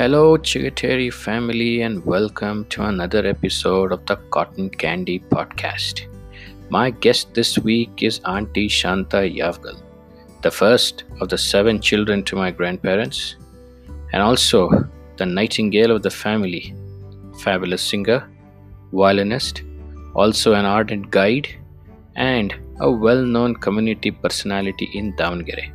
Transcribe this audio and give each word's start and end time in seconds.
Hello, 0.00 0.38
Chigateri 0.38 1.12
family, 1.12 1.82
and 1.82 2.02
welcome 2.06 2.64
to 2.70 2.84
another 2.84 3.26
episode 3.26 3.92
of 3.92 4.06
the 4.06 4.16
Cotton 4.34 4.70
Candy 4.70 5.18
Podcast. 5.18 6.06
My 6.70 6.88
guest 6.88 7.34
this 7.34 7.58
week 7.58 8.02
is 8.02 8.18
Auntie 8.24 8.66
Shanta 8.66 9.18
Yavgal, 9.18 9.78
the 10.40 10.50
first 10.50 11.04
of 11.20 11.28
the 11.28 11.36
seven 11.36 11.82
children 11.82 12.24
to 12.24 12.34
my 12.34 12.50
grandparents, 12.50 13.36
and 14.14 14.22
also 14.22 14.70
the 15.18 15.26
nightingale 15.26 15.90
of 15.90 16.02
the 16.02 16.08
family, 16.08 16.74
fabulous 17.42 17.82
singer, 17.82 18.26
violinist, 18.94 19.62
also 20.14 20.54
an 20.54 20.64
ardent 20.64 21.10
guide, 21.10 21.46
and 22.16 22.54
a 22.80 22.90
well 22.90 23.22
known 23.22 23.54
community 23.54 24.10
personality 24.10 24.88
in 24.94 25.12
Davangere. 25.12 25.70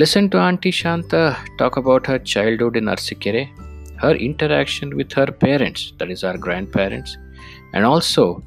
Listen 0.00 0.28
to 0.28 0.38
Auntie 0.38 0.70
Shanta 0.70 1.38
talk 1.56 1.78
about 1.78 2.06
her 2.06 2.18
childhood 2.18 2.76
in 2.76 2.84
Arsikere, 2.84 3.48
her 3.96 4.14
interaction 4.14 4.94
with 4.94 5.10
her 5.14 5.24
parents, 5.24 5.94
that 5.96 6.10
is, 6.10 6.22
our 6.22 6.36
grandparents, 6.36 7.16
and 7.72 7.82
also 7.86 8.42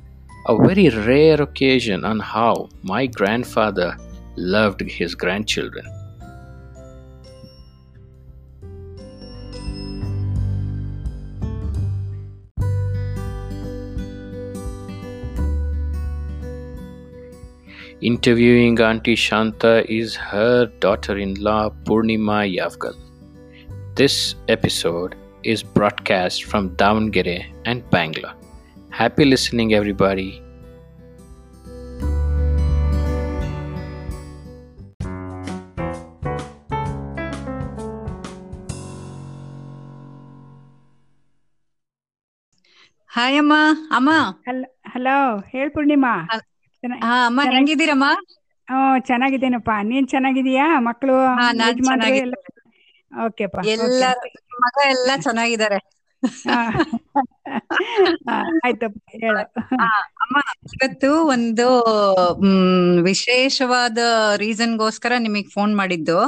a 0.45 0.55
very 0.55 0.89
rare 0.89 1.41
occasion 1.41 2.05
on 2.05 2.19
how 2.19 2.69
my 2.83 3.07
grandfather 3.07 3.97
loved 4.35 4.81
his 4.81 5.15
grandchildren. 5.15 5.87
Interviewing 18.00 18.80
Auntie 18.80 19.16
Shanta 19.16 19.84
is 19.92 20.16
her 20.16 20.66
daughter 20.80 21.18
in 21.18 21.34
law 21.34 21.70
Purnima 21.84 22.40
Yavgal. 22.56 22.94
This 23.94 24.34
episode 24.48 25.16
is 25.42 25.62
broadcast 25.62 26.44
from 26.44 26.76
Davangere 26.76 27.44
and 27.64 27.90
Bangalore. 27.90 28.36
Happy 28.90 29.24
listening, 29.24 29.72
everybody. 29.72 30.40
Hi 43.10 43.38
ಅಮ್ಮ 43.38 43.54
ಅಮ್ಮ 43.90 44.10
hello 44.46 44.64
hello 44.86 45.38
ಹೇಳ್ 45.48 45.70
ಪೂರ್ಣಿಮಾ 45.70 46.12
ಹಲ್- 46.18 46.28
ಚೆನ್ನ- 46.30 46.47
ಹಾ 46.47 46.47
ಅಮ್ಮ 46.83 47.41
ಚೆನ್ನಾಗಿ- 47.41 47.53
ಹೆಂಗಿದ್ದೀರಮ್ಮ? 47.55 48.07
ಹ್ಮ್ 48.67 49.03
ಚೆನ್ನಾಗಿದ್ದೇನಪ್ಪ. 49.05 49.69
ನೀನ್ 49.83 50.07
ಚೆನ್ನಾಗಿದೀಯಾ 50.07 50.79
ಮಕ್ಕಳು 50.79 51.15
ಓಕೆಪ್ಪ 53.25 53.59
ಎಲ್ಲ 53.67 54.03
ಮಗ 54.61 54.77
ಎಲ್ಲ 54.89 55.11
ಚೆನ್ನಾಗಿದ್ದಾರೆ. 55.21 55.79
ಅಮ್ಮ 60.17 60.37
ಇವತ್ತು 60.73 61.27
ಒಂದು 61.27 61.67
ವಿಶೇಷವಾದ 63.03 63.97
ರೀಸನ್ 64.37 64.77
ಗೋಸ್ಕರ 64.77 65.13
ನಿಮಗ್ 65.17 65.51
ಫೋನ್ 65.53 65.77
ಮಾಡಿದ್ದು. 65.77 66.19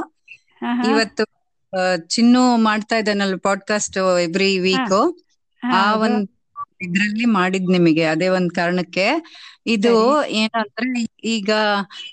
ಇವತ್ತು 0.89 1.23
ಚಿನ್ನು 2.07 2.57
ಮಾಡ್ತಾ 2.57 2.95
ಇದ್ದಾನಲ್ಲ 2.97 3.35
ಪಾಡ್ಕಾಸ್ಟ್ 3.43 3.97
ಎವ್ರಿ 4.21 4.59
ವೀಕ್. 4.59 4.93
ಆ 5.63 5.93
ಒಂದ್ 5.95 6.21
ಇದ್ರಲ್ಲಿ 6.81 7.25
ಮಾಡಿದ್ 7.33 7.67
ನಿಮಗೆ 7.69 8.03
ಅದೇ 8.13 8.27
ಒಂದ್ 8.29 8.51
ಕಾರಣಕ್ಕೆ. 8.53 9.05
ಇದು 9.73 9.93
ಏನಂದ್ರೆ 10.41 10.89
ಈಗ 11.31 11.49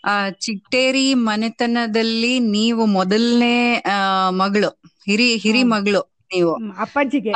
ಆ 0.05 0.15
ಚಿಟ್ಟೇರಿ 0.41 1.07
ಮನೆತನದಲ್ಲಿ 1.29 2.33
ನೀವು 2.51 2.85
ಮೊದಲನೇ 2.97 3.57
ಆ 3.93 3.99
ಮಗಳು 4.35 4.71
ಹಿರಿ 5.07 5.29
ಹಿರಿ 5.39 5.63
ಮಗಳು 5.75 6.03
ನೀವು. 6.33 6.55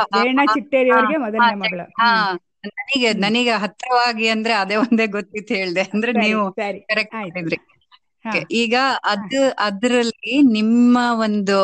ಅಪ್ಪಾಜಿಗೆ 0.03 0.77
ಮಗಳು. 1.43 1.85
ನನಗೆ 2.69 3.09
ನನಗೆ 3.23 3.53
ಹತ್ರವಾಗಿ 3.63 4.27
ಅಂದ್ರೆ 4.35 4.53
ಅದೇ 4.55 4.75
ಒಂದೇ 4.83 5.05
ಗೊತ್ತಿತ್ತು 5.15 5.53
ಹೇಳ್ದೆ. 5.53 5.83
ಅಂದ್ರೆ 5.93 6.11
ನೀವು 6.19 6.43
ಕರೆಕ್ಟ್ 6.89 7.17
ಮಾಡಿದ್ರಿ. 7.27 7.57
ಈಗ 8.59 8.75
ಅದ್ 9.05 9.35
ಅದ್ರಲ್ಲಿ 9.65 10.13
ನಿಮ್ಮ 10.51 10.95
ಒಂದು 11.25 11.57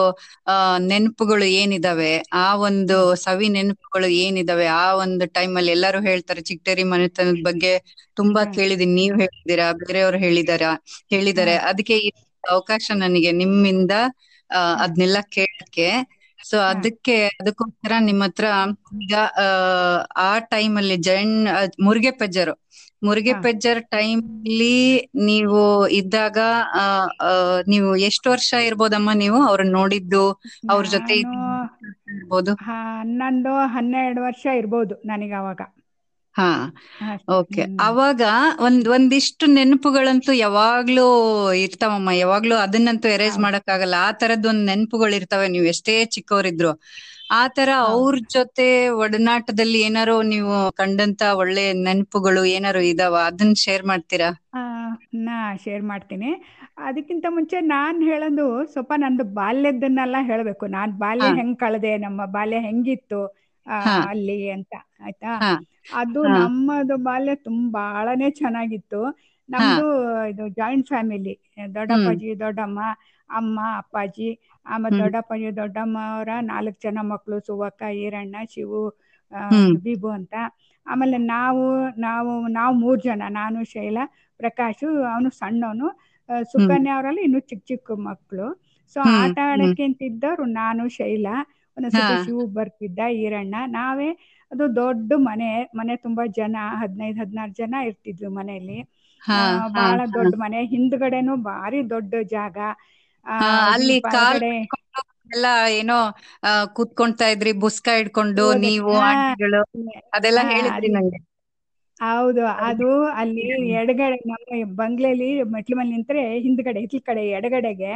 ಆ 0.47 0.56
ನೆನಪುಗಳು 0.88 1.46
ಏನಿದಾವೆ? 1.59 2.12
ಆ 2.36 2.47
ಒಂದು 2.68 2.97
ಸವಿ 3.24 3.47
ನೆನಪುಗಳು 3.50 4.08
ಏನಿದಾವೆ? 4.22 4.68
ಆ 4.80 4.94
ಒಂದು 4.96 5.25
ಟೈಮ್ 5.38 5.53
ಅಲ್ಲಿ 5.58 5.72
ಎಲ್ಲರೂ 5.72 6.00
ಹೇಳ್ತಾರೆ 6.02 6.42
ಚಿಟ್ಟೇರಿ 6.50 6.86
ಮನೆತನದ 6.86 7.42
ಬಗ್ಗೆ 7.44 7.74
ತುಂಬಾ 8.18 8.42
ಕೇಳಿದೀನಿ 8.56 8.96
ನೀವ್ 9.00 9.16
ಹೇಳಿದೀರಾ 9.24 9.68
ಬೇರೆಯವ್ರು 9.81 10.20
ಹೇಳಿದಾರ 10.20 10.64
ಹೇಳಿದಾರೆ. 11.12 11.56
ಅದಕ್ಕೆ 11.70 11.97
ಈ 12.00 12.09
ಅವಕಾಶ 12.44 12.86
ನನಗೆ 12.97 13.31
ನಿಮ್ಮಿಂದ 13.41 13.94
ಅಹ್ 14.50 14.76
ಅದ್ನೆಲ್ಲ 14.86 15.18
ಕೇಳಕ್ಕೆ. 15.36 15.88
ಸೊ 16.40 16.58
ಅದಕ್ಕೆ 16.72 17.16
ಅದಕ್ಕೋಸ್ಕರ 17.40 17.94
ನಿಮ್ಮತ್ರ 18.02 18.46
ಈಗ 19.00 19.16
ಆ 20.22 20.31
ಟೈಮ್ 20.53 20.76
ಅಲ್ಲಿ 20.78 20.97
ಜೈನ್ 21.08 21.34
ಮುರುಗೆ 21.80 22.12
ಪೆಜ್ಜರು 22.14 22.53
ಮುರುಗೆ 23.02 23.34
ಪೆಜ್ಜರ್ 23.44 23.82
ಟೈಮ್ 23.92 24.22
ಅಲ್ಲಿ 24.46 24.76
ನೀವು 25.30 25.62
ಇದ್ದಾಗ 26.00 26.38
ನೀವು 27.68 27.90
ಎಷ್ಟು 28.10 28.28
ವರ್ಷ 28.30 28.52
ಇರ್ಬೋದಮ್ಮ 28.68 29.10
ನೀವು? 29.18 29.40
ಅವ್ರನ್ನ 29.48 29.74
ನೋಡಿದ್ದು 29.74 30.24
ಅವ್ರ 30.70 30.86
ಜೊತೆ 30.90 31.16
ಇರ್ಬೋದು? 32.14 32.54
ಹನ್ನೊಂದು 32.68 33.44
ಹನ್ನೆರಡು 33.74 34.22
ವರ್ಷ 34.28 34.46
ಇರ್ಬೋದು 34.59 34.96
ನನಗೆ 35.06 35.36
ಅವಾಗ. 35.36 35.62
ಹಾ. 36.36 36.48
ಓಕೆ. 37.34 37.64
ಅವಾಗ 37.82 38.22
ಒಂದ್ 38.59 38.88
ಒಂದಿಷ್ಟು 38.90 39.46
ನೆನಪುಗಳಂತೂ 39.56 40.32
ಯಾವಾಗ್ಲೂ 40.38 41.06
ಇರ್ತಾವಮ್ಮ 41.64 42.09
ಯಾವಾಗ್ಲೂ 42.18 42.56
ಅದನ್ನಂತೂ 42.58 43.08
ಎರೇಜ್. 43.09 43.38
ಮಾಡಕ್ಕಾಗಲ್ಲ. 43.46 43.96
ಆ 44.02 44.12
ತರದ್ 44.22 44.48
ಒಂದ್ 44.48 44.66
ನೆನಪುಗಳು 44.66 45.14
ಇರ್ತಾವೆ 45.20 45.48
ನೀವು 45.48 45.66
ಎಷ್ಟೇ 45.66 45.96
ಚಿಕ್ಕವರಿದ್ರು. 46.16 46.72
ಆ 47.29 47.41
ತರ 47.56 47.69
ಅವ್ರ 47.88 48.16
ಜೊತೆ 48.34 48.67
ಒಡನಾಟದಲ್ಲಿ 49.01 49.79
ಏನಾರು 49.88 50.16
ನೀವು 50.29 50.51
ಕಂಡಂತ 50.79 51.22
ಒಳ್ಳೆ 51.41 51.66
ನೆನಪುಗಳು 51.81 52.44
ಏನಾರು 52.53 52.81
ಇದಾವ? 52.91 53.16
ಅದನ್ನ 53.29 53.56
ಶೇರ್ 53.63 53.85
ಮಾಡ್ತೀರಾ? 53.90 54.29
ನಾ 55.19 55.34
ಶೇರ್ 55.63 55.84
ಮಾಡ್ತೀನಿ. 55.90 56.29
ಅದಕ್ಕಿಂತ 56.88 57.25
ಮುಂಚೆ 57.29 57.57
ನಾನು 57.72 58.00
ಹೇಳೋದು 58.06 58.45
ಸ್ವಲ್ಪ 58.72 58.94
ನಂದು 58.97 59.23
ಬಾಲ್ಯದನ್ನೆಲ್ಲ 59.35 60.17
ಹೇಳಬೇಕು. 60.29 60.66
ನಾನು 60.78 60.91
ಬಾಲ್ಯ. 61.03 61.29
ಹೆಂಗ್ 61.38 61.57
ಕಳೆದೆ 61.57 61.91
ನಮ್ಮ 62.06 62.22
ಬಾಲ್ಯ 62.35 62.59
ಹೆಂಗಿತ್ತು 62.67 63.22
ಅಲ್ಲಿ 64.06 64.38
ಅಂತ 64.56 64.73
ಆಯ್ತಾ? 65.01 65.34
ಅದು 66.00 66.22
ನಮ್ಮದು 66.38 66.96
ಬಾಲ್ಯ 67.06 67.34
ತುಂಬಾ 67.47 67.84
ಬಹಳನೇ 67.88 68.28
ಚೆನ್ನಾಗಿತ್ತು 68.40 69.01
ನಮ್ದು 69.50 69.85
ಇದು 70.31 70.44
ಜಾಯಿಂಟ್ 70.57 70.88
ಫ್ಯಾಮಿಲಿ 70.88 71.34
ದೊಡ್ಡಪ್ಪಾಜಿ 71.75 72.29
ದೊಡ್ಡಮ್ಮ 72.41 72.79
ಅಮ್ಮ 73.29 73.57
ಅಪ್ಪಾಜಿ 73.79 74.29
ಆಮೇಲೆ 74.69 74.96
ದೊಡ್ಡಪ್ಪ 74.97 75.31
ದೊಡ್ಡಮ್ಮ 75.59 75.97
ಅವರ 76.13 76.31
ನಾಲ್ಕು 76.50 76.80
ಜನ 76.80 77.00
ಮಕ್ಕಳು 77.12 77.38
ಸುವಕ್ಕ 77.41 77.81
ಈರಣ್ಣ 78.02 78.35
ಶಿವು 78.50 78.81
ಬಿಬು 79.84 80.09
ಅಂತ. 80.12 80.34
ಆಮೇಲೆ 80.88 81.18
ನಾವು 81.31 81.63
ನಾವು 82.00 82.30
ನಾವು 82.50 82.74
ಮೂರ್ 82.79 83.00
ಜನ 83.02 83.24
ನಾನು 83.31 83.59
ಶೈಲಾ 83.74 84.03
ಪ್ರಕಾಶ್ 84.40 84.84
ಅವನು 85.08 85.29
ಸಣ್ಣವನು. 85.40 85.88
ಸುಕನ್ಯಾ 86.46 86.94
ಅವರಲ್ಲಿ 86.96 87.22
ಇನ್ನು 87.22 87.40
ಚಿಕ್ಕ 87.50 87.63
ಚಿಕ್ಕ 87.68 87.91
ಮಕ್ಕಳು 88.08 88.47
ಸೊ 88.96 89.00
ಆಟ 89.18 89.35
ಆಡಕ್ಕೆ 89.52 89.85
ನಾನು 90.59 90.84
ಶೈಲಾ. 90.97 91.35
ಒಂದೊಂದ್ಸತಿ. 91.78 92.16
ಶಿವು 92.24 92.44
ಬರ್ತಿದ್ದ 92.56 93.00
ಈರಣ್ಣ. 93.24 93.56
ನಾವೇ 93.72 94.09
ಅದು 94.52 94.63
ದೊಡ್ಡ 94.75 95.12
ಮನೆ 95.28 95.50
ಮನೆ 95.79 95.94
ತುಂಬಾ 96.06 96.24
ಜನ 96.38 96.56
ಹದಿನೈದು 96.81 97.18
ಹದಿನಾರು 97.22 97.53
ಜನ 97.53 97.74
ಇರ್ತಿದ್ವಿ 97.90 98.29
ಮನೆಯಲ್ಲಿ. 98.38 98.79
ಬಹಳ 99.78 100.00
ದೊಡ್ಡ 100.16 100.34
ಮನೆ. 100.38 100.59
ಹಿಂದ್ಗಡೆನು 100.74 101.34
ಭಾರಿ 101.50 101.79
ದೊಡ್ಡ 101.91 102.13
ಜಾಗ. 102.31 102.58
ಅಲ್ಲಿ 103.72 103.97
ಎಲ್ಲ 105.35 105.47
ಏನೋ 105.80 105.97
ಕೂತ್ಕೊಂಡ್ತಾ 106.07 106.72
ಕೂತ್ಕೊಂತಾ 106.75 107.25
ಇದ್ರಿ 107.34 107.52
ಬುಸ್ಕ 107.63 107.88
ಹಿಡ್ಕೊಂಡು 107.97 108.46
ನೀವು 108.63 108.94
ಆಂಟಿಗಳು 109.07 109.62
ಅದೆಲ್ಲ 110.16 110.40
ಹೇಳಿದ್ರಿ 110.50 110.90
ನಂಗೆ. 110.96 111.19
ಹೌದು 112.00 112.44
ಅದು 112.68 112.88
ಅಲ್ಲಿ 113.22 113.46
ಎಡಗಡೆ 113.79 114.18
ನಮ್ಮ 114.24 114.44
ಬಂಗ್ಲೆಲಿ 114.78 115.25
ಮೆಟ್ಲು 115.56 115.75
ಮೇಲೆ 115.78 115.91
ನಿಂತ್ರೆ 115.96 116.22
ಹಿಂದ್ಗಡೆ 116.46 116.81
ಹಿತ್ಲ 116.84 117.00
ಕಡೆ 117.03 117.24
ಎಡಗಡೆಗೆ 117.38 117.91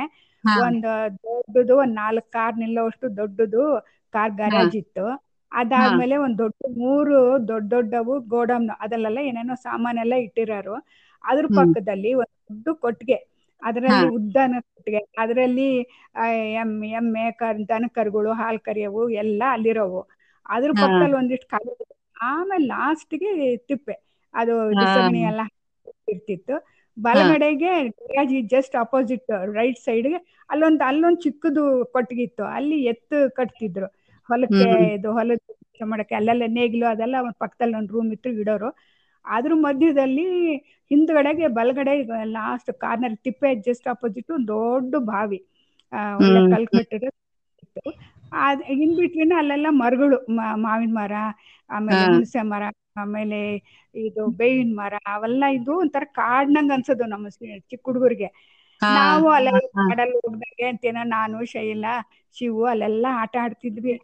ಒಂದು 0.63 0.89
ದೊಡ್ಡದು 1.25 1.75
ಒಂದ್ 1.83 1.95
ನಾಲ್ಕು 2.01 2.27
ಕಾರ್ 2.30 2.56
ನಿಲ್ಲೋಷ್ಟು 2.63 3.07
ದೊಡ್ಡದು 3.19 3.63
ಕಾರ್ 4.13 4.33
ಗ್ಯಾರೇಜ್ 4.39 4.75
ಇತ್ತು. 4.81 5.06
ಅದಾದ್ಮೇಲೆ 5.51 6.15
ಒಂದ್ 6.24 6.38
ದೊಡ್ಡ 6.44 6.53
ಮೂರು 6.77 7.18
ದೊಡ್ಡ 7.50 7.71
ದೊಡ್ಡವು 7.74 8.13
ಗೋಡೌನ್ 8.33 8.65
ಅದಲ್ಲೆಲ್ಲ 8.83 9.19
ಏನೇನೋ 9.30 9.56
ಸಾಮಾನೆಲ್ಲ 9.65 10.13
ಇಟ್ಟಿರೋರು. 10.25 10.75
ಅದ್ರ. 11.24 11.45
ಪಕ್ಕದಲ್ಲಿ 11.57 12.12
ಒಂದು 12.15 12.33
ದೊಡ್ಡ 12.50 12.77
ಕೊಟ್ಟಿಗೆ. 12.83 13.18
ಅದರಲ್ಲಿ 13.63 14.06
ಉದ್ದನ 14.10 14.56
ಕೊಟ್ಟಿಗೆ 14.65 15.01
ಅದರಲ್ಲಿ 15.24 15.68
ಎಂ 16.62 16.71
ಎಮ್ಮೆ 17.00 17.25
ಕರ್ 17.39 17.60
ದನ 17.69 17.86
ಕರುಗಳು 17.95 18.31
ಹಾಲು 18.39 18.60
ಕರಿಯವು 18.62 19.01
ಎಲ್ಲ 19.21 19.42
ಅಲ್ಲಿರೋವು. 19.56 20.01
ಅದ್ರ. 20.45 20.71
ಪಕ್ಕದಲ್ಲಿ 20.81 21.15
ಒಂದಿಷ್ಟು 21.21 21.48
ಕಾಲ 21.50 21.68
ಆಮೇಲೆ 22.27 22.65
ಲಾಸ್ಟ್ಗೆ 22.68 23.31
ತಿಪ್ಪೆ. 23.69 23.95
ಅದು. 24.33 24.54
ಸಗಣಿ 24.94 25.21
ಎಲ್ಲ 25.31 25.42
ಇರ್ತಿತ್ತು. 26.07 26.56
ಬಲಗಡೆಗೆ 26.98 27.71
ಜಸ್ಟ್ 28.54 28.75
ಅಪೋಸಿಟ್ 28.83 29.30
ರೈಟ್ 29.56 29.80
ಸೈಡ್ಗೆ 29.80 30.19
ಅಲ್ಲೊಂದು 30.50 30.83
ಅಲ್ಲೊಂದು 30.89 31.21
ಚಿಕ್ಕದು 31.25 31.63
ಕೊಟ್ಟಿಗೆ 31.94 32.24
ಇತ್ತು. 32.27 32.44
ಅಲ್ಲಿ 32.57 32.77
ಎತ್ತು 32.92 33.18
ಕಟ್ತಿದ್ರು. 33.39 33.88
ಹೊಲಕ್ಕೆ. 34.30 34.68
ಇದು 34.95 35.10
ಹೊಲದ 35.13 35.39
ಮಾಡಕ್ಕೆ 35.86 36.15
ಅಲ್ಲೆಲ್ಲ 36.15 36.44
ನೇಗಿಲು 36.57 36.86
ಅದೆಲ್ಲ 36.89 37.15
ಒಂದ್ 37.25 37.38
ಪಕ್ಕದಲ್ಲಿ 37.44 37.75
ಒಂದು 37.80 37.94
ರೂಮ್ 37.94 38.10
ಇತ್ತು 38.15 38.30
ಇಡೋರು. 38.42 38.69
ಅದ್ರ 39.25 39.54
ಮಧ್ಯದಲ್ಲಿ 39.66 40.28
ಹಿಂದ್ಗಡೆಗೆ 40.92 41.48
ಬಲಗಡೆ 41.58 41.94
ಲಾಸ್ಟ್ 42.34 42.72
ಕಾರ್ನರ್ 42.84 43.16
ತಿಪ್ಪೆ 43.25 43.52
ಜಸ್ಟ್ 43.68 43.88
ಅಪೋಸಿಟ್ 43.94 44.31
ಒಂದು 44.31 44.48
ದೊಡ್ಡ 44.56 44.96
ಬಾವಿ. 45.10 45.40
ಕಲ್ 46.48 46.68
ಕಟ್ಟಿರೋ 46.74 47.10
ಅದ್ 48.44 48.62
ಇನ್ 48.75 48.94
ಬಿಟ್ವಿನ 49.00 49.34
ಅಲ್ಲೆಲ್ಲ 49.42 49.68
ಮರಗಳು 49.81 50.18
ಮಾವಿನ 50.64 50.94
ಮರ 50.94 51.16
ಆಮೇಲೆ. 51.70 52.04
ಹುಣಸೆ 52.08 52.42
ಮರ 52.52 52.64
ಆಮೇಲೆ 53.02 53.40
ಇದು 53.96 54.24
ಬೇವಿನ 54.40 54.72
ಮರ 54.80 54.96
ಅವೆಲ್ಲ 55.14 55.44
ಇದು 55.58 55.72
ಒಂಥರ 55.84 56.06
ಕಾಡ್ನಂಗ್ 56.20 56.74
ಅನ್ಸೋದು 56.75 57.06
ನಮ್ಮ 57.14 57.28
ಚಿಕ್ಕ 57.64 57.84
ಹುಡುಗರಿಗೆ 57.86 58.30
ನಾವು 58.81 59.25
ಅಲ್ಲೆಲ್ಲ. 59.36 59.62
ಕಾಡಲ್ಲಿ 59.80 60.18
ಹೋಗ್ದಂಗೆ 60.20 60.66
ಅಂತೇನೋ 60.72 61.04
ನಾನು 61.14 61.38
ಶೈಲ 61.54 61.86
ಶಿವು 62.36 62.64
ಅಲ್ಲೆಲ್ಲ 62.72 63.06
ಆಟ 63.22 63.36
ಆಡ್ತಿದ್ವಿ 63.44 63.96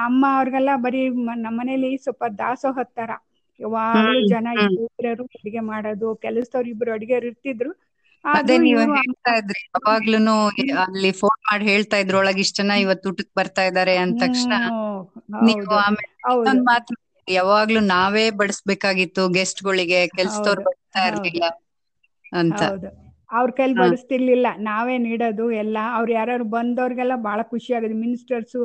ಅಮ್ಮ 0.00 0.24
ಅವ್ರಿಗೆಲ್ಲ 0.36 0.72
ಬರೀ 0.84 1.00
ನಮ್ಮನೇಲಿ 1.44 1.90
ಸ್ವಲ್ಪ 2.04 2.24
ದಾಸೋಹ 2.38 2.82
ತರ 2.92 3.10
ಯಾವಾಗ್ಲೂ 3.60 4.20
ಜನ 4.30 4.46
ಹ್ಮ್. 4.56 4.76
ಇಬ್ಬರು 4.84 5.08
ಅಡಿಗೆ 5.36 5.62
ಮಾಡೋದು 5.68 6.08
ಕೆಲಸದವ್ರು 6.24 6.70
ಇಬ್ರು 6.70 6.92
ಅಡಿಗೆ 6.92 7.16
ಇರ್ತಿದ್ರು. 7.22 7.72
ಅದೇ 8.24 8.54
ನೀವು 8.64 8.82
ಹೇಳ್ತಾ 8.96 9.32
ಇದ್ರಿ 9.40 9.60
ಯಾವಾಗ್ಲೂನು 9.68 10.34
ಅಲ್ಲಿ 10.84 11.10
ಫೋನ್ 11.18 11.40
ಮಾಡಿ 11.48 11.64
ಹೇಳ್ತಾ 11.70 11.96
ಇದ್ರು 11.98 12.16
ಒಳಗೆ 12.20 12.40
ಇಷ್ಟ 12.44 12.56
ಜನ 12.56 12.76
ಇವತ್ತು 12.84 13.10
ಊಟಕ್ 13.10 13.32
ಬರ್ತಾ 13.34 13.62
ಇದಾರೆ 13.70 13.94
ಅಂದ 14.02 14.14
ತಕ್ಷಣ 14.24 14.52
ನೀವು 15.44 15.74
ಆಮೇಲೆ 15.82 16.12
ಮಾತು 16.68 16.94
ಯಾವಾಗ್ಲೂ 17.28 17.80
ನಾವೇ 17.92 18.24
ಬಡಿಸ್ಬೇಕಾಗಿತ್ತು 18.40 19.22
ಗೆಸ್ಟ್ 19.36 19.60
ಗಳಿಗೆ 19.60 20.00
ಕೆಲ್ಸದವ್ರು 20.16 20.62
ಬರ್ತಾ 20.66 21.02
ಇರ್ಲಿಲ್ಲ 21.10 21.44
ಅಂತ. 22.32 22.60
ಅವ್ರ 23.30 23.50
ಕೈಲಿ. 23.52 23.74
ಬಡಿಸ್ತಿರ್ಲಿಲ್ಲ 23.80 24.46
ನಾವೇ 24.66 24.96
ನೀಡೋದು? 25.04 25.44
ಎಲ್ಲ 25.62 25.78
ಅವ್ರು 25.96 26.12
ಯಾರು 26.12 26.44
ಬಂದವ್ರಿಗೆಲ್ಲ 26.52 27.14
ಬಹಳ 27.24 27.40
ಖುಷಿ 27.52 27.70
ಆಗೋದು. 27.76 27.96
ಮಿನಿಸ್ಟರ್ಸು 28.02 28.60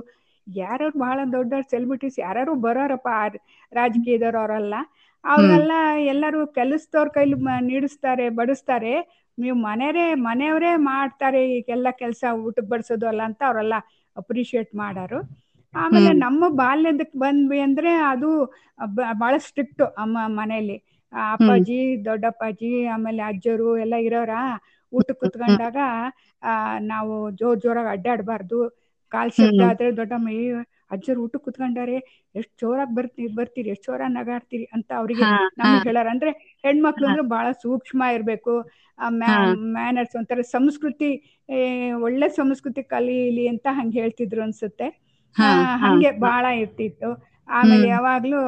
ಯಾರು 0.57 0.85
ಬಹಳ 0.97 1.17
ದೊಡ್ಡ 1.33 1.53
ಸೆಲೆಬ್ರಿಟೀಸ್ 1.71 2.17
ಯಾರು 2.19 2.53
ಬರೋರಪ್ಪ 2.65 3.07
ಆ 3.15 3.25
ರಾಜಕೀಯದವ್ರು 3.71 4.39
ಅವರೆಲ್ಲ 4.41 4.75
ಅವ್ರೆಲ್ಲ 5.23 5.71
ಎಲ್ಲರೂ 6.11 6.39
ಕೆಲಸದವ್ರ 6.57 7.07
ಕೈಲಿ 7.15 7.37
ನೀಡಿಸ್ತಾರೆ 7.69 8.25
ಬಡಿಸ್ತಾರೆ. 8.37 8.93
ನೀವು 9.37 9.55
ಮನೆಯವರೇ 9.61 10.05
ಮನೆಯವರೇ 10.27 10.71
ಮಾಡ್ತಾರೆ 10.87 11.41
ಈಗೆಲ್ಲ 11.57 11.87
ಕೆಲಸ 11.99 12.23
ಊಟಕ್ಕೆ 12.45 12.69
ಬಡಿಸೋದು 12.71 13.05
ಅಲ್ಲ 13.11 13.21
ಅಂತ 13.29 13.41
ಅವರೆಲ್ಲ 13.49 13.75
ಅಪ್ರಿಶಿಯೇಟ್ 14.15 14.71
ಮಾಡೋರು. 14.81 15.19
ಆಮೇಲೆ. 15.73 16.11
ನಮ್ಮ 16.23 16.43
ಬಾಲ್ಯದಕ್ಕೆ 16.59 17.17
ಬಂದ್ವಿ 17.19 17.59
ಅಂದ್ರೆ 17.67 17.91
ಅದು 18.11 18.29
ಬಹಳ 19.21 19.33
ಸ್ಟ್ರಿಕ್ಟ್ 19.47 19.83
ಅಮ್ಮ 20.03 20.17
ಮನೆಯಲ್ಲಿ 20.39 20.77
ಅಪ್ಪಾಜಿ 21.13 21.77
ದೊಡ್ಡಪ್ಪಾಜಿ 22.07 22.63
ಆಮೇಲೆ 22.95 23.21
ಅಜ್ಜರು 23.29 23.69
ಎಲ್ಲ 23.83 23.95
ಇರೋರ 24.07 24.33
ಊಟ 24.93 25.09
ಕುತ್ಕೊಂಡಾಗ 25.21 25.77
ಆ 26.41 26.51
ನಾವು 26.85 27.13
ಜೋರ್ 27.39 27.59
ಜೋರಾಗಿ 27.59 27.89
ಅಡ್ಡಾಡಬಾರ್ದು. 27.95 28.59
ಕಾಲ್ 29.11 29.31
ಶಬ್ದ. 29.37 29.61
ಆದ್ರೆ 29.69 29.87
ದೊಡ್ಡಮ್ಮ 29.97 30.27
ಏ 30.35 30.43
ಅಜ್ಜರು 30.91 31.19
ಊಟಕ್ಕೆ 31.23 31.45
ಕುತ್ಕೊಂಡಾರೆ 31.47 31.95
ಎಷ್ಟ್ 32.35 32.53
ಜೋರಾಗಿ 32.61 32.93
ಬರ್ತೀರಿ 32.95 33.31
ಬರ್ತೀರಿ 33.35 33.69
ಎಷ್ಟ್ 33.69 33.85
ಜೋರಾಗಿ 33.85 34.13
ನಗಾಡ್ತೀರಿ 34.13 34.65
ಅಂತ 34.75 34.89
ಅವ್ರಿಗೆ 34.99 35.25
ನಮ್ಗೆ 35.59 35.81
ಹೇಳಾರ. 35.83 36.07
ಅಂದ್ರೆ 36.13 36.31
ಹೆಣ್ಮಕ್ಳು 36.63 37.07
ಅಂದ್ರೆ 37.07 37.23
ಬಹಳ 37.33 37.47
ಸೂಕ್ಷ್ಮ 37.63 38.01
ಇರ್ಬೇಕು. 38.17 38.53
ಆ 38.99 39.09
ಮ್ಯಾನರ್ಸ್ 39.73 40.15
ಒಂಥರ 40.19 40.41
ಸಂಸ್ಕೃತಿ 40.53 41.09
ಒಳ್ಳೆ 42.05 42.29
ಸಂಸ್ಕೃತಿ 42.39 42.81
ಕಲೀಲಿ 42.93 43.45
ಅಂತ 43.53 43.67
ಹಂಗೆ 43.77 43.97
ಹೇಳ್ತಿದ್ರು 44.01 44.41
ಅನ್ಸುತ್ತೆ. 44.43 44.87
ಹಂಗೆ. 45.83 46.09
ಬಹಳ 46.25 46.45
ಇರ್ತಿತ್ತು. 46.61 47.09
ಆಮೇಲೆ. 47.49 47.85
ಯಾವಾಗ್ಲೂ 47.93 48.39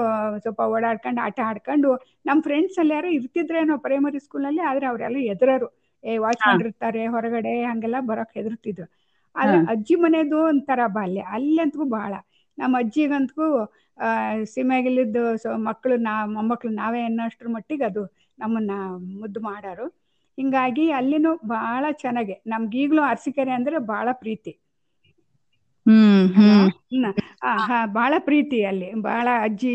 ಸ್ವಲ್ಪ 0.44 0.62
ಓಡಾಡ್ಕೊಂಡು 0.74 1.22
ಆಟ 1.22 1.40
ಆಡ್ಕೊಂಡು 1.50 1.92
ನಮ್ 2.25 2.42
ಫ್ರೆಂಡ್ಸ್ 2.44 2.78
ಅಲ್ಲಿ 2.80 2.94
ಯಾರು 2.94 3.10
ಇರ್ತಿದ್ರೇನೋ 3.18 3.75
ಪ್ರೈಮರಿ 3.86 4.19
ಸ್ಕೂಲ್ 4.19 4.30
ಸ್ಕೂಲಲ್ಲಿ 4.31 4.62
ಆದ್ರೆ 4.69 4.86
ಅವರೆಲ್ಲ 4.88 5.18
ಎದುರರು 5.31 5.68
ಏ 6.04 6.13
ವಾಚ್ 6.18 6.44
ಇರ್ತಾರೆ 6.56 7.02
ಹೊರಗಡೆ 7.13 7.54
ಹಂಗೆಲ್ಲ 7.66 7.98
ಬರಕ್ 8.10 8.34
ಹೆದರ್ತಿದ್ರು. 8.34 8.86
ಆದ್ರೆ 9.36 9.57
ಹಾ. 9.57 9.63
ಅಜ್ಜಿ 9.74 9.95
ಮನೆದು 9.98 10.38
ಒಂಥರ 10.45 10.81
ಬಾಲ್ಯ. 10.89 11.22
ಅಲ್ಲಂತೂ 11.36 11.83
ಬಹಳ 11.89 12.13
ನಮ್ಮ 12.57 12.74
ಅಜ್ಜಿಗಂತೂ 12.80 13.45
ಆ 13.98 14.10
ಸೀಮೆಗಿಲಿದ್ದು 14.51 15.24
ಸೊ 15.38 15.50
ಮಕ್ಕಳು 15.68 15.95
ನಾ 16.00 16.13
ಮೊಮ್ಮಕ್ಳು 16.28 16.72
ನಾವೇ 16.74 17.01
ಅನ್ನೋಷ್ಟ್ರ 17.01 17.48
ಮಟ್ಟಿಗೆ 17.48 17.86
ಅದು 17.86 18.04
ನಮ್ಮನ್ನ 18.39 18.74
ಮುದ್ದು 19.19 19.39
ಮಾಡೋರು. 19.42 19.88
ಹಿಂಗಾಗಿ 20.38 20.86
ಅಲ್ಲಿನೂ 20.92 21.31
ಬಹಳ 21.48 21.86
ಚೆನ್ನಾಗೆ. 21.98 22.36
ನಮ್ಗೀಗ್ಲೂ 22.48 23.01
ಅರಸಿಕೆರೆ 23.04 23.54
ಅಂದ್ರೆ 23.54 23.78
ಬಹಳ 23.88 24.10
ಪ್ರೀತಿ. 24.22 24.54
ಬಹಳ 27.95 28.13
ಪ್ರೀತಿ 28.25 28.60
ಅಲ್ಲಿ. 28.66 28.89
ಬಹಳ 29.04 29.27
ಅಜ್ಜಿ 29.44 29.74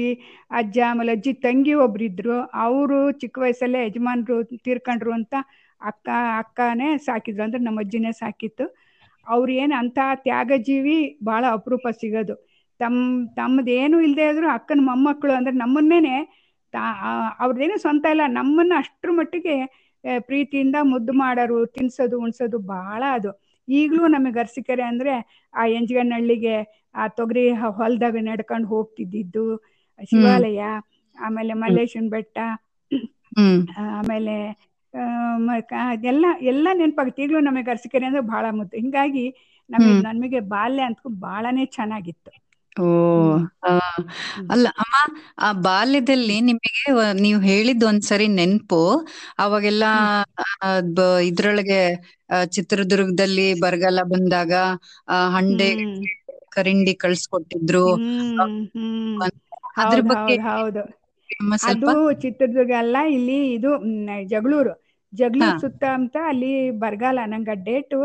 ಅಜ್ಜ 0.51 0.79
ಆಮೇಲೆ 0.89 1.13
ಅಜ್ಜಿ 1.13 1.33
ತಂಗಿ 1.45 1.75
ಒಬ್ರಿದ್ರು. 1.85 2.37
ಅವರು 2.65 2.99
ಚಿಕ್ಕ 3.23 3.39
ವಯಸ್ಸಲ್ಲೇ 3.39 3.81
ಯಜಮಾನ್ರು 3.85 4.37
ತೀರ್ಕೊಂಡ್ರು 4.65 5.13
ಅಂತ 5.13 5.35
ಅಕ್ಕ 5.81 6.09
ಅಕ್ಕನೇ 6.39 6.89
ಸಾಕಿದ್ರು. 7.01 7.43
ಅಂದ್ರೆ 7.45 7.63
ನಮ್ಮ 7.63 7.81
ಅಜ್ಜಿನೇ 7.81 8.13
ಸಾಕಿತ್ತು. 8.15 8.67
ಅವ್ರು 9.27 9.53
ಏನು 9.55 9.75
ಅಂತ 9.77 9.99
ತ್ಯಾಗಜೀವಿ 10.25 10.97
ಬಹಳ 11.25 11.45
ಅಪರೂಪ 11.53 11.87
ಸಿಗೋದು. 12.01 12.35
ತಮ್ಮ 12.81 12.99
ತಮ್ಮದೇನು 13.37 13.97
ಇಲ್ಲದೆ 14.01 14.25
ಆದ್ರೂ 14.25 14.49
ಅಕ್ಕನ 14.51 14.81
ಮೊಮ್ಮಕ್ಕಳು 14.83 15.33
ಅಂದ್ರೆ 15.33 15.55
ನಮ್ಮನ್ನೇನೆ 15.57 16.17
ತಾ 16.75 16.83
ಅವ್ರದ್ದೇನು 17.41 17.77
ಸ್ವಂತ 17.79 18.07
ಇಲ್ಲ 18.11 18.25
ನಮ್ಮನ್ನ 18.31 18.75
ಅಷ್ಟ್ರ 18.77 19.11
ಮಟ್ಟಿಗೆ 19.13 19.57
ಪ್ರೀತಿಯಿಂದ 20.29 20.77
ಮುದ್ದು 20.85 21.13
ಮಾಡೋರು 21.15 21.59
ತಿನ್ಸೋದು 21.77 22.17
ಉಣ್ಸೋದು 22.21 22.59
ಬಹಳ 22.69 23.03
ಅದು. 23.17 23.31
ಈಗಲೂ 23.69 24.05
ನಮಗೆ 24.07 24.35
ಗರ್ಸಿಕೆರೆ 24.35 24.85
ಅಂದ್ರೆ 24.85 25.15
ಆ 25.55 25.63
ಎಂಜಗನಹಳ್ಳಿಗೆ 25.77 26.57
ಆ 26.95 27.07
ತೊಗರಿ 27.17 27.45
ಹೊಲದಾಗ 27.53 27.77
ಹೊಲ್ದಾಗ 27.79 28.17
ನಡ್ಕೊಂಡು 28.29 28.69
ಹೋಗ್ತಿದ್ದಿದ್ದು 28.69 29.47
ಶಿವಾಲಯ 30.03 30.61
ಆಮೇಲೆ 31.17 31.53
ಮಲ್ಲೇಶನ್ 31.55 32.09
ಬೆಟ್ಟ 32.11 32.37
ಆಮೇಲೆ 33.93 34.37
ಕ- 35.61 35.81
ಎಲ್ಲ 36.05 36.27
ಎಲ್ಲ 36.43 36.69
ನೆನಪಾಗುತ್ತೆ 36.73 37.23
ಈಗಲೂ 37.23 37.41
ನಮಗೆ 37.41 37.71
ಅರಸಿಕೆರೆ 37.71 38.07
ಅಂದ್ರೆ 38.07 38.23
ಬಹಳ 38.23 38.47
ಮುದ್ದು. 38.51 38.77
ಹಿಂಗಾಗಿ 38.77 39.25
ನಮಗೆ. 39.71 40.03
ನಮಗೆ 40.03 40.41
ಬಾಲ್ಯ 40.49 40.83
ಅಂತೂ 40.83 41.09
ಬಹಳನೇ 41.21 41.65
ಚೆನ್ನಾಗಿತ್ತು. 41.67 42.31
ಓ 42.77 42.87
ಅಲ್ಲ 44.51 44.67
ಅಮ್ಮ 44.79 44.95
ಆ 45.39 45.53
ಬಾಲ್ಯದಲ್ಲಿ 45.53 46.41
ನಿಮಗೆ 46.41 46.73
ನೀವು 47.21 47.41
ಹೇಳಿದ್ 47.41 47.85
ಒಂದ್ಸರಿ 47.85 48.29
ನೆನ್ಪು. 48.29 48.81
ಅವಾಗೆಲ್ಲ 49.39 49.85
ಇದ್ರೊಳಗೆ 51.23 51.81
ಚಿತ್ರದುರ್ಗದಲ್ಲಿ 52.47 53.61
ಬರಗಾಲ 53.61 54.03
ಬಂದಾಗ 54.03 54.53
ಆ 55.09 55.29
ಹಂಡೆ 55.31 55.71
ಕರಿಂಡಿ 56.49 56.95
ಕಳ್ಸ್ಕೊಟ್ಟಿದ್ರು. 56.95 57.87
ಅದ್ರ 59.77 60.01
ಬಗ್ಗೆ 60.01 60.37
ಅದು 61.63 61.95
ಚಿತ್ರದುರ್ಗ 62.21 62.73
ಅಲ್ಲ 62.79 62.97
ಇಲ್ಲಿ 63.11 63.53
ಇದು 63.53 63.71
ಜಗಳೂರು. 64.25 64.86
ಜಗಳೂರು 65.13 65.61
ಸುತ್ತ 65.61 65.85
ಅಂತ 65.99 66.17
ಅಲ್ಲಿ 66.29 66.53
ಬರಗಾಲ 66.81 67.19
ನಂಗೆ 67.27 67.53
ಆ 67.53 67.61
ಡೇಟು. 67.67 68.01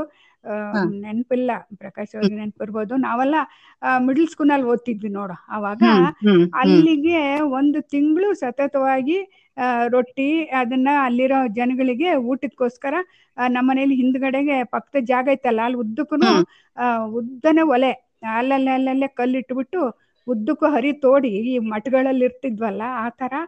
ನೆನಪಿಲ್ಲ. 1.02 1.50
ಪ್ರಕಾಶ್ 1.80 2.14
ಅವ್ರಿಗೆ 2.16 2.38
ನೆನಪಿರ್ಬೋದು. 2.38 2.94
ನಾವೆಲ್ಲ 3.04 3.36
ಮಿಡ್ಲ್ 4.00 4.28
ಸ್ಕೂಲ್ 4.28 4.64
ಓದ್ತಿದ್ವಿ 4.66 5.10
ನೋಡು. 5.14 5.36
ಅವಾಗ 5.50 5.82
ಅಲ್ಲಿಗೆ 6.62 7.20
ಒಂದು 7.60 7.82
ತಿಂಗಳು 7.94 8.30
ಸತತವಾಗಿ 8.42 9.18
ಆ, 9.58 9.66
ರೊಟ್ಟಿ 9.88 10.28
ಅದನ್ನ 10.60 10.90
ಅಲ್ಲಿರೋ 11.06 11.40
ಜನಗಳಿಗೆ 11.56 12.10
ಊಟಕ್ಕೋಸ್ಕರ 12.30 12.94
ನಮ್ಮನೇಲಿ 13.38 13.96
ಹಿಂದ್ಗಡೆಗೆ 13.96 14.58
ಪಕ್ಕದ 14.74 15.00
ಜಾಗ 15.06 15.26
ಐತಲ್ಲ 15.30 15.62
ಅಲ್ಲಿ 15.62 15.78
ಉದ್ದಕ್ಕೂ. 15.78 16.18
ಉದ್ದನೆ 17.20 17.64
ಒಲೆ. 17.72 17.92
ಅಲ್ಲಲ್ಲೇ 18.34 18.72
ಅಲ್ಲಲ್ಲೇ 18.72 19.08
ಕಲ್ಲಿಟ್ಬಿಟ್ಟು 19.18 19.82
ಉದ್ದಕ್ಕೂ 20.28 20.66
ಹರಿ 20.68 20.92
ತೋಡಿ 21.04 21.32
ಈ 21.52 21.58
ಮಠಗಳಲ್ಲಿ 21.70 22.26
ಇರ್ತಿದ್ವಲ್ಲ 22.26 22.82
ಆ 22.98 23.06
ಆ, 23.12 23.42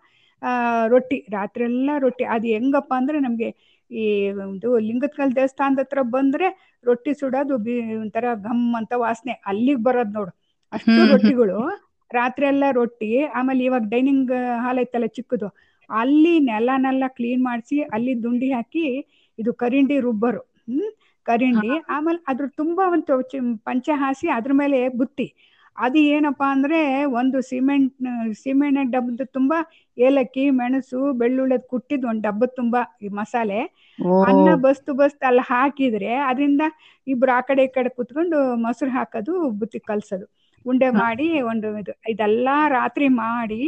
ರೊಟ್ಟಿ 0.88 1.18
ರಾತ್ರಿ 1.34 1.64
ಎಲ್ಲ 1.66 1.90
ರೊಟ್ಟಿ. 1.98 2.24
ಅದು 2.36 2.48
ಹೆಂಗಪ್ಪ 2.56 2.92
ಅಂದ್ರೆ 2.94 3.18
ನಮಗೆ 3.20 3.50
ಈ 3.92 4.04
ಇದು 4.56 4.70
ಲಿಂಗತ್ಕಲ್ 4.88 5.32
ದೇವಸ್ಥಾನದ 5.36 5.82
ಹತ್ರ 5.82 6.02
ಬಂದ್ರೆ 6.14 6.48
ರೊಟ್ಟಿ 6.86 7.12
ಸುಡೋದು 7.14 7.56
ಬಿ 7.66 7.74
ಒಂಥರ 7.98 8.26
ಘಮ್ 8.44 8.64
ಅಂತ 8.80 8.94
ವಾಸನೆ. 8.98 9.34
ಅಲ್ಲಿಗೆ 9.46 9.82
ಬರೋದು 9.84 10.14
ನೋಡು. 10.14 10.32
ಅಷ್ಟು. 10.74 11.00
ರೊಟ್ಟಿಗಳು. 11.12 11.58
ರಾತ್ರಿ 12.12 12.46
ಎಲ್ಲ 12.46 12.64
ರೊಟ್ಟಿ. 12.72 13.10
ಆಮೇಲೆ 13.34 13.62
ಇವಾಗ 13.64 13.86
ಡೈನಿಂಗ್ 13.90 14.32
ಹಾಲ್ 14.64 14.80
ಐತಲ್ಲ 14.80 15.08
ಚಿಕ್ಕದು. 15.18 15.48
ಅಲ್ಲಿ 15.90 16.34
ನೆಲನೆಲ್ಲ 16.50 17.04
ಕ್ಲೀನ್ 17.18 17.44
ಮಾಡಿಸಿ 17.44 17.78
ಅಲ್ಲಿ 17.96 18.14
ದುಂಡಿ 18.24 18.50
ಹಾಕಿ 18.54 18.84
ಇದು 19.40 19.52
ಕರಿಂಡಿ 19.62 19.98
ರುಬ್ಬರು. 20.00 20.42
ಹ್ಮ್? 20.68 20.90
ಕರಿಂಡಿ. 21.26 21.72
ಆಮೇಲೆ 21.90 22.20
ಅದ್ರ 22.28 22.46
ತುಂಬಾ 22.56 22.84
ಒಂದು 22.96 23.16
ಪಂಚೆ 23.66 23.94
ಹಾಸಿ 24.02 24.28
ಅದ್ರ 24.38 24.54
ಮೇಲೆ 24.54 24.80
ಬುತ್ತಿ. 25.00 25.28
ಅದು 25.78 26.00
ಏನಪ್ಪಾ 26.10 26.48
ಅಂದ್ರೆ 26.56 26.80
ಒಂದು 27.20 27.38
ಸಿಮೆಂಟ್ 27.50 27.94
ಸಿಮೆಂಟ್ 28.42 28.92
ಡಬ್ಬದ 28.94 29.26
ತುಂಬಾ 29.32 29.58
ಏಲಕ್ಕಿ 29.98 30.44
ಮೆಣಸು 30.60 31.00
ಬೆಳ್ಳುಳ್ಳಿ 31.22 31.58
ಕುಟ್ಟಿದ್ 31.72 32.06
ಒಂದು 32.06 32.24
ಡಬ್ಬದ 32.28 32.52
ತುಂಬಾ 32.56 32.82
ಈ 33.02 33.10
ಮಸಾಲೆ. 33.20 33.60
ಅನ್ನ 34.24 34.50
ಬಸ್ತು 34.64 34.92
ಬಸ್ತು 34.94 35.24
ಅಲ್ಲಿ 35.30 35.44
ಹಾಕಿದ್ರೆ 35.50 36.12
ಅದರಿಂದ 36.28 36.64
ಇಬ್ರು 37.08 37.32
ಆ 37.32 37.42
ಕಡೆ 37.44 37.64
ಈ 37.64 37.72
ಕಡೆ 37.72 37.90
ಕುತ್ಕೊಂಡು 37.98 38.38
ಮೊಸರು 38.64 38.92
ಹಾಕೋದು 38.92 39.32
ಬುತ್ತಿ 39.60 39.80
ಕಲ್ಸೋದು. 39.84 40.26
ಉಂಡೆ 40.66 40.90
ಮಾಡಿ 40.96 41.18
ಒಂದು 41.52 41.70
ಇದು 41.82 41.94
ಇದೆಲ್ಲಾ 42.12 42.58
ರಾತ್ರಿ 42.76 43.08
ಮಾಡಿ 43.20 43.62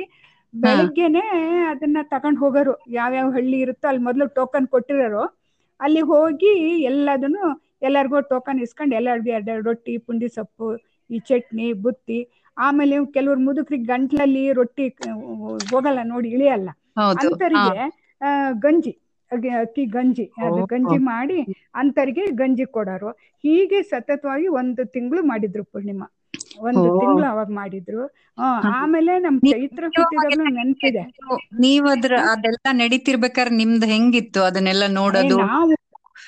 ಬೆಳಿಗ್ಗೆನೆ 0.53 1.23
ಅದನ್ನ 1.71 1.99
ತಗೊಂಡ್ 2.13 2.39
ಹೋಗೋರು. 2.41 2.73
ಯಾವ್ಯಾವ 2.95 3.27
ಹಳ್ಳಿ 3.37 3.57
ಇರುತ್ತೋ 3.63 3.85
ಅಲ್ಲಿ 3.89 4.03
ಮೊದಲು 4.07 4.25
ಟೋಕನ್ 4.37 4.67
ಕೊಟ್ಟಿರೋರು. 4.73 5.23
ಅಲ್ಲಿ 5.79 6.01
ಹೋಗಿ 6.11 6.51
ಎಲ್ಲದನ್ನು 6.91 7.45
ಎಲ್ಲರಿಗೂ 7.81 8.19
ಟೋಕನ್ 8.31 8.59
ಇಸ್ಕೊಂಡು 8.65 8.93
ಎಲ್ಲರಿಗೂ 8.95 9.29
ಎರಡೆರಡು 9.31 9.65
ರೊಟ್ಟಿ 9.69 9.93
ಪುಂಡಿ 10.05 10.27
ಸೊಪ್ಪು 10.35 10.67
ಈ 11.09 11.19
ಚಟ್ನಿ 11.29 11.67
ಬುತ್ತಿ 11.83 12.19
ಆಮೇಲೆ 12.57 12.95
ಕೆಲವರು 13.15 13.39
ಮುದುಕ್ರಿ 13.39 13.77
ಗಂಟ್ಲಲ್ಲಿ 13.85 14.43
ರೊಟ್ಟಿ 14.53 14.85
ಹೋಗಲ್ಲ 15.71 15.99
ನೋಡಿ 16.05 16.29
ಇಳಿಯಲ್ಲ. 16.29 16.69
ಅಂತರಿಗೆ 17.21 17.85
ಗಂಜಿ 18.65 18.93
ಅಕ್ಕಿ 19.31 19.83
ಗಂಜಿ 19.93 20.25
ಅದು 20.45 20.59
ಗಂಜಿ 20.65 20.97
ಮಾಡಿ 21.05 21.37
ಅಂತರಿಗೆ 21.75 22.23
ಗಂಜಿ 22.41 22.65
ಕೊಡೋರು. 22.75 23.09
ಹೀಗೆ 23.43 23.79
ಸತತವಾಗಿ 23.83 24.47
ಒಂದು 24.59 24.83
ತಿಂಗಳು 24.95 25.21
ಮಾಡಿದ್ರು 25.31 25.63
ಪೂರ್ಣಿಮಾ. 25.71 26.07
ಒಂದು. 26.67 26.87
ತಿಂಗಳು 27.01 27.25
ಅವಾಗ 27.31 27.49
ಮಾಡಿದ್ರು. 27.59 28.03
ಆಮೇಲೆ 28.73 29.13
ನಮ್ 29.19 29.37
ಚೈತ್ರ 29.51 29.83
ನೆನಪಿದೆ. 30.55 31.03
ನೀವ್ 31.63 31.87
ಅದ್ರ 31.93 32.13
ಅದೆಲ್ಲ 32.33 32.67
ನಡೀತಿರ್ಬೇಕಾದ್ರೆ 32.81 33.55
ನಿಮ್ದು 33.55 33.87
ಹೆಂಗಿತ್ತು 33.93 34.41
ಅದನ್ನೆಲ್ಲ 34.43 34.85
ನೋಡೋದು? 34.99 35.37
ನಾವು 35.45 35.73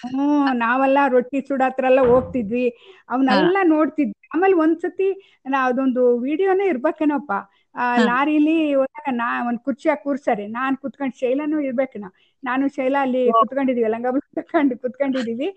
ಹ್ಮ್ 0.04 0.26
ನಾವೆಲ್ಲ 0.62 1.00
ರೊಟ್ಟಿ 1.14 1.40
ಸುಡ 1.48 1.62
ಹತ್ರ 1.68 1.86
ಎಲ್ಲ 1.86 2.02
ಹೋಗ್ತಿದ್ವಿ. 2.10 2.66
ಅವನ್ನೆಲ್ಲ 3.10 3.58
ನೋಡ್ತಿದ್ವಿ. 3.72 4.14
ಆಮೇಲೆ 4.34 4.56
ಒಂದ್ಸತಿ 4.56 5.08
ನಾ 5.46 5.60
ಅದೊಂದು 5.70 6.04
ವಿಡಿಯೋನೇ 6.26 6.66
ಇರ್ಬೇಕೇನೋಪ್ಪ. 6.68 7.32
ಆ 7.76 7.86
ಲಾರಿಲಿ 8.06 8.58
ಹೋದಾಗ 8.74 9.08
ನಾ 9.16 9.28
ಒಂದ್ 9.50 9.60
ಕುರ್ಚಿಯಾಗ 9.66 10.00
ಕೂರ್ಸರಿ. 10.04 10.46
ನಾನ್ 10.58 10.76
ಕುತ್ಕೊಂಡ್ 10.84 11.16
ಶೈಲಾನು 11.16 11.58
ಇರ್ಬೇಕೇನೋ 11.62 12.10
ನಾನು 12.44 12.64
ಶೈಲಾ 12.70 13.00
ಅಲ್ಲಿ 13.02 13.22
ಕುತ್ಕೊಂಡಿದೀವಿ. 13.40 13.90
ಲಂಗ 13.96 14.08
ಕುತ್ಕೊಂಡು 14.28 14.76
ಕುತ್ಕೊಂಡಿದೀವಿ. 14.84 15.48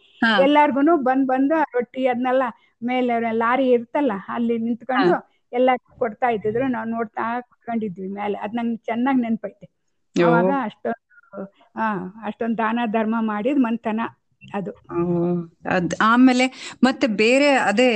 ಎಲ್ಲಾರ್ಗುನು 0.44 0.92
ಬಂದ್ 1.08 1.26
ಬಂದು 1.26 1.56
ರೊಟ್ಟಿ 1.76 2.02
ಅದನ್ನೆಲ್ಲ 2.12 2.44
ಮೇಲೆ 2.82 3.14
ಲಾರಿ 3.40 3.66
ಇರ್ತಲ್ಲ 3.70 4.12
ಅಲ್ಲಿ 4.36 4.56
ನಿಂತ್ಕೊಂಡು 4.64 5.14
ಎಲ್ಲ 5.52 5.70
ಕೊಡ್ತಾ 5.98 6.28
ಇದ್ದಿದ್ರು. 6.30 6.66
ನಾವ್ 6.74 6.88
ನೋಡ್ತಾ 6.88 7.24
ಕುತ್ಕೊಂಡಿದ್ವಿ 7.50 8.08
ಮೇಲೆ. 8.14 8.36
ಅದ್ 8.44 8.56
ನಂಗೆ 8.58 8.78
ಚೆನ್ನಾಗಿ 8.88 9.20
ನೆನ್ಪೈತೆ. 9.22 9.66
ಅವಾಗ 10.16 10.48
ಅಷ್ಟೊಂದು 10.66 11.42
ಹಾ 11.76 11.86
ಅಷ್ಟೊಂದು 12.28 12.56
ದಾನ 12.58 12.78
ಧರ್ಮ 12.92 13.16
ಮಾಡಿದ್ 13.28 13.60
ಮನ್ತನ 13.60 14.00
ಅದು. 14.42 14.70
ಅದ್ 15.70 15.92
ಆಮೇಲೆ 16.04 16.44
ಮತ್ತೆ 16.86 17.06
ಬೇರೆ 17.20 17.48
ಅದೇ 17.68 17.86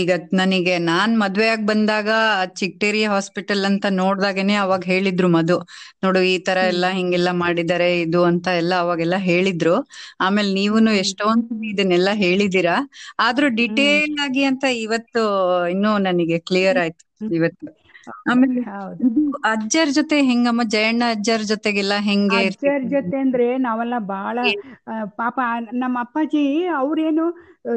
ಈಗ 0.00 0.10
ನನಗೆ 0.32 0.74
ನಾನ್ 0.88 1.12
ಮದ್ವೆ 1.20 1.46
ಆಗಿ 1.48 1.64
ಬಂದಾಗ 1.66 2.08
ಚಿಕ್ಟೇರಿ 2.60 3.02
ಹಾಸ್ಪಿಟಲ್ 3.06 3.64
ಅಂತ 3.70 3.86
ನೋಡ್ದಾಗೇನೆ 3.98 4.54
ಅವಾಗ 4.56 4.82
ಹೇಳಿದ್ರು 4.92 5.28
ಮಧು. 5.28 5.56
ನೋಡು 6.04 6.20
ಈ 6.28 6.36
ತರ 6.46 6.58
ಎಲ್ಲ 6.72 6.86
ಹಿಂಗೆಲ್ಲ 6.98 7.30
ಮಾಡಿದ್ದಾರೆ 7.42 7.88
ಇದು 8.00 8.20
ಅಂತ 8.30 8.46
ಎಲ್ಲ 8.62 8.74
ಅವಾಗೆಲ್ಲ 8.84 9.18
ಹೇಳಿದ್ರು. 9.30 9.76
ಆಮೇಲೆ 10.20 10.50
ನೀವುನು 10.54 10.92
ಎಷ್ಟೊಂದ್ 10.96 11.12
ಎಷ್ಟೊಂದು 11.16 11.64
ಇದನ್ನೆಲ್ಲ 11.68 12.10
ಹೇಳಿದೀರಾ 12.16 12.74
ಆದ್ರೂ 13.20 13.46
ಡಿಟೇಲ್ 13.58 14.14
ಆಗಿ 14.24 14.42
ಅಂತ 14.50 14.64
ಇವತ್ತು 14.84 15.22
ಇನ್ನು 15.70 15.92
ನನಗೆ 16.06 16.38
ಕ್ಲಿಯರ್ 16.48 16.78
ಆಯ್ತು 16.78 17.04
ಇವತ್ತು. 17.34 17.66
ಆಮೇಲೆ 18.30 18.62
ಅಜ್ಜರ್ 19.52 19.90
ಜೊತೆ 19.98 20.16
ಹೆಂಗಮ್ಮ 20.28 20.62
ಜಯಣ್ಣ 20.74 21.04
ಅಜ್ಜರ್ 21.14 21.44
ಜೊತೆಗೆಲ್ಲ 21.52 21.94
ಹೆಂಗೆ 22.02 22.44
ಅಜ್ಜರ್ 22.54 22.84
ಜೊತೆ 22.92 23.16
ಅಂದ್ರೆ 23.24 23.46
ನಾವೆಲ್ಲ 23.66 23.96
ಬಹಳ 24.08 24.38
ಪಾಪ 25.18 25.36
ನಮ್ಮ 25.82 25.96
ಅಪ್ಪಾಜಿ 26.00 26.42
ಅವ್ರೇನು 26.78 27.24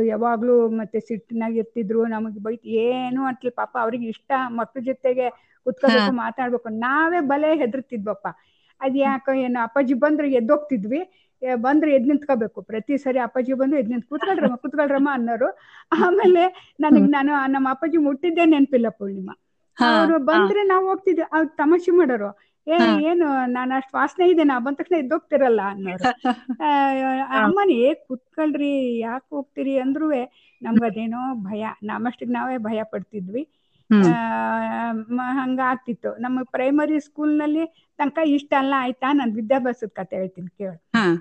ಯಾವಾಗ್ಲೂ 0.08 0.56
ಮತ್ತೆ 0.80 1.00
ಸಿಟ್ಟಿನಾಗ 1.00 1.54
ಇರ್ತಿದ್ರು 1.56 2.02
ನಮಗೆ 2.08 2.40
ಬೈತ್ 2.40 2.66
ಏನು 2.86 3.22
ಅಂತಲಿ 3.30 3.52
ಪಾಪ 3.62 3.74
ಅವ್ರಿಗೆ 3.84 4.08
ಇಷ್ಟ 4.10 4.32
ಮಕ್ಳ 4.60 4.82
ಜೊತೆಗೆ 4.82 5.28
ಕುತ್ಕೋಬೇಕು 5.66 6.12
ಮಾತಾಡ್ಬೇಕು. 6.18 6.70
ನಾವೇ 6.82 7.20
ಬಲೆ 7.32 7.50
ಹೆದರ್ತಿದ್ವಪ್ಪ. 7.62 8.28
ಅದ್ 8.82 8.98
ಯಾಕೋ 9.00 9.32
ಏನು 9.46 9.60
ಅಪ್ಪಾಜಿ 9.64 9.96
ಬಂದ್ರೆ 10.04 10.28
ಎದ್ದೋಗ್ತಿದ್ವಿ. 10.32 11.02
ಬಂದ್ರೆ 11.62 11.90
ಎದ್ 11.96 12.08
ನಿಂತ್ಕೋಬೇಕು. 12.08 12.60
ಪ್ರತಿ 12.70 12.94
ಸರಿ 12.98 13.20
ಅಪ್ಪಾಜಿ 13.20 13.54
ಬಂದು 13.54 13.76
ಎದ್ 13.78 13.90
ನಿಂತ್ 13.90 14.08
ಕೂತ್ಕೊಳ್ರಮ್ಮ 14.12 14.56
ಕೂತ್ಕೊಳ್ರಮ್ಮ 14.56 15.10
ಅನ್ನೋರು. 15.14 15.50
ಆಮೇಲೆ 16.00 16.44
ನನಗ್ 16.80 17.10
ನಾನು 17.10 17.34
ನಮ್ಮ 17.56 17.68
ಅಪ್ಪಾಜಿ 17.72 18.00
ಮುಟ್ಟಿದ್ದೆ 18.08 18.46
ನೆನ್ಪಿಲ್ಲ 18.54 18.90
ಪೂರ್ಣಿಮಾ. 18.98 19.36
ಅವ್ರು 19.86 20.20
ಬಂದ್ರೆ 20.20 20.64
ನಾವ್ 20.64 20.86
ಹೋಗ್ತಿದ್ವಿ. 20.86 21.26
ಅವ್ರು 21.34 21.50
ತಮಾಷೆ 21.50 21.92
ಮಾಡೋರು. 21.92 22.48
ಏ 22.68 22.78
ಏನು 23.00 23.46
ನಾನು 23.46 23.76
ಅಷ್ಟ್ 23.76 23.96
ವಾಸನೆ 23.96 24.30
ಇದೆ 24.30 24.44
ನಾ 24.44 24.60
ಬಂದ 24.60 24.76
ತಕ್ಷಣ 24.76 24.96
ಎದ್ದೋಗ್ತಿರಲ್ಲ 24.96 25.62
ಅನ್ನೋರು. 25.66 26.04
ಆ, 26.64 27.48
ಏ 27.70 27.94
ಕುತ್ಕೊಳ್ರಿ 27.94 29.00
ಯಾಕೆ 29.00 29.36
ಹೋಗ್ತೀರಿ 29.36 29.80
ಅಂದ್ರೂ 29.80 30.12
ನಮ್ಗದೇನೋ 30.62 31.36
ಭಯ. 31.36 31.66
ನಮ್ಮಷ್ಟಿಗೆ 31.84 32.32
ನಾವೇ 32.32 32.58
ಭಯ 32.58 32.84
ಪಡ್ತಿದ್ವಿ. 32.84 33.50
ಹಂಗ 35.32 35.60
ಆಗ್ತಿತ್ತು 35.66 36.16
ನಮ್ಮ 36.16 36.44
ಪ್ರೈಮರಿ 36.52 37.00
ಸ್ಕೂಲ್ನಲ್ಲಿ 37.00 37.64
ತನಕ 38.00 38.20
ಇಷ್ಟ 38.26 38.54
ಅಲ್ಲ 38.58 38.74
ಆಯ್ತಾ? 38.78 39.14
ನಾನು 39.14 39.34
ವಿದ್ಯಾಭ್ಯಾಸದ 39.34 39.88
ಕತೆ 39.94 40.16
ಹೇಳ್ತೀನಿ 40.16 40.48
ಕೇಳು. 40.58 40.78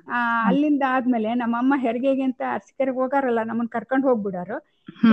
ಆ, 0.09 0.19
ಅಲ್ಲಿಂದ 0.47 0.83
ಆದ್ಮೇಲೆ 0.89 1.35
ನಮ್ಮಮ್ಮ 1.35 1.75
ಹೆರಿಗೆಗೆ 1.77 2.23
ಅಂತ 2.23 2.43
ಅರ್ಸಿಕೆರೆಗೆ 2.53 2.99
ಹೋಗಾರಲ್ಲ 2.99 3.43
ನಮ್ಮನ್ನ 3.43 3.69
ಕರ್ಕೊಂಡು 3.69 4.09
ಹೋಗ್ಬಿಡೋರು. 4.09 4.59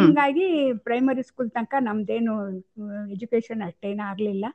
ಹಿಂಗಾಗಿ 0.01 0.47
ಪ್ರೈಮರಿ 0.73 1.23
ಸ್ಕೂಲ್ 1.23 1.51
ತನಕ 1.51 1.75
ನಮ್ದೇನು 1.79 2.33
ಎಜುಕೇಶನ್ 3.11 3.61
ಅಷ್ಟೇನು 3.61 4.03
ಆಗ್ಲಿಲ್ಲ. 4.03 4.45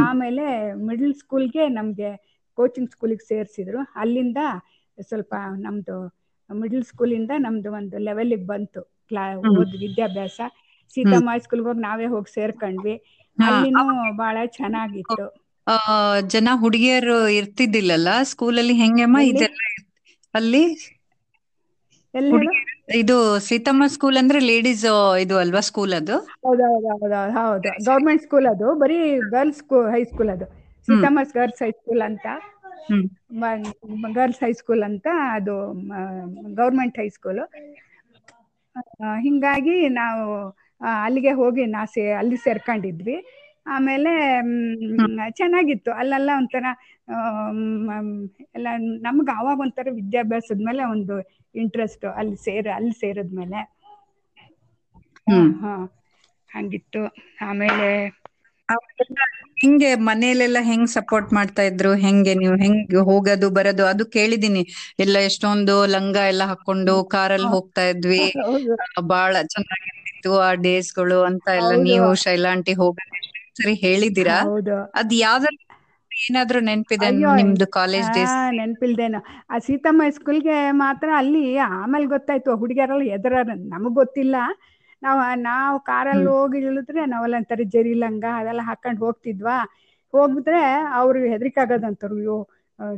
ಆಮೇಲೆ 0.00 0.44
ಮಿಡಲ್ 0.86 1.14
ಸ್ಕೂಲ್ಗೆ 1.14 1.68
ನಮ್ಗೆ 1.68 2.10
ಕೋಚಿಂಗ್ 2.58 2.90
ಸ್ಕೂಲಿಗೆ 2.90 3.28
ಸೇರಿಸಿದ್ರು. 3.28 3.78
ಅಲ್ಲಿಂದ 3.96 4.36
ಸ್ವಲ್ಪ 5.00 5.34
ನಮ್ದು 5.56 5.96
ಮಿಡ್ಲ್ 6.54 6.84
ಸ್ಕೂಲಿಂದ 6.84 7.30
ನಮ್ದು 7.38 7.72
ಒಂದು 7.72 7.98
ಲೆವೆಲ್ಗೆ 7.98 8.46
ಬಂತು 8.46 8.82
ಕ್ಲಾ. 9.08 9.24
ವಿದ್ಯಾಭ್ಯಾಸ. 9.80 10.40
ಸೀತಮ್ಮ 10.94 11.30
ಸ್ಕೂಲ್ 11.44 11.62
ಹೋಗಿ 11.66 11.80
ನಾವೇ 11.80 12.06
ಹೋಗಿ 12.06 12.30
ಸೇರ್ಕೊಂಡ್ವಿ. 12.32 12.94
ಅಲ್ಲಿನು 13.38 13.84
ಬಹಳ 14.18 14.36
ಚೆನ್ನಾಗಿತ್ತು. 14.52 15.26
ಜನ 16.34 16.48
ಹುಡುಗಿಯರು 16.62 17.16
ಇರ್ತಿದ್ದಿಲ್ಲಲ್ಲ 17.38 18.08
ಸ್ಕೂಲ್ 18.30 18.58
ಅಲ್ಲಿ 18.58 18.74
ಎಲ್ಲಿ? 18.84 19.24
ಇದೆಲ್ಲ 19.32 19.60
ಅಲ್ಲಿ? 20.34 20.64
ಇದು 23.00 23.16
ಸೀತಮ್ಮ 23.46 23.84
ಸ್ಕೂಲ್ 23.94 24.18
ಅಂದ್ರೆ 24.20 24.40
ಲೇಡೀಸ್ 24.42 24.84
ಇದು 25.24 25.36
ಅಲ್ವಾ 25.38 25.62
ಸ್ಕೂಲ್ 25.68 25.94
ಅದು? 25.98 26.16
ಹೌದು 26.44 26.66
ಹೌದು. 27.36 27.70
ಗೌರ್ಮೆಂಟ್ 27.88 28.22
ಸ್ಕೂಲ್ 28.22 28.46
ಅದು 28.50 28.68
ಬರೀ 28.82 28.98
ಗರ್ಲ್ಸ್ 29.34 29.62
ಹೈಸ್ಕೂಲ್ 29.94 30.30
ಅದು. 30.30 30.46
ಸೀತಮ್ಮ 30.88 31.20
ಗರ್ಲ್ಸ್ 31.34 31.62
ಹೈಸ್ಕೂಲ್ 31.64 32.02
ಅಂತ. 32.08 32.26
ಗರ್ಲ್ಸ್ 34.16 34.42
ಹೈಸ್ಕೂಲ್ 34.44 34.82
ಅಂತ 34.88 35.06
ಅದು 35.36 35.54
ಗವರ್ಮೆಂಟ್ 36.58 36.98
ಹೈಸ್ಕೂಲ್ 36.98 37.40
ಹಿಂಗಾಗಿ 39.24 39.76
ನಾವು 39.96 40.24
ಅಲ್ಲಿಗೆ 41.00 41.32
ಹೋಗಿ 41.32 41.62
ನಾ 41.68 41.82
ಸೇ 41.86 42.02
ಅಲ್ಲಿ 42.12 42.36
ಸೇರ್ಕೊಂಡಿದ್ವಿ. 42.38 43.16
ಆಮೇಲೆ 43.66 44.10
ಚೆನ್ನಾಗಿತ್ತು. 45.38 45.90
ಅಲ್ಲೆಲ್ಲ 45.92 46.30
ಒಂಥರ 46.36 46.66
ಎಲ್ಲ 48.56 48.66
ನಮ್ಗೆ 49.06 49.32
ಅವಾಗ 49.38 49.56
ಒಂಥರ 49.60 49.88
ವಿದ್ಯಾಭ್ಯಾಸದ 49.92 50.60
ಮೇಲೆ 50.68 50.82
ಒಂದು 50.94 51.16
ಇಂಟ್ರೆಸ್ಟ್ 51.54 52.04
ಅಲ್ಲಿ 52.18 52.36
ಸೇರ 52.46 52.66
ಅಲ್ಲಿ 52.74 52.94
ಸೇರಿದ್ಮೇಲೆ 53.02 53.60
ಹ್ಮ್. 55.26 55.50
ಹಾ 55.60 55.72
ಹಂಗಿತ್ತು. 56.50 57.02
ಆಮೇಲೆ 57.46 57.88
ಹೆಂಗೆ 59.60 59.90
ಮನೇಲೆಲ್ಲ 60.06 60.58
ಹೆಂಗ್ 60.62 60.88
ಸಪೋರ್ಟ್ 60.88 61.30
ಮಾಡ್ತಾ 61.32 61.62
ಇದ್ರು? 61.62 61.94
ಹೆಂಗೆ 61.96 62.32
ನೀವು 62.34 62.56
ಹೆಂಗ್ 62.56 62.80
ಹೋಗೋದು 63.08 63.48
ಬರೋದು? 63.50 63.84
ಅದು 63.86 64.04
ಕೇಳಿದೀನಿ. 64.16 64.62
ಎಲ್ಲ 64.98 65.16
ಎಷ್ಟೊಂದು 65.28 65.74
ಲಂಗ 65.86 66.16
ಎಲ್ಲ 66.32 66.44
ಹಾಕೊಂಡು 66.44 66.94
ಕಾರಲ್ಲಿ 67.14 67.48
ಹೋಗ್ತಾ 67.48 67.84
ಇದ್ವಿ. 67.92 68.22
ಬಹಳ 69.08 69.34
ಆ, 69.36 69.64
ಬಾಳ 70.24 70.40
ಆ 70.40 70.48
ಆ 70.48 70.60
ಡೇಸ್ಗಳು 70.64 71.18
ಅಂತ 71.28 71.46
ಎಲ್ಲ 71.60 71.72
ನೀವು 71.84 72.08
ಶೈಲಾಂಟಿ 72.24 72.74
ಹೋಗೋದು 72.76 73.16
ಸರಿ 73.58 73.74
ಹೇಳಿದ್ದೀರಾ? 73.82 74.38
ಅದ್ 75.00 75.14
ಯಾವ್ದಾದ್ರು 75.20 75.62
ಏನಾದ್ರೂ 76.10 76.60
ನೆನ್ಪಿದೆ 76.68 77.08
ನಿಮ್ದು 77.38 77.66
ಕಾಲೇಜ್ 77.76 78.10
ಡೇಸ್ 78.14 78.36
ನೆನ್ಪಿಲ್ದೇನೋ. 78.58 79.20
ಆ 79.50 79.58
ಸೀತಮ್ಮ 79.58 80.02
ಸ್ಕೂಲ್ಗೆ 80.16 80.54
ಮಾತ್ರ 80.80 81.08
ಅಲ್ಲಿ 81.18 81.44
ಆಮೇಲೆ 81.70 82.06
ಗೊತ್ತಾಯ್ತು 82.14 82.56
ಹುಡುಗಿಯರೆಲ್ಲ 82.62 83.04
ಎದುರ 83.16 83.34
ನಮಗ್ 83.72 83.96
ಗೊತ್ತಿಲ್ಲ. 84.00 84.36
ನಾವ್ 85.02 85.20
ನಾವು 85.42 85.76
ಕಾರಲ್ಲಿ 85.88 86.28
ಹೋಗಿ 86.32 86.58
ಇಳಿದ್ರೆ 86.62 87.02
ನಾವೆಲ್ಲ 87.12 87.36
ಅಂತಾರೆ 87.40 87.64
ಜರಿ 87.74 87.94
ಲಂಗ 87.96 88.24
ಅದೆಲ್ಲ 88.38 88.62
ಹಾಕೊಂಡು 88.68 89.00
ಹೋಗ್ತಿದ್ವಾ? 89.04 89.56
ಹೋಗಿದ್ರೆ 90.14 90.62
ಅವ್ರಿಗೆ 90.98 91.28
ಹೆದರಿಕೆ 91.32 91.60
ಆಗೋದಂತಾರು 91.62 92.16
ಅಯ್ಯೋ 92.16 92.36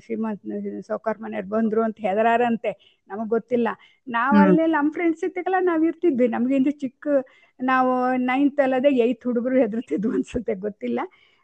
ಶ್ರೀಮಂತ್ 0.05 0.45
ಸೌಕರ್ 0.89 1.19
ಮನೆಯವ್ರು 1.19 1.51
ಬಂದ್ರು 1.51 1.81
ಅಂತ 1.83 1.99
ಹೆದರಾರಂತೆ. 2.01 2.71
ನಮಗ್ 3.11 3.31
ಗೊತ್ತಿಲ್ಲ. 3.31 3.69
ನಾವ್. 4.07 4.37
ಅಲ್ಲಿ 4.39 4.65
ನಮ್ 4.73 4.89
ಫ್ರೆಂಡ್ಸ್ 4.93 5.21
ಜೊತೆಗೆಲ್ಲ 5.21 5.61
ನಾವ್ 5.63 5.85
ಇರ್ತಿದ್ವಿ. 5.85 6.29
ನಮ್ಗಿಂತ 6.29 6.73
ಚಿಕ್ಕ 6.81 7.07
ನಾವು 7.61 7.93
ನೈನ್ತ್ 8.27 8.61
ಅಲ್ಲದೆ 8.61 8.91
ಏತ್ 9.05 9.25
ಹುಡುಗರು 9.25 9.57
ಹೆದರ್ತಿದ್ವು 9.57 10.13
ಅನ್ಸುತ್ತೆ 10.13 10.55
ಗೊತ್ತಿಲ್ಲ. 10.67 11.01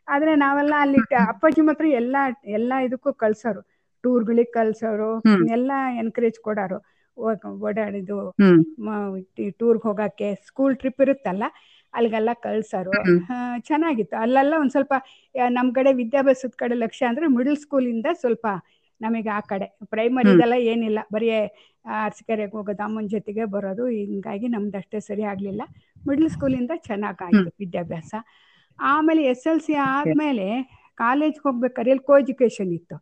ಆದ್ರೆ 0.08 0.32
ನಾವೆಲ್ಲ 0.36 0.74
ಅಲ್ಲಿ 0.78 1.00
ಅಪ್ಪಾಜಿ 1.28 1.60
ಮಾತ್ರ 1.60 1.86
ಎಲ್ಲಾ 2.00 2.22
ಎಲ್ಲಾ 2.56 2.76
ಇದಕ್ಕೂ 2.80 3.12
ಕಳ್ಸೋರು. 3.22 3.62
ಟೂರ್ಗಳಿಗೆ 4.04 4.52
ಕಳ್ಸೋರು. 4.52 5.10
ಎಲ್ಲಾ 5.54 5.78
ಎನ್ಕರೇಜ್ 6.02 6.38
ಕೊಡೋರು. 6.40 6.78
ಓಡಾಡಿದ್ದು 7.62 8.16
ಟೂರ್ಗೆ 9.60 9.82
ಹೋಗಕ್ಕೆ 9.82 10.28
ಸ್ಕೂಲ್ 10.46 10.74
ಟ್ರಿಪ್ 10.76 11.02
ಇರುತ್ತಲ್ಲ 11.02 11.44
ಅಲ್ಲಿಗೆಲ್ಲ 11.94 12.30
ಕಳ್ಸೋರು. 12.42 12.92
ಚೆನ್ನಾಗಿತ್ತು. 13.68 14.14
ಅಲ್ಲೆಲ್ಲ 14.16 14.54
ಒಂದ್ 14.62 14.72
ಸ್ವಲ್ಪ 14.72 14.94
ನಮ್ಮ 15.34 15.52
ನಮ್ 15.58 15.68
ಕಡೆ 15.76 15.90
ವಿದ್ಯಾಭ್ಯಾಸದ 16.00 16.54
ಕಡೆ 16.56 16.74
ಲಕ್ಷ್ಯ 16.82 17.10
ಅಂದ್ರೆ 17.10 17.26
ಮಿಡಲ್ 17.36 17.58
ಸ್ಕೂಲಿಂದ 17.64 18.08
ಸ್ವಲ್ಪ 18.22 18.46
ನಮಗೆ 19.00 19.30
ಆ 19.30 19.40
ಕಡೆ. 19.50 19.66
ಪ್ರೈಮರಿದೆಲ್ಲ 19.92 20.56
ಏನಿಲ್ಲ. 20.72 21.00
ಬರೀ 21.14 21.28
ಅರ್ಸಿಕೆರೆಗೆ 22.00 22.54
ಹೋಗೋದು 22.56 22.82
ಅಮ್ಮನ 22.86 23.06
ಜೊತೆಗೆ 23.14 23.44
ಬರೋದು 23.54 23.84
ಹಿಂಗಾಗಿ 24.02 24.48
ನಮ್ದು 24.48 24.78
ಅಷ್ಟೇ 24.80 25.00
ಸರಿ 25.08 25.24
ಆಗ್ಲಿಲ್ಲ. 25.32 25.62
ಮಿಡ್ಲ್ 26.02 26.30
ಸ್ಕೂಲಿಂದ 26.34 26.72
ಚೆನ್ನಾಗಾಯಿತು 26.86 27.50
ವಿದ್ಯಾಭ್ಯಾಸ. 27.62 28.12
ಆಮೇಲೆ 28.78 29.22
ಎಸ್ 29.32 29.46
ಎಲ್ 29.50 29.62
ಸಿ 29.66 29.74
ಆದ್ಮೇಲೆ 29.90 30.46
ಕಾಲೇಜ್ಗೆ 30.98 31.44
ಹೋಗ್ಬೇಕಾದ್ರೆ 31.46 31.92
ಇಲ್ಲಿ 31.94 32.06
ಕೋ 32.08 32.14
ಎಜುಕೇಶನ್ 32.22 32.72
ಇತ್ತು. 32.78 32.96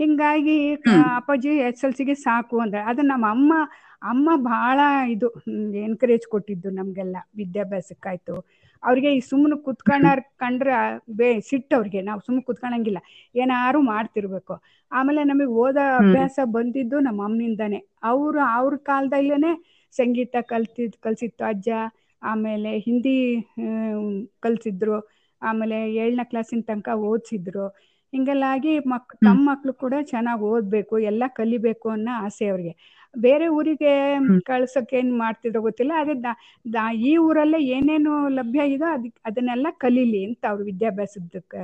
ಹಿಂಗಾಗಿ 0.00 0.56
ಅಪ್ಪಾಜಿ 1.16 1.52
ಎಸ್ 1.68 1.84
ಎಲ್ 1.84 1.94
ಸಿಗೆ 1.94 2.14
ಸಾಕು 2.24 2.56
ಅಂದ್ರೆ 2.64 2.80
ಅದು 2.90 3.02
ನಮ್ಮ 3.12 3.26
ಅಮ್ಮ 3.30 3.52
ಅಮ್ಮ 4.06 4.28
ಬಹಳ 4.44 4.78
ಇದು 5.14 5.28
ಎನ್ಕರೇಜ್ 5.86 6.26
ಕೊಟ್ಟಿದ್ದು 6.26 6.68
ನಮ್ಗೆಲ್ಲ 6.70 7.16
ವಿದ್ಯಾಭ್ಯಾಸಕ್ಕಾಯ್ತು. 7.36 8.34
ಅವ್ರಿಗೆ 8.82 9.10
ಈ 9.14 9.20
ಸುಮ್ಮನೆ 9.28 9.56
ಕುತ್ಕೊಂಡಾರ್ 9.64 10.22
ಕಂಡ್ರೆ 10.36 10.74
ಬೇ 11.18 11.28
ಸಿಟ್ಟು 11.40 11.72
ಅವ್ರಿಗೆ 11.76 12.00
ನಾವು 12.00 12.20
ಸುಮ್ಮನೆ 12.20 12.44
ಕುತ್ಕೊಳಂಗಿಲ್ಲ 12.44 13.00
ಏನಾರು 13.34 13.78
ಮಾಡ್ತಿರ್ಬೇಕು. 13.92 14.54
ಆಮೇಲೆ 14.92 15.22
ನಮಗೆ 15.24 15.52
ಓದೋ 15.62 15.84
ಅಭ್ಯಾಸ 16.02 16.38
ಬಂದಿದ್ದು 16.56 16.96
ನಮ್ಮ 17.00 17.20
ಅಮ್ಮನಿಂದಾನೆ 17.24 17.78
ಅವರು 18.10 18.40
ಅವ್ರ 18.56 18.74
ಕಾಲದಲ್ಲೇನೆ 18.84 19.52
ಸಂಗೀತ 19.94 20.36
ಕಲ್ತಿದ್ 20.48 20.96
ಕಲ್ಸಿತ್ತು 21.04 21.44
ಅಜ್ಜ 21.44 21.68
ಆಮೇಲೆ 22.22 22.70
ಹಿಂದಿ 22.86 23.16
ಕಲ್ಸಿದ್ರು. 24.44 24.96
ಆಮೇಲೆ 25.42 25.78
ಏಳನೇ 25.94 26.24
ಕ್ಲಾಸಿನ 26.30 26.60
ತನಕ 26.68 26.88
ಓದಿಸಿದ್ರು. 27.08 27.66
ಹಿಂಗೆಲ್ಲ 28.12 28.44
ಆಗಿ 28.54 28.72
ಮಕ್ 28.90 29.12
ತಮ್ಮ 29.20 29.40
ಮಕ್ಳು 29.50 29.72
ಕೂಡ 29.76 29.94
ಚೆನ್ನಾಗಿ 30.10 30.44
ಓದ್ಬೇಕು 30.50 30.94
ಎಲ್ಲ 31.10 31.24
ಕಲಿಬೇಕು 31.38 31.86
ಅನ್ನೋ 31.90 32.12
ಆಸೆ 32.24 32.44
ಅವ್ರಿಗೆ. 32.48 32.72
ಬೇರೆ 33.14 33.46
ಊರಿಗೆ 33.56 33.92
ಕಳ್ಸಕ್ಕೆ 34.48 34.96
ಏನ್ 34.96 35.12
ಮಾಡ್ತಿದ್ರು 35.20 35.60
ಗೊತ್ತಿಲ್ಲ 35.66 35.92
ಅದೇ 36.02 36.14
ಈ 37.04 37.12
ಊರಲ್ಲೇ 37.26 37.60
ಏನೇನು 37.76 38.12
ಲಭ್ಯ 38.38 38.64
ಇದೋ 38.74 38.88
ಅದ್ 38.94 39.06
ಅದನ್ನೆಲ್ಲ 39.28 39.68
ಕಲೀಲಿ 39.82 40.20
ಅಂತ 40.28 40.44
ಅವ್ರ 40.50 40.62
ವಿದ್ಯಾಭ್ಯಾಸದ 40.70 41.62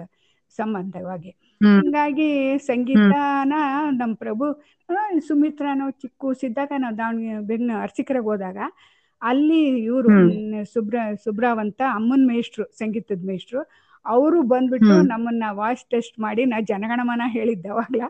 ಸಂಬಂಧವಾಗಿ. 0.59 1.31
ಹಿಂಗಾಗಿ 1.61 2.29
ಸಂಗೀತನ 2.69 3.55
ನಮ್ಮ 4.01 4.13
ಪ್ರಭು 4.23 4.47
ಸುಮಿತ್ರನ 4.89 5.21
ಸುಮಿತ್ರಾ 5.29 5.71
ನಾವು 5.75 5.93
ಚಿಕ್ಕ 6.03 6.33
ಸಿದ್ದಾಗ 6.41 6.73
ನಾವು 6.79 6.95
ದಾವಣಗೆರೆ 6.99 7.45
ಬೆಂಗ 7.51 7.71
ಅರ್ಸಿಕರಾಗ 7.85 8.27
ಹೋದಾಗ 8.31 8.59
ಅಲ್ಲಿ 9.23 9.61
ಇವರು 9.85 10.11
ಸುಬ್ರ 10.73 10.97
ಸುಬ್ರಾವಂತ 11.25 11.81
ಅಮ್ಮನ್ 11.99 12.25
ಮೇಷ್ಟ್ರು 12.31 12.65
ಸಂಗೀತದ 12.73 13.23
ಮೇಷ್ಟ್ರು 13.25 13.61
ಅವರು 14.07 14.43
ಬಂದ್ಬಿಟ್ಟು 14.43 15.03
ನಮ್ಮನ್ನ 15.03 15.45
ವಾಯ್ಸ್ 15.51 15.85
ಟೆಸ್ಟ್ 15.85 16.21
ಮಾಡಿ 16.21 16.45
ನಾ 16.45 16.61
ಜನಗಣಮನ 16.61 17.21
ಹೇಳಿದ್ದೆ 17.27 17.69
ಅವಾಗ್ಲ. 17.69 18.03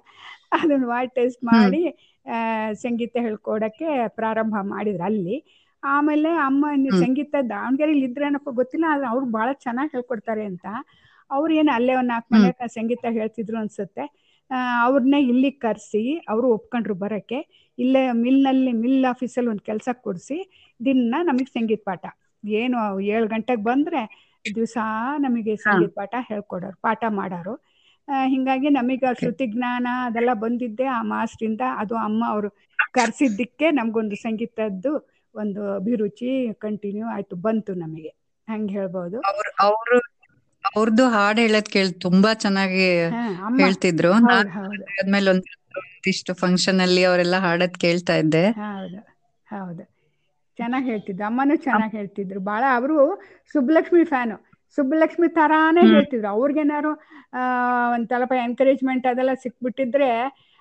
ಅದನ್ನ 0.52 0.84
ವಾಯ್ಸ್ 0.84 1.14
ಟೆಸ್ಟ್ 1.14 1.44
ಮಾಡಿ 1.44 1.88
ಆ, 2.26 2.72
ಸಂಗೀತ 2.72 3.16
ಹೇಳ್ಕೊಡಕ್ಕೆ 3.20 4.08
ಪ್ರಾರಂಭ 4.08 4.54
ಮಾಡಿದ್ರು 4.62 5.04
ಅಲ್ಲಿ. 5.04 5.62
ಆಮೇಲೆ 5.84 6.28
ಅಮ್ಮ. 6.28 6.66
ಸಂಗೀತ 7.00 7.34
ದಾವಣಗೆರೆಲಿ 7.50 8.04
ಇದ್ರೇನಪ್ಪ 8.04 8.48
ಗೊತ್ತಿಲ್ಲ 8.50 8.84
ಆದ್ರೆ 8.88 9.06
ಅವ್ರು 9.06 9.26
ಬಹಳ 9.26 9.52
ಚೆನ್ನಾಗಿ 9.52 9.90
ಹೇಳ್ಕೊಡ್ತಾರೆ 9.92 10.44
ಅಂತ. 10.44 10.66
ಅವ್ರು 11.30 11.54
ಏನು 11.54 11.72
ಅಲ್ಲೇ 11.72 11.94
ಒಂದ್ 11.94 12.08
ನಾಲ್ಕು 12.08 12.34
ಮನೆ 12.34 12.68
ಸಂಗೀತ 12.68 13.04
ಹೇಳ್ತಿದ್ರು 13.10 13.58
ಅನ್ಸುತ್ತೆ. 13.58 14.04
ಆ, 14.50 14.88
ಇಲ್ಲಿ 15.18 15.50
ಕರೆಸಿ 15.50 16.18
ಅವರು 16.28 16.48
ಒಪ್ಕೊಂಡ್ರು 16.48 16.94
ಬರಕ್ಕೆ. 16.94 17.70
ಇಲ್ಲೇ 17.78 18.12
ಮಿಲ್ನಲ್ಲಿ 18.12 18.72
ಮಿಲ್ 18.72 19.04
ಆಫೀಸಲ್ಲಿ 19.04 19.50
ಒಂದು 19.50 19.62
ಕೆಲಸ 19.62 19.88
ಕೊಡಿಸಿ 20.00 20.68
ದಿನ 20.84 21.14
ನಮಗೆ 21.22 21.44
ಸಂಗೀತ 21.44 21.80
ಪಾಠ. 21.84 22.06
ಏನು 22.44 23.00
ಏಳು 23.00 23.26
ಗಂಟೆಗೆ 23.28 23.62
ಬಂದ್ರೆ 23.62 24.31
ದಿವಸ 24.44 24.76
ನಮಗೆ 25.18 25.56
ಸಂಗೀತ 25.56 25.90
ಪಾಠ 25.94 26.14
ಹೇಳ್ಕೊಡೋರು 26.28 26.76
ಪಾಠ 26.80 27.04
ಮಾಡೋರು. 27.10 27.54
ಹಿಂಗಾಗಿ 28.26 28.68
ನಮಗೆ 28.70 29.10
ಶ್ರುತಿ 29.14 29.46
ಜ್ಞಾನ 29.46 29.86
ಅದೆಲ್ಲ 30.06 30.32
ಬಂದಿದ್ದೆ 30.36 30.86
ಆ 30.90 31.02
ಮಾಸ್ಟ್ರಿಂದ 31.08 31.62
ಅದು 31.76 31.94
ಅಮ್ಮ 31.98 32.22
ಅವರು 32.28 32.48
ಕರೆಸಿದ್ದಕ್ಕೆ 32.94 33.70
ನಮಗೊಂದು 33.70 34.16
ಸಂಗೀತದ್ದು 34.16 34.92
ಒಂದು 35.34 35.74
ಅಭಿರುಚಿ 35.74 36.30
ಕಂಟಿನ್ಯೂ 36.58 37.06
ಆಯ್ತು 37.08 37.36
ಬಂತು 37.42 37.74
ನಮಗೆ. 37.74 38.10
ಹಂಗೆ 38.48 38.72
ಹೇಳ್ಬೋದು. 38.74 39.18
ಅವರು 39.30 39.50
ಅವ್ರು 39.66 39.96
ಅವ್ರದ್ದು 40.64 41.04
ಹಾಡ್ 41.08 41.38
ಹೇಳದ್ 41.40 41.68
ಕೇಳಿ 41.68 41.92
ತುಂಬಾ 42.00 42.30
ಚೆನ್ನಾಗಿ 42.34 42.86
ಹೇಳ್ತಿದ್ರು. 43.56 44.12
ಆದ್ಮೇಲೆ 44.98 45.30
ಒಂದ್ 45.30 45.48
ಒಂದಿಷ್ಟು 45.80 46.32
ಫಂಕ್ಷನ್ 46.34 46.80
ಅಲ್ಲಿ 46.80 47.02
ಅವರೆಲ್ಲ 47.04 47.36
ಹಾಡದ್ 47.38 47.76
ಕೇಳ್ತಾ 47.76 48.14
ಇದ್ದೆ. 48.16 48.44
ಹೌದು 48.60 49.00
ಹೌದು. 49.46 49.84
ಚೆನ್ನಾಗಿ 50.62 50.88
ಹೇಳ್ತಿದ್ರು 50.90 51.24
ಅಮ್ಮನು 51.26 51.54
ಚೆನ್ನಾಗಿ 51.66 51.96
ಹೇಳ್ತಿದ್ರು. 51.96 52.40
ಬಹಳ 52.50 52.64
ಅವರು 52.78 52.96
ಸುಬ್ಬಲಕ್ಷ್ಮಿ 53.54 54.02
ಫ್ಯಾನು. 54.04 54.36
ಸುಬ್ಬಲಕ್ಷ್ಮಿ 54.78 55.28
ತರಾನೇ 55.36 55.82
ಹೇಳ್ತಿದ್ರು. 55.92 56.28
ಅವ್ರಿಗೇನಾರು 56.30 56.92
ಆ 57.32 57.42
ಒಂದ್ 57.94 58.06
ಸ್ವಲ್ಪ 58.10 58.34
ಎನ್ಕರೇಜ್ಮೆಂಟ್ 58.46 59.06
ಅದೆಲ್ಲ 59.06 59.32
ಸಿಕ್ಬಿಟ್ಟಿದ್ರೆ 59.44 60.10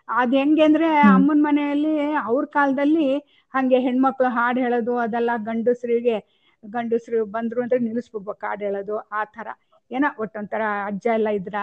ಅದ್ 0.09 0.33
ಹೆಂಗೆ 0.35 0.63
ಅಂದ್ರೆ. 0.63 0.87
ಅಮ್ಮನ 1.11 1.39
ಮನೆಯಲ್ಲಿ 1.47 1.93
ಅವ್ರ 2.23 2.43
ಕಾಲದಲ್ಲಿ 2.53 3.07
ಹಂಗೆ 3.53 3.79
ಹೆಣ್ಮಕ್ಳು 3.79 4.29
ಹಾಡ್ 4.29 4.59
ಹೇಳೋದು 4.59 4.93
ಅದೆಲ್ಲ 4.97 5.31
ಗಂಡಸ್ರಿಗೆ 5.47 6.17
ಗಂಡಸ್ರು 6.63 7.19
ಬಂದ್ರು 7.35 7.59
ಅಂದ್ರೆ 7.61 7.79
ನಿಲ್ಲಿಸ್ಬಿಡ್ಬೇಕು 7.79 8.45
ಹಾಡ್ 8.47 8.63
ಹೇಳೋದು 8.63 8.95
ಆ 9.11 9.23
ತರ 9.35 9.47
ಏನೋ 9.91 10.09
ಒಟ್ಟೊಂಥರ 10.23 10.63
ಅಜ್ಜ 10.89 11.05
ಎಲ್ಲ 11.13 11.29
ಇದ್ರ 11.39 11.57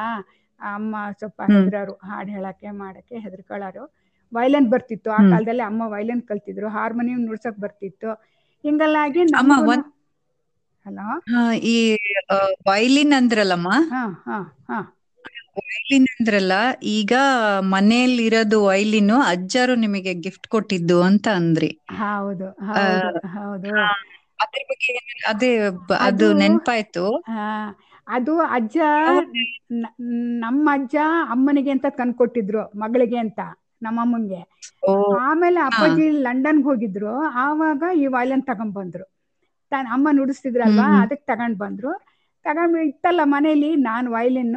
ಅಮ್ಮ 0.61 0.97
ಸ್ವಲ್ಪ. 1.19 1.41
ಹಾಡ್ 1.53 1.77
ಹಾಡು 2.09 2.31
ಹೇಳಕ್ಕೆ 2.31 2.71
ಮಾಡಕ್ಕೆ 2.79 3.17
ಹೆದರ್ಕೊಳ್ಳೋರು. 3.19 3.85
ವೈಲನ್ 4.33 4.69
ಬರ್ತಿತ್ತು. 4.73 5.09
ಆ 5.13 5.23
ಕಾಲದಲ್ಲಿ 5.31 5.65
ಅಮ್ಮ 5.67 5.83
ವೈಲನ್ 5.95 6.23
ಕಲ್ತಿದ್ರು. 6.31 6.69
ಹಾರ್ಮೋನಿಯಂ 6.77 7.21
ನುಡ್ಸಕ್ 7.29 7.61
ಬರ್ತಿತ್ತು. 7.61 8.11
ಹಿಂಗಲ್ಲಾಗಿ 8.65 9.23
ಹಲೋ 10.87 11.07
ಈ 11.69 11.77
ವೈಲಿನ್ 12.69 13.15
ಅಂದ್ರಲ್ಲಮ್ಮ? 13.19 13.69
ಹಾ 13.91 14.01
ಹಾ 14.23 14.39
ಹಾ. 14.67 14.79
ವೈಲಿನ್ 15.59 16.07
ಅಂದ್ರಲ್ಲ 16.13 16.53
ಈಗ 16.95 17.13
ಮನೆಯಲ್ಲಿ 17.73 18.25
ಇರೋದು 18.29 18.59
ವೈಲಿನ್ 18.65 19.15
ಅಜ್ಜರು 19.29 19.77
ನಿಮಗೆ 19.85 20.15
ಗಿಫ್ಟ್ 20.25 20.49
ಕೊಟ್ಟಿದ್ದು 20.49 20.99
ಅಂತ 21.09 21.27
ಅಂದ್ರಿ. 21.39 21.71
ಹೌದು 21.99 22.49
ಹೌದು 22.69 23.09
ಹೌದು. 23.35 23.75
ಅದ್ರ 24.45 24.61
ಬಗ್ಗೆ 24.69 24.95
ಅದೇ 25.31 25.51
ಅದು 26.07 26.27
ನೆನ್ಪಾಯ್ತು. 26.41 27.05
ಅದು 28.17 28.35
ಅಜ್ಜ 28.57 28.77
ನಮ್ಮ 30.45 30.65
ಅಜ್ಜ 30.75 30.97
ಅಮ್ಮನಿಗೆ 31.31 31.71
ಅಂತ 31.71 31.87
ತಂದ್ಕೊಟ್ಟಿದ್ರು 31.99 32.63
ಮಗಳಿಗೆ 32.77 33.19
ಅಂತ. 33.19 33.41
ನಮ್ಮಮ್ಮಂಗೆ 33.83 34.59
ಓ. 34.89 35.13
ಆಮೇಲೆ 35.13 35.61
ಅಪ್ಪಾಜಿ 35.61 36.09
ಲಂಡನ್ 36.11 36.65
ಹೋಗಿದ್ರು. 36.65 37.15
ಆವಾಗ 37.17 37.83
ಈ 37.97 38.07
ವಯಲನ್ 38.07 38.43
ತಗೊಂಡ್ 38.43 38.75
ಬಂದ್ರು. 38.75 39.05
ತಾನ್ 39.71 39.87
ಅಮ್ಮ 39.87 40.09
ನುಡಿಸ್ತಿದ್ರಲ್ವಾ? 40.13 40.85
ಅದಕ್ 40.85 41.03
ಅದಕ್ಕೆ 41.03 41.27
ತಗೊಂಡ್ 41.27 41.59
ಬಂದ್ರು. 41.59 41.93
ತಗೊಂಡ್ 42.45 42.77
ಇತ್ತಲ್ಲ 42.79 43.21
ಮನೇಲಿ 43.25 43.77
ನಾನು 43.77 44.13
ವಯಲಿನ್ 44.13 44.57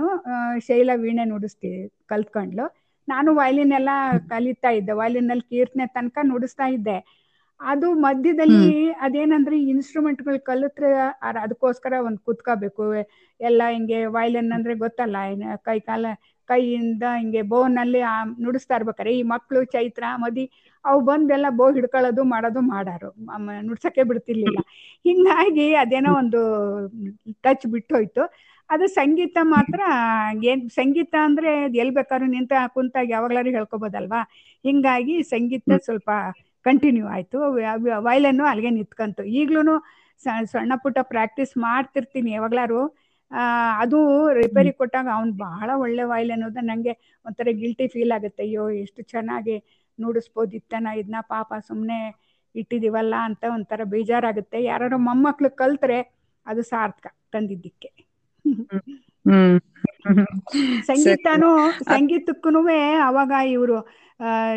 ಶೈಲ 0.68 0.90
ವೀಣೆ 0.96 1.26
ನುಡಿಸ್ತಿ 1.26 1.90
ಕಲ್ತ್ಕೊಂಡ್ಲು. 2.06 2.76
ನಾನು 3.10 3.36
ವಯಲಿನ್ 3.36 3.74
ಎಲ್ಲ 3.74 3.90
ಕಲಿತಾ 4.30 4.70
ಇದ್ದೆ. 4.70 4.92
ವೈಲಿನಲ್ಲಿ 4.92 5.50
ಕೀರ್ತನೆ 5.50 5.86
ತನಕ 5.86 6.18
ನುಡಿಸ್ತಾ 6.24 6.70
ಇದ್ದೆ. 6.70 7.22
ಅದು 7.62 7.94
ಮಧ್ಯದಲ್ಲಿ 7.94 8.92
ಅದೇನಂದ್ರೆ 8.92 9.64
ಇನ್ಸ್ಟ್ರೂಮೆಂಟ್ಗಳು 9.64 10.44
ಕಲಿತ್ರೆ 10.44 10.94
ಅರ್- 11.00 11.40
ಅದಕ್ಕೋಸ್ಕರ 11.40 11.94
ಒಂದು 12.02 12.18
ಕುತ್ಕೋಬೇಕು. 12.18 12.94
ಎಲ್ಲ 13.42 13.62
ಹಿಂಗೆ 13.70 14.06
ವಾಯ್ಲಿನ್ 14.06 14.52
ಅಂದ್ರೆ 14.52 14.76
ಗೊತ್ತಲ್ಲ 14.76 15.16
ಕೈ 15.56 15.80
ಕಾಲ 15.80 16.06
ಕೈಯಿಂದ 16.48 17.04
ಹಿಂಗೆ 17.18 17.42
ಬೋನಲ್ಲಿ 17.42 18.02
ನುಡಿಸ್ತಾ 18.44 18.76
ಇರ್ಬೇಕಾರೆ. 18.76 19.12
ಈ 19.18 19.24
ಮಕ್ಕಳು 19.24 19.64
ಚೈತ್ರ 19.64 20.04
ಮದಿ 20.18 20.46
ಅವು 20.86 21.02
ಬಂದೆಲ್ಲ 21.02 21.46
ಬೋ 21.50 21.72
ಹಿಡ್ಕೊಳ್ಳೋದು 21.72 22.24
ಮಾಡೋದು 22.24 22.62
ಮಾಡಾರು. 22.62 23.10
ನುಡ್ಸಕ್ಕೆ 23.62 24.04
ಬಿಡ್ತಿರ್ಲಿಲ್ಲ. 24.04 24.60
ಹಿಂಗಾಗಿ 25.08 25.74
ಅದೇನೋ 25.76 26.14
ಒಂದು 26.14 26.42
ಟಚ್ 27.42 27.68
ಬಿಟ್ಟೋಯ್ತು. 27.68 28.24
ಅದು 28.70 28.88
ಸಂಗೀತ 28.88 29.38
ಮಾತ್ರ 29.42 29.80
ಏನ್ 30.44 30.70
ಸಂಗೀತ 30.70 31.16
ಅಂದ್ರೆ 31.24 31.64
ಎಲ್ಲಿ 31.64 31.78
ಎಲ್ 31.78 31.92
ಬೇಕಾದ್ರೂ 31.92 32.28
ನಿಂತ 32.28 32.54
ಕುಂತಾಗ 32.68 33.10
ಯಾವಾಗ್ಲಾರು 33.10 33.50
ಹೇಳ್ಕೊಬೋದಲ್ವಾ? 33.50 34.22
ಹಿಂಗಾಗಿ 34.64 35.24
ಸಂಗೀತ 35.24 35.64
ಸ್ವಲ್ಪ 35.86 36.10
ಕಂಟಿನ್ಯೂ 36.66 37.08
ಆಯ್ತು. 37.08 37.38
ವೈಲನ್ನು 38.00 38.46
ಅಲ್ಲಿಗೆ 38.46 38.70
ನಿಂತ್ಕಂತು. 38.70 39.24
ಈಗ್ಲೂ 39.24 39.76
ಸಣ್ಣ 40.24 40.74
ಪುಟ್ಟ 40.84 41.00
ಪ್ರಾಕ್ಟೀಸ್ 41.02 41.58
ಮಾಡ್ತಿರ್ತೀನಿ 41.58 42.32
ಯಾವಾಗ್ಲಾರು 42.32 42.82
ಆ 42.88 43.01
ಅದು 43.84 43.98
ರಿಪೇರಿ 44.40 44.72
ಕೊಟ್ಟಾಗ 44.74 45.08
ಅವ್ನು 45.14 45.34
ಬಹಳ 45.44 45.70
ಒಳ್ಳೆ 45.84 46.04
ವೈಲ್ 46.04 46.32
ಅನ್ನೋದು 46.36 46.62
ನಂಗೆ 46.64 46.94
ಒಂಥರ 47.26 47.50
ಗಿಲ್ಟಿ 47.62 47.86
ಫೀಲ್ 47.94 48.14
ಆಗುತ್ತೆ. 48.18 48.44
ಅಯ್ಯೋ 48.46 48.64
ಎಷ್ಟು 48.84 49.02
ಚೆನ್ನಾಗಿ 49.14 49.56
ನುಡಿಸ್ಬೋದಿತ್ತನ 50.00 50.88
ಇದನ್ನ 51.00 51.22
ಪಾಪ 51.30 51.54
ಸುಮ್ಮನೆ 51.70 52.00
ಇಟ್ಟಿದೀವಲ್ಲ 52.56 53.16
ಅಂತ 53.28 53.44
ಒಂಥರ 53.56 53.82
ಬೇಜಾರಾಗುತ್ತೆ. 53.94 54.58
ಯಾರು 54.64 54.98
ಮೊಮ್ಮಕ್ಳು 55.08 55.50
ಕಲ್ತ್ರೆ 55.62 56.00
ಅದು 56.46 56.62
ಸಾರ್ಥಕ 56.72 57.08
ತಂದಿದ್ದಕ್ಕೆ. 57.34 57.90
ಸಂಗೀತನು 60.90 61.50
ಸಂಗೀತಕ್ಕೂ 61.92 62.50
ಅವಾಗ 63.08 63.32
ಇವರು 63.56 63.78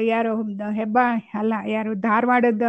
ಯಾರು 0.08 0.30
ಹೆಬ್ಬ 0.78 0.98
ಅಲ್ಲ 1.40 1.54
ಯಾರು 1.66 1.90
ಧಾರವಾಡದ 2.06 2.66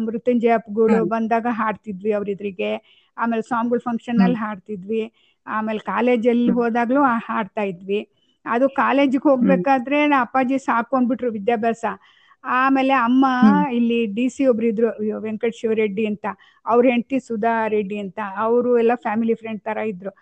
ಮೃತ್ಯುಂಜಯ 0.00 0.54
ಗೂಡು. 0.70 0.98
ಬಂದಾಗ 1.12 1.46
ಹಾಡ್ತಿದ್ವಿ 1.60 2.12
ಅವ್ರಿದ್ರಿಗೆ. 2.12 2.70
ಆಮೇಲೆ 3.18 3.42
ಸಾಂಗ್ಗಳು 3.50 3.80
ಫಂಕ್ಷನ್ 3.80 4.20
ಅಲ್ಲಿ 4.24 4.38
ಹಾಡ್ತಿದ್ವಿ. 4.44 5.02
ಆಮೇಲೆ 5.46 5.80
ಕಾಲೇಜಲ್ಲಿ 5.92 6.52
ಹೋದಾಗ್ಲೂ 6.58 7.02
ಹಾಡ್ತಾ 7.28 7.62
ಇದ್ವಿ. 7.72 8.00
ಅದು 8.46 8.66
ಕಾಲೇಜಿಗೆ 8.82 9.26
ಹೋಗ್ಬೇಕಾದ್ರೆ 9.30 9.98
ನಮ್ಮ 10.04 10.24
ಅಪ್ಪಾಜಿ 10.26 10.56
ಸಾಕೊಂಡ್ಬಿಟ್ರು 10.68 11.30
ವಿದ್ಯಾಭ್ಯಾಸ. 11.38 11.84
ಆಮೇಲೆ 12.44 12.94
ಅಮ್ಮ 13.06 13.26
ಇಲ್ಲಿ 13.78 13.98
ಡಿ 14.16 14.26
ಸಿ 14.34 14.42
ಒಬ್ರು 14.50 14.66
ಇದ್ರು 14.72 14.88
ಅಯ್ಯೋ 14.92 15.16
ವೆಂಕಟ 15.24 15.52
ಶಿವರೆಡ್ಡಿ 15.60 16.04
ಅಂತ 16.10 16.26
ಅವ್ರ 16.66 16.82
ಹೆಂಡತಿ 16.92 17.18
ಸುಧಾ 17.28 17.54
ರೆಡ್ಡಿ 17.74 17.98
ಅಂತ 18.04 18.18
ಅವರು 18.44 18.70
ಎಲ್ಲ 18.82 18.94
ಫ್ಯಾಮಿಲಿ 19.04 19.34
ಫ್ರೆಂಡ್ 19.40 19.62
ತರ 19.62 19.78
ಇದ್ರು. 19.92 20.12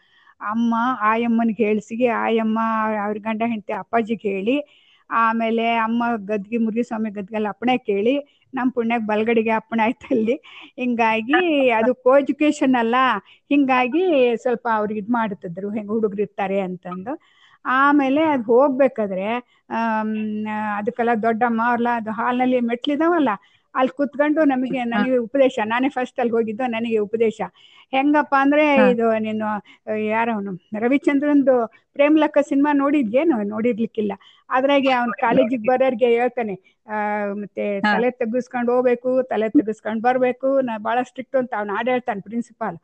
ಅಮ್ಮ 0.40 0.72
ಆಯಮ್ಮನಿಗೆ 1.11 1.62
ಹೇಳ್ಸಿಗೆ 1.64 2.09
ಆಯಮ್ಮ 2.24 2.59
ಅವ್ರ 3.04 3.16
ಗಂಡ 3.26 3.42
ಹೆಂಡತಿ 3.52 3.74
ಅಪ್ಪಾಜಿಗೆ 3.82 4.28
ಹೇಳಿ 4.30 4.56
ಆಮೇಲೆ 5.11 5.66
ಅಮ್ಮ 5.87 6.02
ಗದ್ಗೆ 6.30 6.59
ಮುರುಘಸ್ವಾಮಿ 6.59 7.11
ಗದ್ಗೆಲ್ಲ 7.18 7.48
ಅಪ್ಪಣೆ 7.54 7.74
ಕೇಳಿ 7.90 8.14
ನಮ್ಮ 8.56 8.68
ಪುಣ್ಯಕ್ 8.76 9.04
ಬಲ್ಗಡಿಗೆ 9.06 9.52
ಅಪ್ಪಣೆ 9.58 9.82
ಆಯ್ತು 9.82 10.06
ಅಲ್ಲಿ. 10.16 10.36
ಹಿಂಗಾಗಿ 10.78 11.38
ಅದು 11.78 11.92
ಕೋ 12.04 12.12
ಎಜುಕೇಶನ್ 12.18 12.76
ಅಲ್ಲ. 12.82 12.96
ಹಿಂಗಾಗಿ 13.50 14.04
ಸ್ವಲ್ಪ 14.44 14.66
ಅವ್ರಿಗೆ 14.78 15.00
ಇದ್ 15.04 15.12
ಮಾಡ್ತಿದ್ರು. 15.18 15.68
ಹೆಂಗ್ 15.76 15.92
ಹುಡುಗರು 15.96 16.22
ಇರ್ತಾರೆ 16.26 16.58
ಅಂತಂದು. 16.68 17.14
ಆಮೇಲೆ 17.64 18.22
ಅದು 18.32 18.44
ಹೋಗ್ಬೇಕಾದ್ರೆ 18.50 19.28
ಅದಕ್ಕೆಲ್ಲ 20.76 21.12
ದೊಡ್ಡಮ್ಮ 21.22 21.60
ಅವ್ರಲ್ಲ 21.68 21.90
ಅದು 22.00 22.10
ಹಾಲ್ನಲ್ಲಿ 22.18 22.58
ಮೆಟ್ಲಿದಾವಲ್ಲ. 22.70 23.30
ಅಲ್ಲಿ 23.76 23.92
ಕುತ್ಕೊಂಡು 23.98 24.40
ನಮಗೆ 24.52 24.80
ನನಗೆ 24.86 25.16
ಉಪದೇಶ. 25.26 25.56
ನಾನೇ 25.72 25.88
ಫಸ್ಟ್ 25.96 26.20
ಅಲ್ಲಿ 26.20 26.34
ಹೋಗಿದ್ದು 26.36 26.64
ನನಗೆ 26.74 26.98
ಉಪದೇಶ. 27.06 27.38
ಹೆಂಗಪ್ಪ 27.92 28.34
ಅಂದ್ರೆ. 28.44 28.64
ಇದು 28.92 29.06
ನೀನು 29.26 29.48
ಯಾರವನು 30.10 30.52
ರವಿಚಂದ್ರನ್ದು 30.84 31.56
ಪ್ರೇಮ್ಲಕ್ಕ 31.96 32.38
ಸಿನಿಮಾ 32.48 32.70
ನೋಡಿದ್ಯೇನು? 32.80 33.36
ನೋಡಿರ್ಲಿಕ್ಕಿಲ್ಲ. 33.52 34.12
ಅದ್ರಾಗೆ 34.50 34.90
ಅವ್ನ 34.98 35.14
ಕಾಲೇಜಿಗೆ 35.22 35.66
ಬರೋರ್ಗೆ 35.70 36.08
ಹೇಳ್ತಾನೆ 36.16 36.54
ಆ 36.86 36.98
ಮತ್ತೆ 37.40 37.64
ತಲೆ 37.86 38.08
ತೆಗಿಸ್ಕೊಂಡು 38.20 38.70
ಹೋಗ್ಬೇಕು 38.72 39.10
ತಲೆ 39.30 39.48
ತೆಗಿಸ್ಕೊಂಡು 39.50 40.02
ಬರ್ಬೇಕು 40.02 40.48
ನಾ 40.66 40.74
ಬಹಳ 40.80 40.98
ಸ್ಟ್ರಿಕ್ಟ್ 41.08 41.38
ಅಂತ 41.40 41.52
ಅವ್ನ 41.60 41.70
ಹಾಡು 41.76 41.90
ಹೇಳ್ತಾನೆ 41.94 42.20
ಪ್ರಿನ್ಸಿಪಾಲ್ 42.26 42.76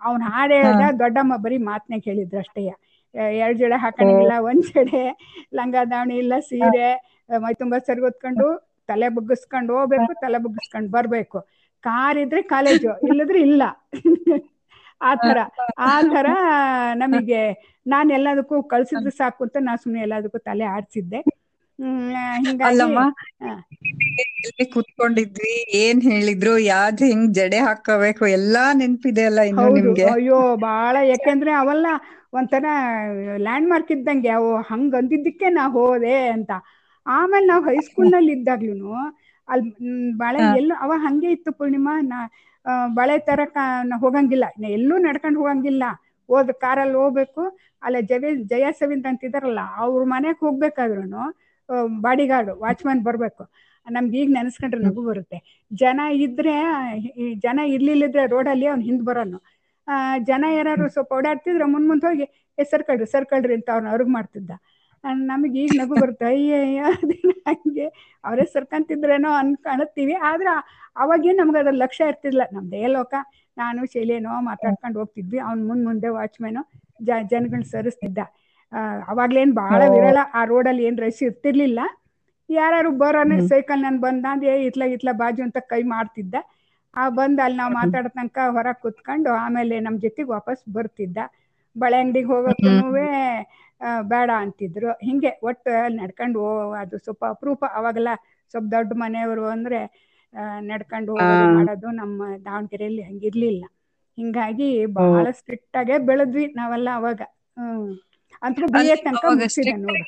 ಅವ್ನ 0.00 0.22
ಹಾಡು 0.28 0.54
ಹೇಳ್ದ 0.58 0.84
ದೊಡ್ಡಮ್ಮ 1.02 1.34
ಬರೀ 1.44 1.58
ಮಾತನೇ 1.70 1.98
ಕೇಳಿದ್ರು 2.06 2.38
ಅಷ್ಟೇಯ 2.40 2.70
ಎರಡು 3.38 3.58
ಜಡೆ 3.60 3.76
ಹಾಕೊಂಡಿಲ್ಲ 3.82 4.32
ಒಂದ್ 4.48 4.64
ಜಡೆ 4.70 5.02
ಲಂಗ 5.58 5.76
ದಾವಣಿ 5.84 6.16
ಇಲ್ಲ 6.22 6.34
ಸೀರೆ 6.48 6.88
ಮೈ 7.38 7.52
ತುಂಬಾ 7.60 7.78
ಸರಿಗೊತ್ಕೊಂಡು 7.86 8.46
ತಲೆ 8.88 9.08
ಬಗ್ಗಿಸ್ಕೊಂಡು 9.16 9.72
ಹೋಗ್ಬೇಕು 9.76 10.10
ತಲೆ 10.20 10.38
ಬಗ್ಗಿಸ್ಕೊಂಡು 10.38 10.90
ಬರ್ಬೇಕು. 10.90 11.38
ಕಾರ್ 11.84 12.18
ಇದ್ರೆ 12.18 12.42
ಕಾಲೇಜು 12.52 12.92
ಇಲ್ಲದ್ರೆ 13.08 13.40
ಇಲ್ಲ. 13.46 13.62
ಆ 15.00 15.10
ಆತರ 15.10 15.38
ಆ 15.86 15.94
ತರ 16.12 16.28
ನಮಗೆ 16.96 17.40
ನಾನ್ 17.86 18.10
ಎಲ್ಲದಕ್ಕೂ 18.10 18.56
ಕಳ್ಸಿದ್ರೆ 18.72 19.12
ಸಾಕು 19.16 19.42
ಅಂತ 19.46 19.56
ನಾ 19.60 19.72
ಸುಮ್ನೆ 19.76 20.00
ಎಲ್ಲದಕ್ಕೂ 20.02 20.38
ತಲೆ 20.48 20.66
ಆಡ್ಸಿದ್ದೆ. 20.74 21.20
ಕೂತ್ಕೊಂಡಿದ್ವಿ 24.74 25.52
ಏನ್ 25.80 26.00
ಹೇಳಿದ್ರು 26.08 26.52
ಯಾವ್ದು 26.66 27.04
ಹೆಂಗ್ 27.04 27.32
ಜಡೆ 27.38 27.60
ಹಾಕೋಬೇಕು 27.66 28.24
ಎಲ್ಲಾ 28.38 28.64
ನೆನ್ಪಿದೆ 28.80 29.24
ಅಲ್ಲ 29.30 29.40
ಇನ್ನು 29.50 29.68
ನಿಮ್ಗೆ. 29.78 30.08
ಅಯ್ಯೋ 30.14 30.38
ಬಹಳ 30.62 30.96
ಯಾಕೆಂದ್ರೆ 31.10 31.52
ಅವೆಲ್ಲ 31.60 31.88
ಒಂಥರ 32.32 32.66
ಲ್ಯಾಂಡ್ 33.38 33.68
ಮಾರ್ಕ್ 33.68 33.92
ಇದ್ದಂಗೆ 33.92 34.30
ಅವು 34.30 34.50
ಹಂಗ 34.70 34.94
ಅಂದಿದ್ದಕ್ಕೆ 35.00 35.48
ನಾ 35.50 35.64
ಹೋದೆ 35.76 36.16
ಅಂತ. 36.28 36.52
ಆಮೇಲೆ 37.06 37.46
ನಾವು 37.46 37.62
ಹೈಸ್ಕೂಲ್ನಲ್ಲಿ 37.64 38.32
ಇದ್ದಾಗ್ಲೂ 38.36 38.92
ಅಲ್ಲಿ 39.48 39.70
ಬಾಳೆ 40.12 40.38
ಬಳೆ 40.38 40.58
ಎಲ್ಲ 40.58 40.72
ಅವ 40.80 40.92
ಹಂಗೆ 41.02 41.30
ಇತ್ತು 41.32 41.50
ಪೂರ್ಣಿಮಾ 41.52 41.94
ನಾ 42.04 42.18
ಬಳೆ 42.96 43.16
ತರಕ 43.26 43.56
ಹೋಗಂಗಿಲ್ಲ. 44.02 44.44
ಎಲ್ಲೂ 44.70 44.94
ನಡ್ಕೊಂಡು 45.06 45.38
ಹೋಗಂಗಿಲ್ಲ. 45.40 45.84
ಹೋದ್ 46.28 46.52
ಕಾರಲ್ಲಿ 46.62 46.96
ಹೋಗ್ಬೇಕು. 46.96 47.42
ಅಲ್ಲ 47.82 47.96
ಜಯ 48.10 48.20
ಜಯ 48.52 48.66
ಸವಿಂದ್ 48.78 49.08
ಅಂತಿದಾರಲ್ಲ 49.10 49.62
ಅವ್ರ 49.82 50.02
ಮನೆಗೆ 50.12 50.40
ಹೋಗ್ಬೇಕಾದ್ರೂ 50.40 51.24
ಬಾಡಿಗಾರ್ಡು 52.00 52.52
ವಾಚ್ಮ್ಯಾನ್ 52.62 53.02
ಬರ್ಬೇಕು. 53.04 53.44
ನಮ್ಗೆ 53.86 54.16
ಈಗ 54.20 54.30
ನೆನೆಸ್ಕೊಂಡ್ರೆ 54.32 54.80
ನಗು 54.82 55.02
ಬರುತ್ತೆ. 55.04 55.38
ಜನ 55.70 56.00
ಇದ್ರೆ 56.24 56.54
ಈ 57.16 57.34
ಜನ 57.44 57.58
ಇರ್ಲಿಲ್ಲಿದ್ರೆ 57.74 58.22
ರೋಡಲ್ಲಿ 58.26 58.66
ಅವ್ನು 58.66 58.84
ಹಿಂದ್ 58.84 59.04
ಬರೋನು. 59.08 59.38
ಆ, 59.88 59.94
ಜನ 60.28 60.44
ಯಾರು 60.52 60.84
ಸ್ವಲ್ಪ 60.94 61.10
ಓಡಾಡ್ತಿದ್ರೆ 61.12 61.66
ಮುಂದ್ 61.72 61.88
ಮುಂದ್ 61.88 62.04
ಹೋಗಿ 62.04 62.26
ಏ 62.58 62.64
ಸರ್ಕಳ್ರಿ 62.64 63.06
ಸರ್ಕಳ್ರಿ 63.06 63.54
ಅಂತ 63.58 63.68
ಅವ್ನ 63.74 63.86
ಅವ್ರಿಗೆ 63.90 64.12
ಮಾಡ್ತಿದ್ದ. 64.12 64.52
ನಮಗೆ 65.28 65.58
ಈಗ 65.62 65.72
ನಗು 65.76 65.96
ಬರುತ್ತೆ. 65.96 66.24
ಅಯ್ಯಯ್ಯ 66.30 66.80
ಅದೇನ 66.94 67.30
ಹಂಗೆ 67.48 67.86
ಅವರೇ 68.24 68.44
ಸರ್ಕಂತಿದ್ರೇನೋ 68.54 69.30
ಕಾಣುತ್ತೀವಿ 69.66 70.14
ಆದ್ರೆ 70.28 70.52
ಅವಾಗೇನು 70.96 71.38
ನಮ್ಗೆ 71.40 71.60
ಅದ್ರ 71.62 71.74
ಲಕ್ಷ್ಯ 71.82 72.10
ಇರ್ತಿರ್ಲಿಲ್ಲ 72.10 72.46
ನಮ್ದೇ 72.52 72.82
ಲೋಕ. 72.96 73.12
ನಾನು 73.56 73.80
ಶೈಲೇನೋ 73.92 74.32
ಮಾತಾಡ್ಕೊಂಡು 74.48 74.98
ಹೋಗ್ತಿದ್ವಿ. 75.00 75.38
ಅವ್ನ 75.40 75.60
ಮುಂದ್ 75.68 75.84
ಮುಂದೆ 75.84 76.08
ವಾಚ್ಮ್ಯಾನು 76.16 76.62
ಜ 77.00 77.10
ಜನಗಳನ್ನ 77.32 77.66
ಸರಿಸ್ತಿದ್ದ. 77.72 78.20
ಅವಾಗ್ಲೇನ್ 79.10 79.52
ಬಹಳ. 79.60 79.80
ವಿರಳ. 79.94 80.18
ಆ 80.32 80.42
ರೋಡಲ್ಲಿ 80.52 80.84
ಏನ್ 80.84 80.98
ರಶ್ 80.98 81.22
ಇರ್ತಿರ್ಲಿಲ್ಲ. 81.28 81.80
ಯಾರು 82.48 82.90
ಬರೋನೆ. 83.00 83.36
ಸೈಕಲ್ 83.50 83.82
ನನ್ 83.82 83.98
ಬಂದ 84.00 84.24
ಏ 84.46 84.56
ಇತ್ಲ 84.68 84.84
ಇತ್ಲ 84.94 85.10
ಬಾಜು 85.20 85.42
ಅಂತ 85.46 85.58
ಕೈ 85.70 85.82
ಮಾಡ್ತಿದ್ದ. 85.92 86.34
ಆ 86.94 87.04
ಬಂದ 87.10 87.38
ಅಲ್ಲಿ 87.44 87.58
ನಾವು. 87.58 87.72
ಮಾತಾಡೋ 87.74 88.10
ತನಕ 88.10 88.38
ಹೊರಗೆ 88.56 88.80
ಕುತ್ಕೊಂಡು 88.84 89.30
ಆಮೇಲೆ 89.44 89.76
ನಮ್ಮ 89.80 89.96
ಜೊತೆಗೆ 89.98 90.28
ವಾಪಸ್ 90.30 90.62
ಬರ್ತಿದ್ದ. 90.76 91.18
ಬಳೆ 91.76 91.98
ಅಂಗಡಿಗೆ 92.00 92.28
ಹೋಗಕ್ಕೂನು 92.28 92.84
ಬೇಡ 94.10 94.30
ಅಂತಿದ್ರು. 94.42 94.90
ಹಿಂಗೆ 95.02 95.30
ಒಟ್ಟು 95.42 95.70
ನಡ್ಕೊಂಡು 95.96 96.40
ಹೋ 96.42 96.50
ಅದು 96.82 96.96
ಸ್ವಲ್ಪ 96.98 97.24
ಅಪರೂಪ. 97.32 97.62
ಅವಾಗೆಲ್ಲ 97.74 98.12
ಸ್ವಲ್ಪ 98.54 98.66
ದೊಡ್ಡ 98.72 98.92
ಮನೆಯವರು 98.96 99.44
ಅಂದ್ರೆ 99.54 99.80
ನಡ್ಕೊಂಡು 100.68 101.10
ಹೋಗೋದು. 101.12 101.46
ಮಾಡೋದು 101.50 101.88
ನಮ್ಮ 102.00 102.18
ದಾವಣಗೆರೆಯಲ್ಲಿ 102.44 103.02
ಹಂಗಿರ್ಲಿಲ್ಲ. 103.02 103.64
ಹಿಂಗಾಗಿ 104.18 104.68
ಬಹಳ 104.98 105.26
ಸ್ಟ್ರಿಕ್ಟ್ 105.38 105.76
ಆಗೇ 105.76 105.96
ಬೆಳೆದ್ವಿ 106.08 106.44
ನಾವೆಲ್ಲ 106.56 106.88
ಅವಾಗ. 106.94 107.20
ಹ್ಮ್. 107.56 107.88
ಅಂತ 108.42 108.60
ಬಿ 108.72 108.82
ಎ 108.88 108.96
ತನಕ 109.04 109.24
ಮುಗಿಸಿದೆ 109.34 109.76
ನೋಡು. 109.84 110.04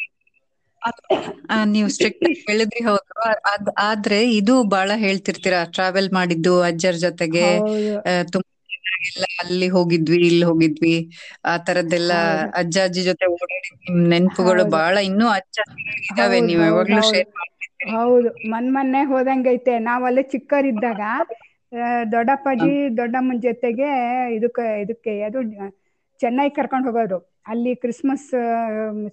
ನೀವು 1.72 1.88
ಸ್ಟ್ರಿಕ್ಟ್ 1.94 2.20
ಹೇಳಿದ್ರಿ 2.42 2.82
ಹೌದು. 2.84 3.12
ಆದ್ರೆ 3.86 4.18
ಇದು 4.38 4.54
ಬಹಳ 4.74 4.90
ಹೇಳ್ತಿರ್ತೀರಾ 4.98 5.60
ಟ್ರಾವೆಲ್ 5.74 6.10
ಮಾಡಿದ್ದು 6.12 6.54
ಅಜ್ಜರ 6.68 6.96
ಜೊತೆಗೆ 7.04 7.46
ತುಂಬಾ 8.28 8.50
ಅಲ್ಲಿ 9.42 9.68
ಹೋಗಿದ್ವಿ 9.74 10.18
ಇಲ್ಲಿ 10.28 10.44
ಹೋಗಿದ್ವಿ. 10.50 10.94
ಆ 11.44 11.52
ತರದ್ದೆಲ್ಲ. 11.68 12.12
ಅಜ್ಜ 12.60 12.76
ಅಜ್ಜಿ 12.86 13.02
ಜೊತೆ 13.08 13.26
ಓಡಾಡಿ 13.34 13.70
ನಿಮ್ 13.86 14.00
ನೆನ್ಪುಗಳು. 14.12 14.64
ಬಹಳ 14.76 14.96
ಇನ್ನೂ 15.10 15.26
ಅಜ್ಜ 15.38 15.58
ಇದಾವೆ 16.10 16.38
ನೀವು 16.48 16.62
ಯಾವಾಗ್ಲೂ 16.62 17.02
ಶೇರ್ 17.10 17.28
ಹೌದು. 17.94 18.28
ಮನ್ 18.52 18.68
ಮೊನ್ನೆ 18.74 19.00
ಹೋದಂಗೈತೆ. 19.10 19.74
ನಾವಲ್ಲೇ 19.88 20.22
ಚಿಕ್ಕವರಿದ್ದಾಗ 20.32 21.00
ದೊಡ್ಡಪ್ಪಾಜಿ 22.14 22.70
ದೊಡ್ಡಮ್ಮನ 23.00 23.38
ಜೊತೆಗೆ 23.46 23.88
ಇದಕ್ಕೆ 24.36 24.64
ಇದಕ್ಕೆ 24.84 25.12
ಅದು 25.28 25.38
ಚೆನ್ನೈ 26.20 26.48
ಕರ್ಕೊಂಡು 26.58 26.86
ಹೋಗೋದು. 26.88 27.18
ಅಲ್ಲಿ 27.52 27.72
ಕ್ರಿಸ್ಮಸ್ 27.82 28.28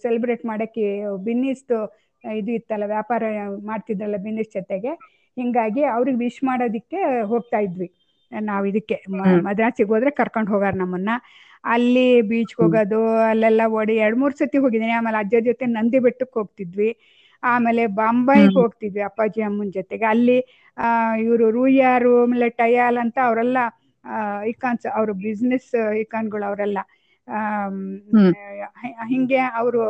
ಸೆಲೆಬ್ರೇಟ್ 0.04 0.44
ಮಾಡಕ್ಕೆ 0.52 0.86
ಬಿನ್ನಿಸ್ದು 1.28 1.80
ಇದು 2.24 2.52
ಇತ್ತಲ್ಲ 2.52 2.86
ವ್ಯಾಪಾರ 2.94 3.24
ಮಾಡ್ತಿದ್ರಲ್ಲ 3.70 4.18
ಬಿನ್ನಿಸ್ 4.26 4.52
ಜೊತೆಗೆ. 4.58 4.92
ಹಿಂಗಾಗಿ 5.38 5.84
ಅವ್ರಿಗೆ 5.96 6.20
ವಿಶ್ 6.26 6.42
ಮಾಡೋದಿಕ್ಕೆ 6.44 7.00
ಹೋಗ್ತಾ 7.32 7.60
ಇದ್ವಿ. 7.60 7.88
ನಾವು 8.50 8.66
ಇದಕ್ಕೆ. 8.66 8.98
ಮದ್ರಾಸಿಗೆ 9.48 9.90
ಹೋದ್ರೆ 9.90 10.12
ಕರ್ಕೊಂಡು 10.20 10.52
ಹೋಗಾರ 10.52 10.74
ನಮ್ಮನ್ನ. 10.76 11.12
ಅಲ್ಲಿ 11.66 12.08
ಬೀಚ್ 12.30 12.54
ಹೋಗೋದು 12.56 13.00
ಅಲ್ಲೆಲ್ಲ 13.30 13.62
ಓಡಿ 13.74 13.94
ಎರಡ್ 13.98 14.18
ಮೂರ್ 14.18 14.34
ಸತಿ 14.34 14.58
ಹೋಗಿದ್ದೀನಿ. 14.58 14.94
ಆಮೇಲೆ 15.00 15.18
ಅಜ್ಜ 15.18 15.36
ಜೊತೆ 15.48 15.66
ನಂದಿ 15.76 16.00
ಬೆಟ್ಟಕ್ಕೆ 16.06 16.38
ಹೋಗ್ತಿದ್ವಿ. 16.40 16.90
ಆಮೇಲೆ 17.44 17.84
ಬಾಂಬೈಗೆ 18.00 18.50
ಹ್ಮ್. 18.50 18.60
ಹೋಗ್ತಿದ್ವಿ 18.60 19.02
ಅಪ್ಪಾಜಿ 19.10 19.42
ಅಮ್ಮನ 19.42 19.70
ಜೊತೆಗೆ. 19.78 20.06
ಅಲ್ಲಿ 20.14 20.38
ಆ 20.78 20.88
ಇವರು 21.24 21.46
ರೂಯಾರು 21.52 22.12
ಆಮೇಲೆ 22.22 22.48
ಟಯಾಲ್ 22.62 22.98
ಅಂತ 23.04 23.18
ಅವರೆಲ್ಲ 23.26 23.58
ಐಕಾನ್ಸ್ 24.52 24.86
ಅವ್ರ 24.94 25.12
ಬಿಸ್ನೆಸ್ 25.26 25.70
ಐಕಾನ್ಗಳು 26.02 26.46
ಅವರೆಲ್ಲ. 26.50 26.80
ಆ 27.28 27.40
ಹಿಂಗೆ 29.12 29.40
ಅವರು 29.60 29.82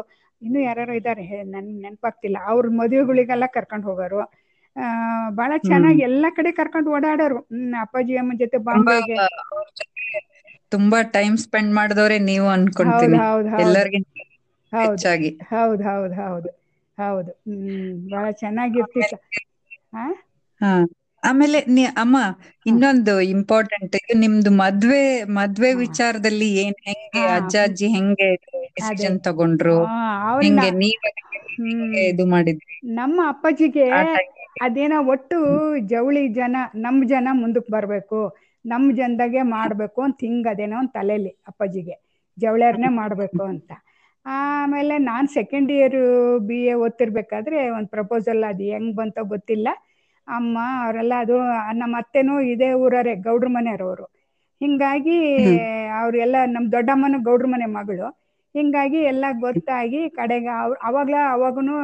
ಇನ್ನು 0.41 0.59
ಯಾರು 0.61 0.93
ಇದಾರೆ 0.93 1.23
ನನ್ 1.53 1.69
ನೆನಪಾಗ್ತಿಲ್ಲ. 1.83 2.37
ಅವ್ರ 2.51 2.65
ಮದುವೆಗಳಿಗೆಲ್ಲ 2.79 3.45
ಕರ್ಕೊಂಡು 3.53 3.85
ಹೋಗೋರು. 3.89 4.21
ಆ 4.75 4.85
ಬಹಳ 5.31 5.51
ಚೆನ್ನಾಗಿ 5.63 6.01
ಎಲ್ಲಾ 6.01 6.29
ಕಡೆ 6.35 6.51
ಕರ್ಕೊಂಡು 6.51 6.89
ಓಡಾಡೋರು. 6.91 7.39
ಹ್ಮ್ 7.51 7.73
ಅಪ್ಪಾಜಿ 7.83 8.13
ಅಮ್ಮ 8.17 8.33
ಜೊತೆ 8.39 8.57
ಬಾಂಬೆಗೆ. 8.65 9.17
ತುಂಬಾ 10.71 10.99
ಟೈಮ್ 11.15 11.35
ಸ್ಪೆಂಡ್ 11.43 11.71
ಮಾಡಿದವ್ರೆ 11.75 12.17
ನೀವು 12.27 12.47
ಅನ್ಕೊಂತೀನಿ. 12.49 13.19
ಹೌದು 13.19 13.49
ಹೌದು 13.51 13.51
ಎಲ್ಲರಿಗಿಂತ 13.59 14.09
ಹೌದು. 14.73 15.03
ಹೆಚ್ಚಾಗಿ. 15.11 15.31
ಹೌದು 15.51 15.83
ಹೌದು 15.85 16.15
ಹೌದು. 16.21 16.49
ಹೌದು. 16.97 17.31
ಹ್ಮ್ 17.45 17.75
ಬಹಳ 18.09 18.25
ಚೆನ್ನಾಗಿರ್ತಿತ್ತು 18.41 19.17
ಹಾ 19.93 20.05
ಹಾ. 20.61 20.69
ಆಮೇಲೆ 21.23 21.59
ಅಮ್ಮ 21.97 22.17
ಇನ್ನೊಂದು 22.65 23.13
ಇಂಪಾರ್ಟೆಂಟ್ 23.33 23.95
ಇದು 23.99 24.15
ನಿಮ್ದು 24.19 24.51
ಮದ್ವೆ 24.57 25.03
ಮದ್ವೆ 25.37 25.69
ವಿಚಾರದಲ್ಲಿ 25.81 26.49
ಏನ್ 26.61 26.77
ಹೆಂಗೆ. 26.87 27.23
ಅಜ್ಜ 27.35 27.55
ಅಜ್ಜಿ 27.63 27.89
ಹೆಂಗೆ 27.95 28.29
ಡಿಸಿಷನ್ 28.77 29.17
ತಗೊಂಡ್ರು? 29.27 29.79
ಹೆಂಗೆ 30.41 30.71
ನೀವ್ 30.81 31.05
ಇದು 32.05 32.25
ಮಾಡಿದ್ರಿ? 32.33 32.75
ನಮ್ಮ 32.97 33.19
ಅಪ್ಪಾಜಿಗೆ 33.29 33.85
ಅದೇನೋ 34.61 35.03
ಒಟ್ಟು 35.05 35.37
ಜವಳಿ 35.87 36.27
ಜನ, 36.29 36.55
ನಮ್ 36.75 37.03
ಜನ 37.05 37.27
ಮುಂದಕ್ಕೆ 37.33 37.71
ಬರ್ಬೇಕು. 37.71 38.19
ನಮ್ 38.65 38.93
ಜನದಾಗೆ 38.93 39.41
ಮಾಡ್ಬೇಕು 39.49 40.01
ಅಂತ 40.01 40.17
ಹಿಂಗ್ 40.21 40.47
ಅದೇನೋ 40.47 40.77
ಒಂದ್ 40.79 40.91
ತಲೆಲಿ 40.91 41.29
ಅಪ್ಪಾಜಿಗೆ. 41.47 41.95
ಜವಳಿಯರ್ನೇ 42.37 42.87
ಮಾಡ್ಬೇಕು 42.93 43.43
ಅಂತ. 43.43 43.71
ಆಮೇಲೆ 44.25 44.97
ನಾನ್ 45.03 45.27
ಸೆಕೆಂಡ್ 45.29 45.71
ಇಯರ್ 45.71 45.97
ಬಿ 46.47 46.59
ಎ 46.65 46.73
ಓದ್ತಿರ್ಬೇಕಾದ್ರೆ 46.75 47.69
ಒಂದ್ 47.69 47.89
ಪ್ರಪೋಸಲ್ 47.89 48.43
ಅದು 48.43 48.63
ಹೆಂಗ್ 48.63 48.95
ಬಂತೋ 48.95 49.23
ಗೊತ್ತಿಲ್ಲ. 49.25 49.67
ಅಮ್ಮ 50.27 50.57
ಅವರೆಲ್ಲ 50.85 51.13
ಅದು 51.19 51.37
ನಮ್ಮ 51.73 51.95
ಅತ್ತೆನೂ 51.97 52.39
ಇದೇ 52.53 52.73
ಊರವರೇ, 52.75 53.15
ಗೌಡ್ರ 53.19 53.47
ಮನೆಯವ್ರವ್ರು 53.49 54.05
ಹಿಂಗಾಗಿ. 54.61 55.17
ಅವ್ರೆಲ್ಲ 56.01 56.35
ನಮ್ 56.47 56.71
ದೊಡ್ಡಮ್ಮನ 56.71 57.15
ಗೌಡ್ರ 57.23 57.47
ಮನೆ 57.47 57.65
ಮಗಳು. 57.71 58.07
ಹಿಂಗಾಗಿ 58.55 58.99
ಎಲ್ಲ 59.11 59.25
ಗೊತ್ತಾಗಿ 59.39 60.09
ಕಡೆಗೆ 60.09 60.51
ಅವ್ರು, 60.61 60.79
ಅವಾಗ್ಲ, 60.83 61.15
ಅವಾಗನು 61.31 61.75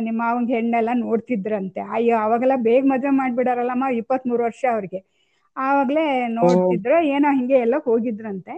ನಿಮ್ಮ 0.00 0.18
ಮಾವನ್ 0.22 0.46
ಹೆಣ್ಣೆಲ್ಲ 0.52 0.90
ನೋಡ್ತಿದ್ರಂತೆ. 0.98 1.80
ಅಯ್ಯೋ 1.94 2.16
ಅವಾಗೆಲ್ಲ 2.24 2.56
ಬೇಗ 2.66 2.82
ಮದ್ವೆ 2.92 3.12
ಮಾಡ್ಬಿಡಾರಲ್ಲಮ್ಮ 3.20 3.86
ಇಪ್ಪತ್ಮೂರು 4.00 4.42
ವರ್ಷ 4.48 4.62
ಅವ್ರಿಗೆ. 4.74 5.00
ಆವಾಗ್ಲೇ 5.56 6.04
ನೋಡ್ತಿದ್ರು 6.36 6.98
ಏನೋ 7.14 7.30
ಹಿಂಗೆ 7.38 7.56
ಎಲ್ಲ 7.64 7.76
ಹೋಗಿದ್ರಂತೆ 7.86 8.54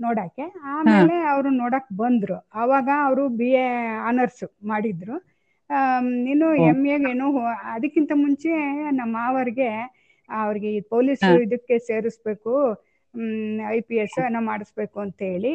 ನೋಡಕ್ಕೆ. 0.00 0.44
ಆಮೇಲೆ 0.72 1.14
ಅವರು 1.32 1.50
ನೋಡಕ್ 1.60 1.90
ಬಂದ್ರು. 2.00 2.36
ಅವಾಗ 2.54 2.88
ಅವರು 3.06 3.24
ಬಿ 3.38 3.48
ಎ 3.58 3.66
ಆನರ್ಸ್ 4.10 4.42
ಮಾಡಿದ್ರು. 4.70 5.16
ಇನ್ನು. 6.32 6.48
ಎಂ 6.70 6.80
ಎಗೇನು 6.94 7.26
ಅದಕ್ಕಿಂತ 7.74 8.12
ಮುಂಚೆ 8.22 8.52
ನಮ್ಮ 8.98 9.10
ಮಾವರ್ಗೆ 9.18 9.70
ಅವ್ರಿಗೆ 10.28 10.70
ಪೊಲೀಸ್ 10.92 11.26
ಇದಕ್ಕೆ 11.44 11.76
ಸೇರಿಸ್ಬೇಕು 11.88 12.54
ಐ 13.68 13.78
ಪಿ 13.80 13.96
ಎಸ್ 13.96 14.16
ಏನೋ 14.24 14.40
ಮಾಡಿಸ್ಬೇಕು 14.48 14.98
ಅಂತ 15.04 15.18
ಹೇಳಿ 15.30 15.52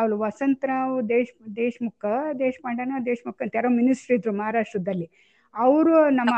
ಅವ್ರು 0.00 0.14
ವಸಂತರಾವ್ 0.18 0.94
ದೇಶ್ 1.08 1.32
ದೇಶ್ಮುಖ 1.56 2.02
ದೇಶಪಾಂಡೆನೋ 2.38 2.98
ದೇಶ್ಮುಖ 3.06 3.36
ಅಂತ 3.44 3.54
ಯಾರೋ 3.58 3.70
ಮಿನಿಸ್ಟರ್ 3.80 4.14
ಇದ್ರು 4.16 4.32
ಮಹಾರಾಷ್ಟ್ರದಲ್ಲಿ. 4.40 5.08
ಅವರು 5.54 5.94
ನಮ್ಮ 6.18 6.32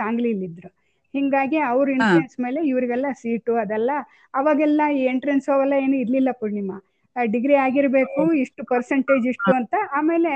ಸಾಂಗ್ಲಿಲ್ 0.00 0.42
ಇದ್ರು. 0.48 0.70
ಹಿಂಗಾಗಿ 1.14 1.58
ಅವ್ರ 1.70 1.86
ಇನ್ಫ್ಲೂಯೆನ್ಸ್ 1.96 2.36
ಮೇಲೆ 2.40 2.60
ಇವರಿಗೆಲ್ಲ 2.70 3.08
ಸೀಟು 3.20 3.54
ಅದೆಲ್ಲ 3.62 3.90
ಅವಾಗೆಲ್ಲ 4.34 4.82
ಈ 4.98 5.02
ಎಂಟ್ರೆನ್ಸ್ 5.12 5.48
ಅವೆಲ್ಲ 5.54 5.74
ಏನು 5.84 5.96
ಇರ್ಲಿಲ್ಲ 6.04 6.30
ಪೂರ್ಣಿಮಾ. 6.40 6.76
ಡಿಗ್ರಿ 7.16 7.56
ಆಗಿರ್ಬೇಕು 7.64 8.22
ಇಷ್ಟು 8.42 8.62
ಪರ್ಸೆಂಟೇಜ್ 8.72 9.26
ಇಷ್ಟು 9.32 9.50
ಅಂತ 9.58 9.74
ಆಮೇಲೆ 9.98 10.32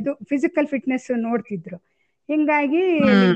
ಇದು 0.00 0.12
ಫಿಸಿಕಲ್ 0.30 0.68
ಫಿಟ್ನೆಸ್ 0.72 1.08
ನೋಡ್ತಿದ್ರು. 1.26 1.78
ಹಿಂಗಾಗಿ 2.28 2.82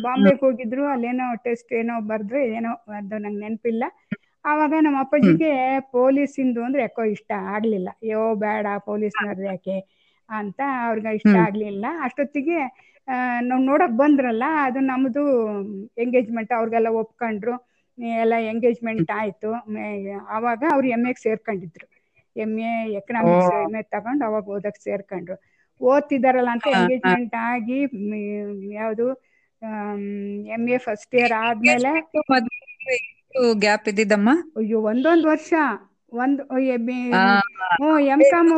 ಬಾಂಬೆಗೆ 0.05 0.41
ಹೋಗಿದ್ರು 0.45 0.85
ಅಲ್ಲೇನೋ 0.93 1.27
ಟೆಸ್ಟ್ 1.47 1.73
ಏನೋ 1.81 1.95
ಬರ್ದ್ರು 2.11 2.41
ಏನೋ 2.59 2.73
ಅದು 2.99 3.17
ನಂಗೆ 3.25 3.41
ನೆನಪಿಲ್ಲ. 3.45 3.85
ಆವಾಗ 4.47 4.73
ನಮ್ಮ 4.85 4.99
ಅಪ್ಪಾಜಿಗೆ 5.05 5.51
ಪೊಲೀಸಿಂದು 5.93 6.61
ಅಂದ್ರೆ 6.67 6.83
ಯಾಕೋ 6.85 7.05
ಇಷ್ಟ 7.15 7.31
ಆಗ್ಲಿಲ್ಲ 7.55 7.89
ಯೋ 8.11 8.23
ಬೇಡ 8.43 8.67
ಪೊಲೀಸ್ನವ್ರು 8.87 9.45
ಯಾಕೆ 9.47 9.77
ಅಂತ 10.31 10.59
ಅವ್ರಿಗೆ 10.85 11.11
ಇಷ್ಟ. 11.19 11.35
ಆಗ್ಲಿಲ್ಲ 11.47 11.87
ಅಷ್ಟೊತ್ತಿಗೆ 12.07 12.59
ನಾವ್ 13.49 13.63
ನೋಡಕ್ 13.69 13.97
ಬಂದ್ರಲ್ಲ 14.01 14.45
ಅದು 14.67 14.81
ನಮ್ದು 14.89 15.23
ಎಂಗೇಜ್ಮೆಂಟ್ 16.05 16.53
ಅವ್ರಿಗೆಲ್ಲ 16.53 16.91
ಒಪ್ಕೊಂಡ್ರು 17.03 17.55
ಎಲ್ಲ 18.19 18.35
ಎಂಗೇಜ್ಮೆಂಟ್ 18.51 19.11
ಆಯ್ತು 19.19 19.51
ಅವಾಗ 19.55 20.07
ಆವಾಗ 20.37 20.63
ಅವ್ರು 20.75 20.87
ಎಂ 20.97 21.03
ಎಗ್ 21.11 21.21
ಸೇರ್ಕೊಂಡಿದ್ರು 21.21 21.87
M 22.37 22.53
A 22.63 22.73
economics. 22.99 23.53
M 23.61 23.75
A 23.79 23.83
ತಗೊಂಡು 23.95 24.25
ಅವಾಗ 24.29 24.47
ಓದಕ್ 24.55 24.81
ಸೇರ್ಕೊಂಡ್ರು 24.81 25.37
ಓದ್ತಿದಾರಲ್ಲ 25.81 26.51
ಅಂತ. 26.57 26.67
ಎಂಗೇಜ್ಮೆಂಟ್ 26.77 27.35
ಆಗಿ 27.47 27.79
ಯಾವ್ದು 27.81 28.75
ಯಾವುದು 28.77 29.07
ಎಂ 30.55 30.65
ಎ 30.69 30.79
ಫಸ್ಟ್ 30.87 31.15
ಇಯರ್ 31.19 31.35
ಆದ್ಮೇಲೆ 31.43 31.93
ಗ್ಯಾಪ್ 33.63 33.89
ಇದ್ದಿದ್ದಮ್ಮ? 33.89 34.31
ಅಯ್ಯೋ 34.59 34.79
ಒಂದೊಂದ್ 34.91 35.27
ವರ್ಷ. 35.27 35.51
ಒಂದ್ 36.13 36.41
ಎಂ 38.15 38.21
ಕಾಮ್. 38.33 38.53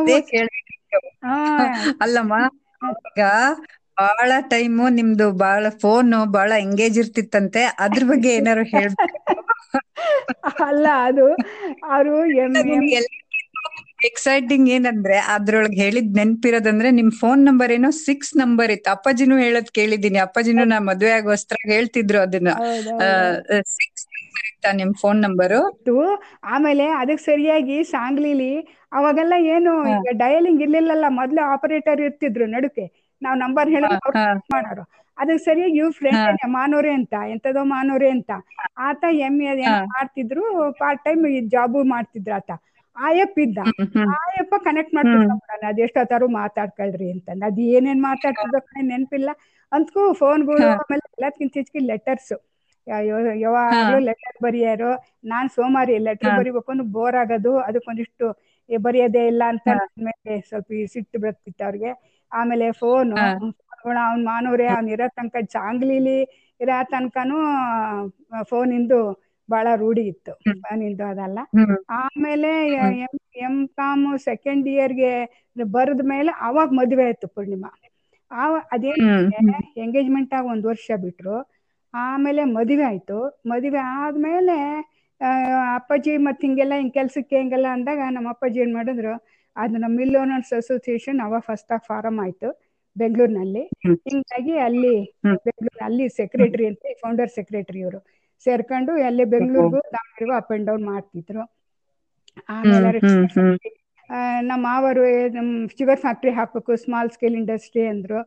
ಅಲ್ಲಮ್ಮ 2.03 2.33
ಈಗ 3.09 3.23
ಬಹಳ 3.97 4.31
ಟೈಮು 4.51 4.83
ನಿಮ್ದು 4.89 5.25
ಬಹಳ 5.39 5.69
ಫೋನ್ 5.81 6.11
ಬಹಳ 6.31 6.51
ಎಂಗೇಜ್ 6.59 6.97
ಇರ್ತಿತ್ತಂತೆ. 6.99 7.61
ಅದ್ರ 7.85 8.03
ಬಗ್ಗೆ 8.11 8.29
ಏನಾರು 8.35 8.63
ಹೇಳ್ಬೇಕು 8.73 9.07
ಅಲ್ಲ 10.67 10.87
ಅದು 11.07 11.25
ಅವರು 11.89 12.13
ಎಕ್ಸೈಟಿಂಗ್ 13.99 14.67
ಏನಂದ್ರೆ 14.69 15.17
ಅದ್ರೊಳಗೆ 15.33 15.77
ಹೇಳಿದ್ 15.81 16.11
ನೆನ್ಪಿರೋದಂದ್ರೆ 16.15 16.89
ನಿಮ್ 16.91 17.11
ಫೋನ್ 17.19 17.41
ನಂಬರ್ 17.45 17.71
ಏನೋ 17.71 17.89
ಸಿಕ್ಸ್ 18.05 18.31
ನಂಬರ್ 18.37 18.71
ಇತ್ತು. 18.71 18.89
ಅಪ್ಪಾಜಿನೂ 18.91 19.37
ಹೇಳೋದ್ 19.37 19.71
ಕೇಳಿದೀನಿ 19.71 20.19
ಅಪ್ಪಾಜಿನೂ 20.19 20.63
ನಾ 20.63 20.77
ಮದ್ವೆ 20.89 21.11
ಆಗೋಸ್ತ್ರ 21.11 21.57
ಹೇಳ್ತಿದ್ರು 21.71 22.19
ಅದನ್ನ. 22.21 22.49
ಸಿಕ್ಸ್ 23.77 24.05
ನಿಮ್ 24.73 24.93
ಫೋನ್ 25.01 25.19
ನಂಬರು 25.21 25.59
ಆಮೇಲೆ 26.53 26.85
ಅದಕ್ಕೆ 27.01 27.23
ಸರಿಯಾಗಿ 27.23 27.77
ಸಾಂಗ್ಲಿಲಿ 27.91 28.51
ಅವಾಗೆಲ್ಲ 28.91 29.33
ಏನು 29.53 29.71
ಈಗ 29.95 30.13
ಡಯಲಿಂಗ್ 30.17 30.61
ಇರ್ಲಿಲ್ಲಲ್ಲ 30.61 31.05
ಮೊದ್ಲು 31.19 31.41
ಆಪರೇಟರ್ 31.53 32.01
ಇರ್ತಿದ್ರು 32.01 32.45
ನಡುಕೆ 32.47 32.85
ನಾವ್ 33.21 33.37
ನಂಬರ್ 33.37 33.69
ಹೇಳಿ. 33.69 33.87
ಮಾಡೋರು. 34.53 34.83
ಅದಕ್ಕೆ 35.17 35.43
ಸರಿಯಾಗಿ 35.45 35.77
ಇವ್ 35.77 35.91
ಫ್ರೆಂಡ್. 35.93 36.27
ಮಾನೋರೆ 36.57 36.91
ಅಂತ 36.93 37.15
ಎಂತದೋ 37.33 37.63
ಮಾನೋರೆ 37.67 38.09
ಅಂತ. 38.09 38.31
ಆತ 38.87 39.03
ಎಂ 39.19 39.35
ಎ 39.43 39.53
ಏನೋ 39.61 39.79
ಮಾಡ್ತಿದ್ರು 39.89 40.43
ಪಾರ್ಟ್ 40.79 41.01
ಟೈಮ್ 41.05 41.23
ಜಾಬು 41.51 41.79
ಮಾಡ್ತಿದ್ರು 41.93 42.35
ಆತ. 42.35 42.51
ಆಯಪ್ಪ 42.95 43.37
ಇದ್ದ 43.39 43.59
ಆಯಪ್ಪ 44.19 44.55
ಕನೆಕ್ಟ್ 44.63 44.93
ಮಾಡ್ತಿದ್ದ 44.95 45.35
ಅದ್ 45.67 45.79
ಎಷ್ಟೊತ್ತಾರು 45.79 46.27
ಮಾತಾಡ್ಕೊಳ್ರಿ 46.37 47.09
ಅಂತ 47.11 47.29
ಅದ್ 47.47 47.59
ಏನೇನ್ 47.69 48.01
ಮಾತಾಡ್ತಿದ್ರು 48.03 48.59
ನೆನಪಿಲ್ಲ 48.59 48.89
ನೆನ್ಪಿಲ್ಲ. 48.91 49.29
ಅಂದ್ಕೂ 49.71 50.01
ಫೋನ್ಗಳು. 50.13 50.63
ಆಮೇಲೆ 50.75 51.03
ಎಲ್ಲದಕ್ಕಿಂತ 51.09 51.53
ಹೆಚ್ಚಿಗೆ 51.59 51.81
ಲೆಟರ್ಸ್ 51.87 52.33
ಯಾವಾಗ್ಲೂ 53.37 53.97
ಲೆಟರ್ 53.99 54.37
ಬರೆಯೋರು? 54.43 54.91
ನಾನ್ 55.25 55.49
ಸೋಮಾರಿ 55.49 55.95
ಲೆಟರ್ 56.07 56.33
ಬರಿಬೇಕು 56.33 56.71
ಅಂದ್ರೆ 56.71 56.87
ಬೋರ್ 56.91 57.15
ಆಗೋದು. 57.15 57.57
ಅದಕ್ಕೊಂದಿಷ್ಟು 57.59 58.27
ಬರೆಯೋದೇ 58.69 59.23
ಇಲ್ಲ 59.27 59.43
ಅಂತ 59.47 59.67
ಮೇಲೆ 60.07 60.39
ಸ್ವಲ್ಪ 60.41 60.69
ಸಿಟ್ಟು 60.93 61.19
ಬರ್ತಿತ್ತು 61.19 61.63
ಅವ್ರಿಗೆ. 61.63 61.91
ಆಮೇಲೆ 62.31 62.67
ಫೋನ್. 62.73 63.11
ಅವ್ನ್ 64.01 64.23
ಮಾನವ್ರೆ 64.25 64.67
ಅವ್ನ್ 64.67 64.89
ಇರೋ 64.89 65.07
ತನಕ 65.09 65.37
ಜಾಂಗ್ಲಿಲಿ 65.47 66.19
ಇರೋ 66.59 66.77
ತನಕನು 66.91 67.37
ಫೋನ್ 68.49 68.73
ಇಂದು 68.73 68.99
ಬಹಳ 69.49 69.67
ರೂಢಿ 69.75 70.03
ಇತ್ತು. 70.07 70.33
ನಿಂದು 70.39 70.61
ಫೋನ್ 70.61 70.83
ಇಂದು 70.83 71.05
ಅದಲ್ಲ. 71.05 71.39
ಆಮೇಲೆ. 71.99 72.51
ಎಂ 72.77 72.93
ಎಂ 73.45 73.55
ಕಾಮ್ 73.77 74.05
ಸೆಕೆಂಡ್ 74.19 74.67
ಇಯರ್ಗೆ 74.69 75.11
ಬರೆದ 75.71 76.01
ಮೇಲೆ 76.05 76.31
ಅವಾಗ 76.41 76.69
ಮದುವೆ 76.71 77.05
ಆಯ್ತು 77.05 77.27
ಪೂರ್ಣಿಮಾ. 77.27 77.71
ಆ 78.31 78.43
ಅದೇನ್ 78.71 79.05
ಎಂಗೇಜ್ಮೆಂಟ್ 79.77 80.33
ಆಗಿ 80.33 80.47
ಒಂದ್ 80.47 80.65
ವರ್ಷ 80.65 80.91
ಬಿಟ್ರು. 81.01 81.35
ಆಮೇಲೆ 81.93 82.43
ಮದುವೆ 82.53 82.83
ಆಯ್ತು. 82.83 83.17
ಮದುವೆ 83.45 83.81
ಆದ್ಮೇಲೆ 83.97 84.57
ಆ, 85.21 85.29
ಅಪ್ಪಾಜಿ 85.75 86.11
ಮತ್ತೆ 86.25 86.47
ಹಿಂಗೆಲ್ಲ 86.47 86.73
ಹಿಂಗ್ 86.77 86.93
ಕೆಲ್ಸಕ್ಕೆ 86.93 87.35
ಹಿಂಗೆಲ್ಲ 87.37 87.67
ಅಂದಾಗ 87.71 88.01
ನಮ್ಮ 88.11 88.27
ಅಪ್ಪಾಜಿ 88.29 88.59
ಏನ್ 88.59 88.73
ಮಾಡಿದ್ರು 88.75 89.13
ಅದು 89.55 89.77
ನಮ್ಮ 89.77 89.95
ಮಿಲ್ 89.97 90.15
ಓನರ್ಸ್ 90.17 90.53
ಅಸೋಸಿಯೇಷನ್ 90.53 91.19
ಅವ 91.21 91.39
ಫಸ್ಟ್ 91.39 91.71
ಆಗಿ 91.71 91.85
ಫಾರಂ 91.87 92.17
ಆಯ್ತು 92.19 92.49
ಬೆಂಗಳೂರಿನಲ್ಲಿ. 92.95 93.63
ಹಿಂಗಾಗಿ 94.07 94.57
ಅಲ್ಲಿ. 94.67 94.95
ಬೆಂಗಳೂರು 95.39 95.83
ಅಲ್ಲಿ 95.85 96.05
ಸೆಕ್ರೆಟರಿ 96.09 96.65
ಅಂತ 96.67 96.83
ಫೌಂಡರ್ 97.01 97.29
ಸೆಕ್ರೆಟರಿ 97.29 97.81
ಅವರು 97.83 97.99
ಸೇರ್ಕೊಂಡು 98.45 98.91
ಅಲ್ಲಿ 99.05 99.25
ಬೆಂಗಳೂರಿಗೂ 99.33 99.79
ದಾವಣಗೆರೆಗೂ 99.87 100.33
ಅಪ್ 100.35 100.51
ಅಂಡ್ 100.51 100.67
ಡೌನ್ 100.67 100.85
ಮಾಡ್ತಿದ್ರು. 100.85 101.43
ಆಮೇಲೆ 102.49 102.99
ನಮ್ಮ 104.41 104.61
ಮಾವರು 104.65 105.03
ಶುಗರ್ 105.77 105.99
ಫ್ಯಾಕ್ಟ್ರಿ 105.99 106.31
ಹಾಕ್ಬೇಕು 106.31 106.71
ಸ್ಮಾಲ್ 106.77 107.09
ಸ್ಕೇಲ್ 107.09 107.35
ಇಂಡಸ್ಟ್ರಿ 107.35 107.83
ಅಂದ್ರು. 107.87 108.19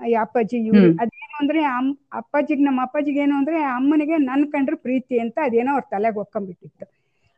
ಈ 0.00 0.14
ಅಪ್ಪಾಜಿ 0.22 0.58
ಇವ್ರು. 0.70 0.90
ಅದೇನು 1.02 1.34
ಅಂದ್ರೆ 1.40 1.60
ಅಮ್ 1.72 1.88
ಅಪ್ಪಾಜಿಗ್ 2.20 2.62
ನಮ್ಮ 2.62 2.80
ಅಪ್ಪಾಜಿಗೆ 2.82 3.20
ಏನು 3.20 3.34
ಅಂದ್ರೆ 3.40 3.58
ಅಮ್ಮನಿಗೆ 3.76 4.16
ನನ್ 4.26 4.44
ಕಂಡ್ರೆ 4.54 4.76
ಪ್ರೀತಿ 4.86 5.16
ಅಂತ 5.24 5.38
ಅದೇನೋ 5.46 5.70
ಅವ್ರ 5.74 5.84
ತಲೆಗೆ 5.90 6.20
ಒಕ್ಕೊಂಬಿಟ್ಟಿತ್ತು. 6.20 6.86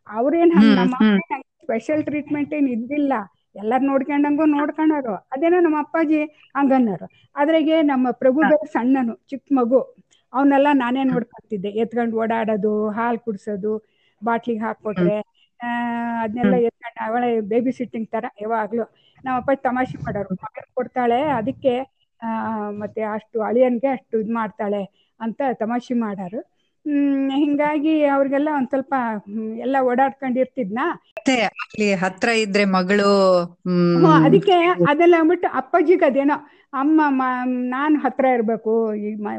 ಅವ್ರೇನ್ 0.07 0.53
ನಮ್ಮ 0.73 0.95
ಸ್ಪೆಷಲ್ 1.63 2.03
ಟ್ರೀಟ್ಮೆಂಟ್ 2.03 2.53
ಏನ್ 2.55 2.69
ಇದ್ದಿಲ್ಲ. 2.69 3.13
ಎಲ್ಲಾರು 3.57 3.85
ನೋಡ್ಕೊಂಡಂಗು 3.85 4.45
ನೋಡ್ಕೊಂಡಾರು. 4.55 5.15
ಅದೇನೋ 5.35 5.59
ನಮ್ಮ 5.61 5.79
ಅಪ್ಪಾಜಿ 5.81 6.21
ಹಂಗನ್ನರು 6.55 7.07
ಅದ್ರಾಗೆ 7.37 7.77
ನಮ್ಮ 7.85 8.07
ಪ್ರಭು 8.23 8.41
ಸಣ್ಣನು 8.75 9.15
ಚಿಕ್ಕ 9.31 9.47
ಮಗು. 9.53 9.81
ಅವನ್ನೆಲ್ಲ 10.33 10.69
ನಾನೇ 10.75 11.03
ನೋಡ್ಕೊಂತಿದ್ದೆ. 11.05 11.71
ಎತ್ಕೊಂಡು 11.83 12.17
ಓಡಾಡೋದು 12.17 12.73
ಹಾಲು 12.91 13.19
ಕುಡ್ಸೋದು 13.19 13.73
ಬಾಟ್ಲಿಗೆ 14.23 14.63
ಹಾಕೊಟ್ರೆ 14.65 15.17
ಆ 15.61 15.71
ಅದನ್ನೆಲ್ಲ 16.25 16.55
ಎತ್ಕೊಂಡು 16.69 17.01
ಅವಳ 17.07 17.23
ಬೇಬಿ 17.51 17.73
ಸಿಟ್ಟಿಂಗ್ 17.79 18.09
ತರ 18.09 18.27
ಯಾವಾಗ್ಲೂ. 18.43 18.85
ನಮ್ಮ 19.25 19.35
ಅಪ್ಪಾಜಿ 19.41 19.61
ತಮಾಷೆ 19.63 19.97
ಮಾಡೋರು. 20.05 20.31
ಮಗನ್ 20.45 20.69
ಕೊಡ್ತಾಳೆ 20.77 21.21
ಅದಕ್ಕೆ 21.39 21.75
ಮತ್ತೆ 22.81 23.03
ಅಷ್ಟು 23.15 23.39
ಅಳಿಯನ್ಗೆ 23.43 23.89
ಅಷ್ಟು 23.95 24.15
ಇದ್ 24.23 24.33
ಮಾಡ್ತಾಳೆ 24.39 24.83
ಅಂತ 25.21 25.41
ತಮಾಷೆ 25.61 25.95
ಮಾಡಾರು. 26.03 26.41
ಹ್ಮ್ 26.87 27.31
ಹಿಂಗಾಗಿ 27.37 27.95
ಅವ್ರಿಗೆಲ್ಲ 28.15 28.49
ಒಂದ್ 28.59 28.71
ಸ್ವಲ್ಪ 28.73 28.95
ಎಲ್ಲ 29.65 29.77
ಓಡಾಡ್ಕೊಂಡಿರ್ತಿದ್ನಾ 29.89 30.85
ಅಲ್ಲಿ 31.65 31.89
ಹತ್ರ 32.03 32.29
ಇದ್ರೆ 32.45 32.65
ಮಗಳು 32.71 33.11
ಅದಕ್ಕೆ 34.19 34.57
ಅದೆಲ್ಲ 34.91 35.15
ಅಂದ್ಬಿಟ್ಟು 35.21 35.49
ಅಪ್ಪಾಜಿಗೆ 35.61 36.07
ಅದೇನೋ 36.09 36.37
ಅಮ್ಮ 36.73 37.23
ನಾನು 37.73 37.97
ಹತ್ರ 38.05 38.27
ಇರ್ಬೇಕು 38.37 38.73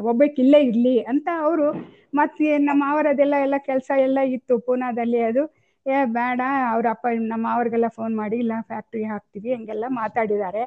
ಒಬ್ಬಕ್ಕೆ 0.09 0.39
ಇಲ್ಲೇ 0.43 0.59
ಇರ್ಲಿ 0.69 0.95
ಅಂತ 1.11 1.27
ಅವರು 1.41 1.67
ಮತ್ತೆ 2.13 2.37
ನಮ್ಮ 2.67 2.83
ಅವರದೆಲ್ಲ 2.93 3.35
ಎಲ್ಲ 3.45 3.57
ಕೆಲಸ 3.67 3.89
ಎಲ್ಲ 4.05 4.19
ಇತ್ತು 4.35 4.55
ಪೂನಾದಲ್ಲಿ 4.65 5.21
ಅದು. 5.29 5.43
ಏ 5.85 5.97
ಬೇಡ 6.15 6.41
ಅವ್ರ 6.71 6.85
ಅಪ್ಪ 6.95 7.03
ನಮ್ಮ 7.25 7.45
ಅವ್ರಿಗೆಲ್ಲ 7.53 7.87
ಫೋನ್ 7.95 8.13
ಮಾಡಿ 8.15 8.37
ಇಲ್ಲ 8.43 8.53
ಫ್ಯಾಕ್ಟ್ರಿ 8.67 9.03
ಹಾಕ್ತೀವಿ 9.11 9.49
ಹಂಗೆಲ್ಲ 9.55 9.85
ಮಾತಾಡಿದ್ದಾರೆ 9.97 10.63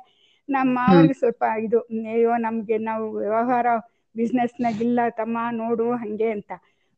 ನಮ್ಮ 0.48 0.72
ಮಾವನಿಗೆ 0.78 1.14
ಸ್ವಲ್ಪ 1.14 1.44
ಇದು 1.64 1.78
ಅಯ್ಯೋ 2.08 2.32
ನಮ್ಗೆ 2.38 2.76
ನಾವು 2.88 3.04
ವ್ಯವಹಾರ 3.18 3.66
ಬಿಸ್ನೆಸ್ನಾಗ 4.14 4.80
ಇಲ್ಲ 4.82 5.00
ತಮ್ಮ 5.16 5.38
ನೋಡು 5.60 5.86
ಹಂಗೆ 6.02 6.28
ಅಂತ. 6.30 6.50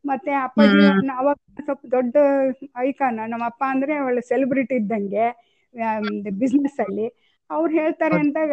ಮತ್ತೆ 0.04 0.32
ಅಪ್ಪಾಜಿ 0.46 0.80
ಹ್ಮ್. 0.86 1.10
ಅವಾಗ 1.18 1.36
ಸ್ವಲ್ಪ 1.60 1.84
ದೊಡ್ಡ 1.94 2.16
ಐಕಾನ್ 2.82 3.20
ನಮ್ಮ 3.32 3.44
ಅಪ್ಪ 3.46 3.62
ಅಂದ್ರೆ 3.72 3.94
ಒಳ್ಳೆ 4.00 4.22
ಸೆಲೆಬ್ರಿಟಿ 4.28 4.74
ಇದ್ದಂಗೆ 4.74 5.26
ಬಿಸ್ನೆಸ್ 6.42 6.78
ಅಲ್ಲಿ. 6.80 7.06
ಅವ್ರು 7.50 7.72
ಹೇಳ್ತಾರೆ 7.78 8.16
ಅಂದಾಗ 8.16 8.52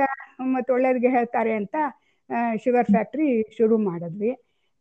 ಮತ್ತೆ 0.55 0.71
ಒಳ್ಳೇದ್ಗೆ 0.73 1.09
ಹೇಳ್ತಾರೆ 1.09 1.53
ಅಂತ 1.61 1.75
ಶುಗರ್ 2.63 2.89
ಫ್ಯಾಕ್ಟ್ರಿ 2.89 3.27
ಶುರು 3.57 3.77
ಮಾಡಿದ್ವಿ. 3.87 4.31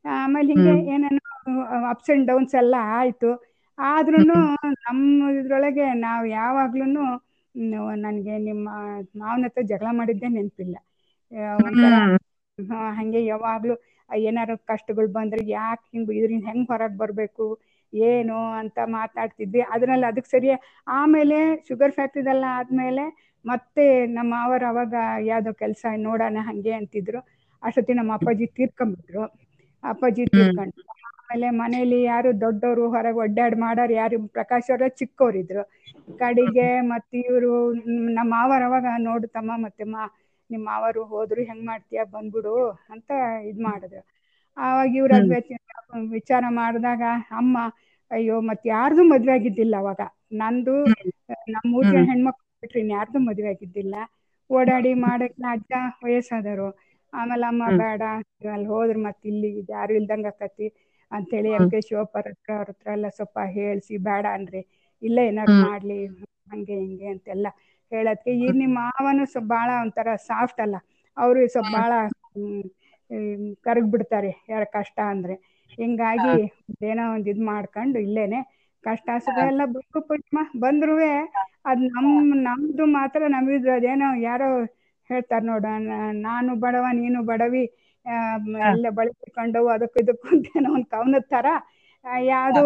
ಆಮೇಲೆ 0.04 0.48
ಹಿಂಗೆ 0.52 0.72
ಏನೇನು 0.86 1.20
ಏನೇನೋ 1.34 1.62
ಅಪ್ಸ್ 1.92 2.10
ಅಂಡ್ 2.10 2.26
ಡೌನ್ಸ್ 2.28 2.54
ಎಲ್ಲ 2.54 2.76
ಆಯ್ತು. 2.96 3.30
ಆದ್ರೂನು 3.78 4.36
ನಮ್ಮ 4.84 5.02
ಇದ್ರೊಳಗೆ 5.38 5.86
ನಾವು 6.00 6.24
ಯಾವಾಗ್ಲೂ 6.34 6.86
ನನಗೆ 8.00 8.34
ನಿಮ್ಮ 8.46 8.66
ಮಾವನ 9.14 9.44
ಹತ್ರ 9.44 9.62
ಜಗಳ 9.70 9.88
ಮಾಡಿದ್ದೆ 9.94 10.28
ನೆನಪಿಲ್ಲ. 10.30 10.76
ಹಂಗೆ 12.96 13.20
ಯಾವಾಗ್ಲೂ 13.24 13.74
ಏನಾರು 14.10 14.54
ಕಷ್ಟಗಳು 14.70 15.08
ಬಂದ್ರೆ 15.12 15.42
ಯಾಕೆ 15.52 15.86
ಹಿಂಗ್ 15.92 16.10
ಇದ್ರಿಂದ 16.12 16.44
ಹೆಂಗ್ 16.48 16.66
ಹೊರಗ್ 16.70 16.96
ಬರ್ಬೇಕು 16.98 17.44
ಏನು 17.92 18.38
ಅಂತ 18.60 18.78
ಮಾತಾಡ್ತಿದ್ವಿ. 18.94 19.62
ಅದ್ರಲ್ಲಿ 19.74 20.06
ಅದಕ್ಕೆ 20.10 20.30
ಸರಿ 20.30 20.50
ಆಮೇಲೆ 20.94 21.38
ಶುಗರ್ 21.68 21.94
ಫ್ಯಾಕ್ಟ್ರಿದೆಲ್ಲ 21.94 22.44
ಆದ್ಮೇಲೆ 22.58 23.04
ಮತ್ತೆ 23.44 23.84
ನಮ್ಮ 24.16 24.28
ಮಾವರ್ 24.34 24.64
ಅವಾಗ 24.64 24.94
ಯಾವ್ದೋ 25.26 25.52
ಕೆಲಸ 25.62 25.84
ನೋಡೋಣ 26.06 26.38
ಹಂಗೆ 26.48 26.72
ಅಂತಿದ್ರು. 26.80 27.20
ಅಷ್ಟೊತ್ತಿ 27.62 27.92
ನಮ್ಮ 27.94 28.12
ಅಪ್ಪಾಜಿ 28.18 28.46
ತೀರ್ಕೊಂಡ್ಬಿಟ್ರು 28.56 29.24
ಅಪ್ಪಾಜಿ 29.84 30.24
ತೀರ್ಕೊಂಡು 30.32 30.74
ಆಮೇಲೆ 31.32 31.50
ಮನೇಲಿ 31.60 31.98
ಯಾರು 32.04 32.30
ದೊಡ್ಡವರು 32.42 32.84
ಹೊರಗೆ 32.94 33.18
ಒಡ್ಡಾಡ್ 33.22 33.54
ಮಾಡೋರು 33.62 33.94
ಯಾರು 33.94 34.16
ಪ್ರಕಾಶ್ 34.34 34.68
ಅವರ 34.70 34.86
ಚಿಕ್ಕವರಿದ್ರು 34.98 35.62
ಕಡೆಗೆ 36.20 36.66
ಮತ್ತೆ 36.90 37.16
ಇವರು 37.22 37.50
ನಮ್ಮ 38.16 38.28
ಮಾವರ್ 38.34 38.64
ಅವಾಗ 38.66 38.86
ನೋಡು 39.06 39.26
ತಮ್ಮ 39.36 39.52
ಮತ್ತೆ 39.64 39.84
ಮಾ 39.92 40.02
ನಿಮ್ಮ 40.50 40.64
ಮಾವರು 40.70 41.02
ಹೋದ್ರು 41.10 41.42
ಹೆಂಗ್ 41.48 41.64
ಮಾಡ್ತೀಯ 41.66 42.00
ಬಂದ್ಬಿಡು 42.12 42.54
ಅಂತ 42.94 43.10
ಇದ್ 43.50 43.60
ಮಾಡಿದ್ರು. 43.66 44.02
ಆವಾಗ 44.56 44.88
ಇವ್ರ 45.00 45.12
ವಿಚಾರ 46.16 46.44
ಮಾಡಿದಾಗ 46.58 47.02
ಅಮ್ಮ 47.38 47.56
ಅಯ್ಯೋ 48.10 48.36
ಮತ್ 48.48 48.64
ಯಾರ್ದು 48.68 49.02
ಮದ್ವೆ 49.12 49.32
ಆಗಿದ್ದಿಲ್ಲ 49.34 49.74
ಅವಾಗ. 49.82 50.00
ನಂದು 50.40 50.74
ನಮ್ಮ 51.54 51.66
ಮೂರ್ 51.72 51.88
ಜನ 51.88 52.02
ಹೆಣ್ಮಕ್ಳು 52.10 52.44
ಬಿಟ್ರಿ 52.62 52.80
ಇನ್ಯಾರ್ದು 52.84 53.18
ಮದ್ವೆ 53.28 53.48
ಆಗಿದ್ದಿಲ್ಲ. 53.52 53.94
ಓಡಾಡಿ 54.50 54.92
ಮಾಡಕ್ 55.04 55.36
ಅಜ್ಜ 55.52 55.72
ವಯಸ್ಸಾದರು 56.04 56.68
ಆಮೇಲೆ 57.12 57.44
ಅಮ್ಮ 57.48 57.64
ಬೇಡ 57.78 58.02
ಅಲ್ಲಿ 58.48 58.68
ಹೋದ್ರ 58.68 58.96
ಮತ್ತೆ 59.06 59.26
ಇಲ್ಲಿ 59.32 59.48
ಯಾರು 59.70 59.92
ಇಲ್ದಂಗ 59.98 60.26
ಆಕತಿ. 60.32 60.66
ಅಂತೇಳಿ 61.12 61.50
ಎಂ 61.52 61.64
ಕೆ 61.68 61.78
ಶಿವಪ್ಪರ 61.86 62.24
ಹತ್ರ 62.32 62.50
ಅವ್ರ 62.56 62.68
ಹತ್ರ 62.70 62.88
ಎಲ್ಲ 62.92 63.08
ಸ್ವಲ್ಪ 63.16 63.38
ಹೇಳ್ಸಿ 63.54 63.94
ಬೇಡ 64.06 64.24
ಅನ್ರಿ. 64.32 64.62
ಇಲ್ಲ 65.02 65.18
ಏನಾರು 65.28 65.54
ಮಾಡ್ಲಿ 65.60 65.98
ಹಂಗೆ 66.46 66.76
ಹಿಂಗೆ 66.80 67.08
ಅಂತೆಲ್ಲ 67.12 67.48
ಹೇಳದ್ಕೆ 67.92 68.30
ಈ 68.40 68.48
ನಿಮ್ಮ 68.54 68.76
ಮಾವನು 68.82 69.24
ಸ್ವಲ್ಪ 69.32 69.48
ಬಾಳ 69.48 69.70
ಒಂಥರ 69.82 70.08
ಸಾಫ್ಟ್ 70.28 70.60
ಅಲ್ಲ. 70.60 70.76
ಅವರು 71.16 71.40
ಸ್ವಲ್ಪ 71.54 71.70
ಬಾಳ 71.74 71.92
ಕರಗ್ 73.66 73.88
ಬಿಡ್ತಾರೆ 73.92 74.30
ಯಾರ 74.50 74.64
ಕಷ್ಟ 74.76 74.98
ಅಂದ್ರೆ. 75.12 75.34
ಹಿಂಗಾಗಿ 75.78 76.34
ಏನೋ 76.84 77.04
ಒಂದ್ 77.14 77.28
ಇದ್ 77.32 77.42
ಮಾಡ್ಕೊಂಡು 77.50 77.98
ಇಲ್ಲೇನೆ 78.00 78.40
ಕಷ್ಟ 78.84 79.08
ಸುಖ 79.24 79.38
ಎಲ್ಲ 79.48 79.62
ಬೇಕು 79.74 79.98
ಪುಟ್ಮ 80.08 80.38
ಬಂದ್ರುವೆ 80.62 81.12
ಅದ್ 81.70 81.82
ನಮ್ 81.90 82.08
ನಮ್ದು 82.46 82.84
ಮಾತ್ರ 82.96 83.20
ನಮಿದು 83.34 83.68
ಅದೇನೋ 83.74 84.08
ಯಾರೋ 84.24 84.48
ಹೇಳ್ತಾರ 85.10 85.42
ನೋಡ 85.44 85.66
ನಾನು 86.24 86.52
ಬಡವ 86.64 86.86
ನೀನು 87.00 87.20
ಬಡವಿ. 87.24 87.64
ಎಲ್ಲ 88.68 88.86
ಬಳಸಿಕೊಂಡು 88.98 89.60
ಅದಕ್ಕೂ 89.68 89.98
ಇದಕ್ಕೂ 90.00 90.28
ಅಂತ 90.34 90.46
ಏನೋ 90.58 90.70
ಒಂದ್ 90.76 90.88
ಕವನದ 90.92 91.24
ತರ 91.30 91.46
ಯಾವ್ದು 92.28 92.62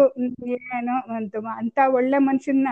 ಏನೋ 0.71 0.95
ಒಂದು 1.15 1.39
ಅಂತ 1.61 1.79
ಒಳ್ಳೆ 1.97 2.19
ಮನುಷ್ಯನ್ನ 2.27 2.69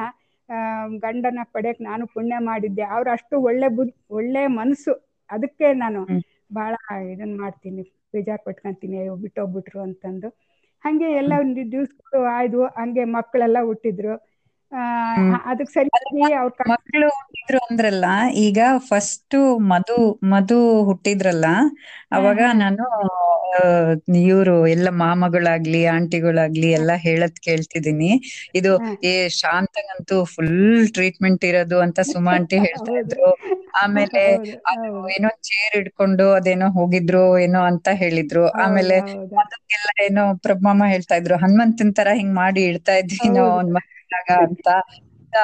ಆ 0.50 0.58
ಗಂಡನ 1.04 1.44
ಪಡೆಯಕ್ 1.54 1.80
ನಾನು 1.82 2.04
ಪುಣ್ಯ 2.14 2.36
ಮಾಡಿದ್ದೆ. 2.48 2.84
ಅವ್ರ 2.96 3.08
ಅಷ್ಟು 3.18 3.36
ಒಳ್ಳೆ 3.42 3.68
ಬುದ್ 3.78 3.94
ಒಳ್ಳೆ 4.12 4.42
ಮನ್ಸು 4.58 4.94
ಅದಕ್ಕೆ 5.30 5.68
ನಾನು 5.84 6.02
ಬಹಳ 6.52 6.74
ಇದನ್ 7.14 7.36
ಮಾಡ್ತೀನಿ 7.40 7.84
ಬೇಜಾರ್ 8.14 8.44
ಪಟ್ಕೊಂತೀನಿ 8.46 8.96
ಅಯ್ಯೋ 9.00 9.16
ಬಿಟ್ಟೋಗ್ಬಿಟ್ರು 9.24 9.80
ಅಂತಂದು. 9.86 10.30
ಹಂಗೆ 10.84 11.08
ಎಲ್ಲ 11.22 11.34
ದಿವ್ಸ 11.50 11.72
ದಿವ್ಸಗಳು 11.74 12.22
ಆಯ್ದು 12.34 12.60
ಹಂಗೆ 12.78 13.04
ಮಕ್ಕಳೆಲ್ಲ 13.16 13.60
ಹುಟ್ಟಿದ್ರು. 13.70 14.14
ಅದಕ್ಕೆ 15.46 15.74
ಸರಿಯಾಗಿ 15.76 16.26
ಅವ್ರ 16.40 16.66
ಮಕ್ಕಳು 16.72 17.08
ಹುಟ್ಟಿದ್ರು 17.18 17.60
ಅಂದ್ರಲ್ಲ 17.66 18.08
ಈಗ 18.46 18.60
ಫಸ್ಟ್ 18.88 19.38
ಮಧು 19.72 19.98
ಮಧು 20.32 20.58
ಹುಟ್ಟಿದ್ರಲ್ಲ 20.88 21.48
ಅವಾಗ 22.12 22.40
ನಾನು 22.62 22.86
ಇವ್ರು 24.26 24.56
ಎಲ್ಲ 24.74 24.90
ಮಾಮಗಳಾಗ್ಲಿ 25.02 25.82
ಆಂಟಿಗಳಾಗ್ಲಿ 25.94 26.70
ಎಲ್ಲ 26.80 26.92
ಹೇಳದ್ 27.06 27.40
ಕೇಳ್ತಿದೀನಿ 27.42 28.12
ಇದು. 28.54 28.72
ಏ 29.04 29.14
ಶಾಂತಗಂತೂ 29.40 30.18
ಫುಲ್ 30.34 30.56
ಟ್ರೀಟ್ಮೆಂಟ್ 30.96 31.46
ಇರೋದು 31.50 31.80
ಅಂತ 31.86 32.00
ಸುಮಾ 32.12 32.34
ಆಂಟಿ 32.36 32.58
ಹೇಳ್ತಾ 32.66 32.94
ಇದ್ರು. 33.02 33.30
ಆಮೇಲೆ 33.76 34.24
ಏನೋ 35.14 35.30
ಚೇರ್ 35.48 35.74
ಹಿಡ್ಕೊಂಡು 35.78 36.26
ಅದೇನೋ 36.38 36.68
ಹೋಗಿದ್ರು 36.78 37.24
ಏನೋ 37.40 37.62
ಅಂತ 37.72 37.88
ಹೇಳಿದ್ರು. 38.02 38.44
ಆಮೇಲೆ 38.64 38.98
ಅದಕ್ಕೆಲ್ಲ 39.42 39.90
ಏನೋ 40.06 40.24
ಪ್ರಭಾಮ 40.46 40.80
ಹೇಳ್ತಾ 40.94 41.16
ಇದ್ರು. 41.16 41.36
ಹನುಮಂತನ್ 41.44 41.94
ತರ 41.94 42.10
ಹಿಂಗ್ 42.20 42.36
ಮಾಡಿ 42.36 42.62
ಇಡ್ತಾ 42.70 42.94
ಇದ್ವಿ 43.02 43.30
ನಾವು. 43.32 43.52
ಅವ್ನ್ 43.56 43.72
ಮಕ್ಕಳಾಗ 43.78 44.30
ಅಂತ. 44.46 44.68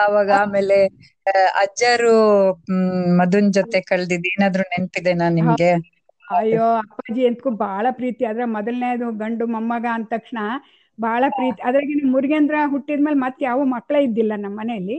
ಅವಾಗ 0.02 0.30
ಆಮೇಲೆ 0.41 0.78
ಅಜ್ಜರು 1.62 2.13
ಹ್ಮ್ 2.67 2.86
ಮಧುನ್ 3.20 3.50
ಜೊತೆ 3.58 3.80
ಕಳ್ದಿದ್ 3.89 4.28
ಏನಾದ್ರು 4.32 4.63
ನೆನ್ಪಿದೆನಾ 4.74 5.28
ನಿಮ್ಗೆ? 5.38 5.72
ಅಯ್ಯೋ 6.28 6.65
ಅಪ್ಪಾಜಿ 6.82 7.22
ಎಂತಕ್ಕೂ 7.28 7.52
ಬಹಳ 7.62 7.86
ಪ್ರೀತಿ. 7.91 8.24
ಆದ್ರೆ 8.26 8.46
ಮೊದಲನೇದು 8.56 9.08
ಗಂಡು 9.17 9.46
ಮೊಮ್ಮಗ 9.48 9.86
ಅಂದ 9.91 10.08
ತಕ್ಷಣ 10.10 10.39
ಬಹಳ 11.02 11.24
ಪ್ರೀತಿ 11.32 11.60
ಅದ್ರಾಗ 11.68 11.86
ಮುರುಗೇಂದ್ರ 12.14 12.56
ಹುಟ್ಟಿದ್ಮೇಲೆ 12.74 13.20
ಮತ್ತೆ 13.26 13.42
ಯಾವ 13.46 13.62
ಮಕ್ಕಳೇ 13.76 14.00
ಇದ್ದಿಲ್ಲ 14.08 14.34
ನಮ್ಮ 14.38 14.58
ಮನೆಯಲ್ಲಿ 14.62 14.98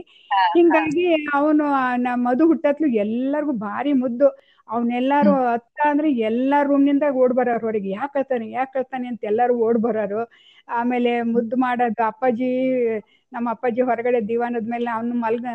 ಹಿಂಗಾಗಿ 0.55 1.05
ಅವನು 1.37 1.65
ನಮ್ಮ 2.05 2.19
ಮಧು 2.27 2.43
ಹುಟ್ಟತ್ಲು 2.51 2.87
ಎಲ್ಲರಿಗೂ 3.03 3.53
ಭಾರಿ 3.65 3.93
ಮುದ್ದು. 4.01 4.27
ಅವನೆಲ್ಲಾರು 4.69 5.31
ಹತ್ತ 5.45 5.79
ಅಂದ್ರೆ 5.89 6.09
ಎಲ್ಲಾ 6.27 6.59
ರೂಮ್ನಿಂದ 6.69 7.05
ಓಡ್ 7.21 7.33
ಬರೋರು 7.33 7.61
ಹೊರಗೆ 7.61 7.89
ಯಾಕೆ 7.91 8.15
ಹೇಳ್ತಾನೆ 8.15 8.45
ಯಾಕೆ 8.51 8.73
ಹೇಳ್ತಾನೆ 8.73 9.05
ಅಂತ 9.11 9.21
ಎಲ್ಲಾರು 9.31 9.53
ಓಡ್ 9.65 9.79
ಬರೋರು. 9.85 10.21
ಆಮೇಲೆ 10.69 11.11
ಮುದ್ದು 11.33 11.55
ಮಾಡೋದು 11.63 12.03
ಅಪ್ಪಾಜಿ 12.09 12.49
ನಮ್ಮ 13.31 13.47
ಅಪ್ಪಾಜಿ 13.51 13.81
ಹೊರಗಡೆ 13.81 14.19
ದಿವಾನದ 14.29 14.67
ಮೇಲೆ 14.73 14.89
ಅವ್ನು 14.91 15.15
ಮಲ್ಗ 15.23 15.45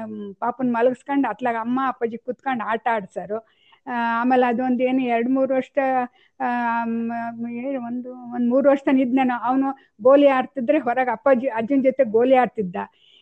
ಪಾಪನ್ 0.41 0.71
ಮಲಗಿಸ್ಕೊಂಡು 0.77 1.27
ಅತ್ಲಾಗ 1.29 1.57
ಅಮ್ಮ 1.61 1.81
ಅಪ್ಪಾಜಿ 1.89 2.19
ಕುತ್ಕೊಂಡು 2.27 2.65
ಆಟ 2.73 2.85
ಆಡ್ಸರು. 2.97 3.39
ಆಮೇಲೆ 4.13 4.47
ಅದೊಂದು 4.47 4.83
ಏನು 4.85 5.03
ಎರಡ್ 5.09 5.31
ಮೂರು 5.31 5.53
ವರ್ಷ 5.55 5.77
ಒಂದು 7.89 8.11
ಒಂದ್ 8.35 8.49
ಮೂರು 8.51 8.67
ವರ್ಷ 8.71 8.83
ನಾನು. 9.13 9.37
ಅವನು 9.41 9.69
ಗೋಲಿ 10.01 10.29
ಆಡ್ತಿದ್ರೆ 10.37 10.79
ಹೊರಗೆ 10.81 11.13
ಅಪ್ಪಾಜಿ 11.13 11.49
ಅಜ್ಜನ 11.59 11.81
ಜೊತೆ 11.87 12.05
ಗೋಲಿ 12.11 12.37
ಆಡ್ತಿದ್ದ 12.37 12.77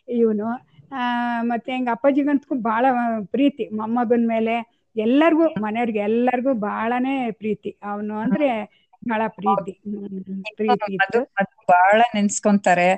ಇವನು. 0.07 0.49
ಆ 0.91 0.99
ಮತ್ತೆ 1.43 1.69
ಹಿಂಗ 1.75 1.89
ಅಪ್ಪಾಜಿಗಂತೂ 1.93 2.55
ಭಾಳ 2.63 2.83
ಪ್ರೀತಿ. 3.31 3.63
ಮೊಮ್ಮಗನ 3.79 4.25
ಮೇಲೆ 4.27 4.55
ಎಲ್ಲರಿಗೂ 4.95 5.45
ಮನೆಯವ್ರಿಗೆ 5.59 6.01
ಎಲ್ಲರಿಗೂ 6.01 6.53
ಬಹಳನೇ 6.61 7.15
ಪ್ರೀತಿ. 7.41 7.71
ಅವನು 7.83 8.15
ಅಂದ್ರೆ 8.19 8.49
ಬಹಳ 9.03 9.21
ಪ್ರೀತಿ. 9.37 9.73
ಪ್ರೀತಿ 10.57 10.95
ಬಹಳ 11.71 11.99
ನೆನ್ಸ್ಕೊಂತಾರೆ. 12.15 12.89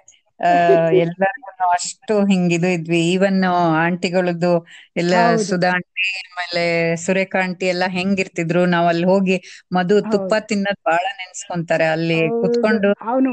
ಎಲ್ಲರಿಗೂ 1.01 1.47
ಅಷ್ಟು 1.75 2.15
ಹಿಂಗಿದು 2.29 2.69
ಇದ್ವಿ. 2.77 2.99
ಈವನ್ 3.13 3.39
ಆಂಟಿಗಳದ್ದು 3.83 4.51
ಎಲ್ಲ 4.95 5.13
ಸುಧಾ 5.45 5.71
ಆಂಟಿ 5.77 6.05
ಆಮೇಲೆ 6.21 6.63
ಸುರೇಖಾ 7.05 7.39
ಆಂಟಿ 7.43 7.67
ಎಲ್ಲ 7.73 7.85
ಹೆಂಗಿರ್ತಿದ್ರು. 7.97 8.61
ನಾವ್ 8.73 8.87
ಅಲ್ಲಿ 8.91 9.07
ಹೋಗಿ 9.07 9.37
ಮಧು 9.77 9.97
ತುಪ್ಪ 10.13 10.33
ತಿನ್ನದ್ 10.49 10.81
ಬಹಳ 10.83 11.05
ನೆನ್ಸ್ಕೊಂತಾರೆ 11.19 11.87
ಅಲ್ಲಿ 11.95 12.19
ಕುತ್ಕೊಂಡು. 12.41 12.91
ಅವನು 13.05 13.31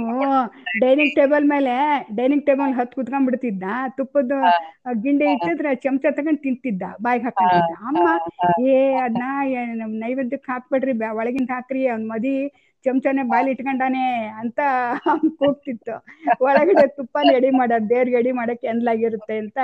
ಡೈನಿಂಗ್ 0.82 1.14
ಟೇಬಲ್ 1.16 1.44
ಮೇಲೆ 1.46 1.74
ಡೈನಿಂಗ್ 2.18 2.44
ಟೇಬಲ್ 2.46 2.72
ಹತ್ 2.78 2.94
ಕುತ್ಕೊಂಡ್ 2.96 3.26
ಬಿಡ್ತಿದ್ದ 3.28 3.64
ತುಪ್ಪದ 3.96 4.32
ಗಿಂಡಿ 5.02 5.26
ಇಟ್ಟಿದ್ರೆ 5.34 5.70
ಚಮಚ 5.84 6.12
ತಗೊಂಡ್ 6.18 6.40
ತಿಂತಿದ್ದ 6.40 6.84
ಬಾಯಿಗೆ 7.04 7.24
ಹಾಕೊಂಡಿದ್ದ 7.26 7.72
ಅಮ್ಮ 7.84 8.06
ಏ 8.72 8.78
ಅದನ್ನ 9.04 9.24
ನೈವೇದ್ಯಕ್ಕೆ 10.02 10.50
ಹಾಕ್ಬೇಡ್ರಿ 10.52 10.94
ಒಳಗಿಂದ 11.18 11.50
ಹಾಕ್ರಿ 11.56 11.82
ಅವ್ನ್ 11.88 12.06
ಮದಿ. 12.12 12.36
ಚಮಚನೆ 12.86 13.22
ಬಾಯಲ್ಲಿ 13.22 13.52
ಇಟ್ಕೊಂಡಾನೆ 13.52 14.26
ಅಂತ 14.38 14.60
ಕೂಗ್ತಿತ್ತು. 15.38 16.04
ಒಳಗಡೆ 16.44 16.88
ತುಪ್ಪ 16.88 17.18
ಎಡಿ 17.34 17.50
ಮಾಡೋದು, 17.50 17.88
ದೇವ್ರಿಗೆ 17.90 18.16
ಎಡಿ 18.16 18.32
ಮಾಡಕ್ಕೆ 18.32 18.66
ಎಂದ್ಲಾಗಿರುತ್ತೆ 18.66 19.38
ಅಂತ, 19.38 19.58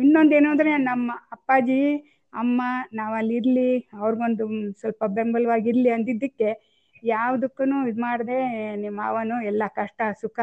ಇನ್ನೊಂದೇನು 0.00 0.50
ಅಂದ್ರೆ 0.50 0.76
ನಮ್ಮ 0.76 1.12
ಅಪ್ಪಾಜಿ, 1.32 1.96
ಅಮ್ಮ 2.34 2.62
ನಾವಲ್ಲಿ 2.92 3.34
ಇರ್ಲಿ, 3.34 3.88
ಅವ್ರಿಗೊಂದು 3.98 4.72
ಸ್ವಲ್ಪ 4.72 5.04
ಬೆಂಬಲವಾಗಿರ್ಲಿ 5.04 5.90
ಅಂದಿದ್ದಕ್ಕೆ 5.90 6.72
ಯಾವ್ದಕ್ಕೂ 7.04 7.86
ಇದ್ 7.86 7.98
ಮಾಡದೆ, 7.98 8.38
ನಿಮ್ಮ 8.76 9.00
ಮಾವನು 9.00 9.44
ಎಲ್ಲ 9.44 9.62
ಕಷ್ಟ 9.68 10.02
ಸುಖ 10.20 10.40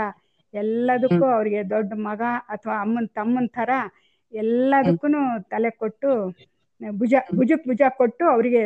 ಎಲ್ಲದಕ್ಕೂ 0.54 1.26
ಅವ್ರಿಗೆ 1.36 1.62
ದೊಡ್ಡ 1.70 1.92
ಮಗ 2.08 2.22
ಅಥವಾ 2.50 2.76
ಅಮ್ಮನ್ 2.82 3.10
ತಮ್ಮನ್ 3.16 3.50
ತರ 3.52 3.72
ಎಲ್ಲದಕ್ಕೂ 4.34 5.08
ತಲೆ 5.52 5.72
ಕೊಟ್ಟು 5.82 6.12
ಭುಜ 6.82 7.14
ಭುಜಕ್ 7.38 7.66
ಭುಜ 7.68 7.82
ಕೊಟ್ಟು 7.98 8.24
ಅವರಿಗೆ 8.30 8.64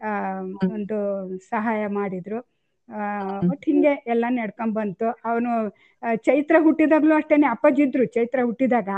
ಆ 0.00 0.10
ಒಂದು 0.74 0.96
ಸಹಾಯ 1.50 1.82
ಮಾಡಿದ್ರು. 1.96 2.38
ಆ 2.88 3.02
ಒಟ್ 3.50 3.64
ಹಿಂಗೆ 3.64 3.92
ಎಲ್ಲ 4.12 4.24
ನಡ್ಕೊಂಡ್ 4.32 4.74
ಬಂತು. 4.74 5.08
ಅವನು 5.24 5.50
ಚೈತ್ರ 6.26 6.56
ಹುಟ್ಟಿದಾಗ್ಲೂ 6.60 7.14
ಅಷ್ಟೇನೆ 7.16 7.46
ಅಪ್ಪಾಜಿ 7.46 7.82
ಇದ್ರು 7.86 8.04
ಚೈತ್ರ 8.16 8.40
ಹುಟ್ಟಿದಾಗ. 8.44 8.90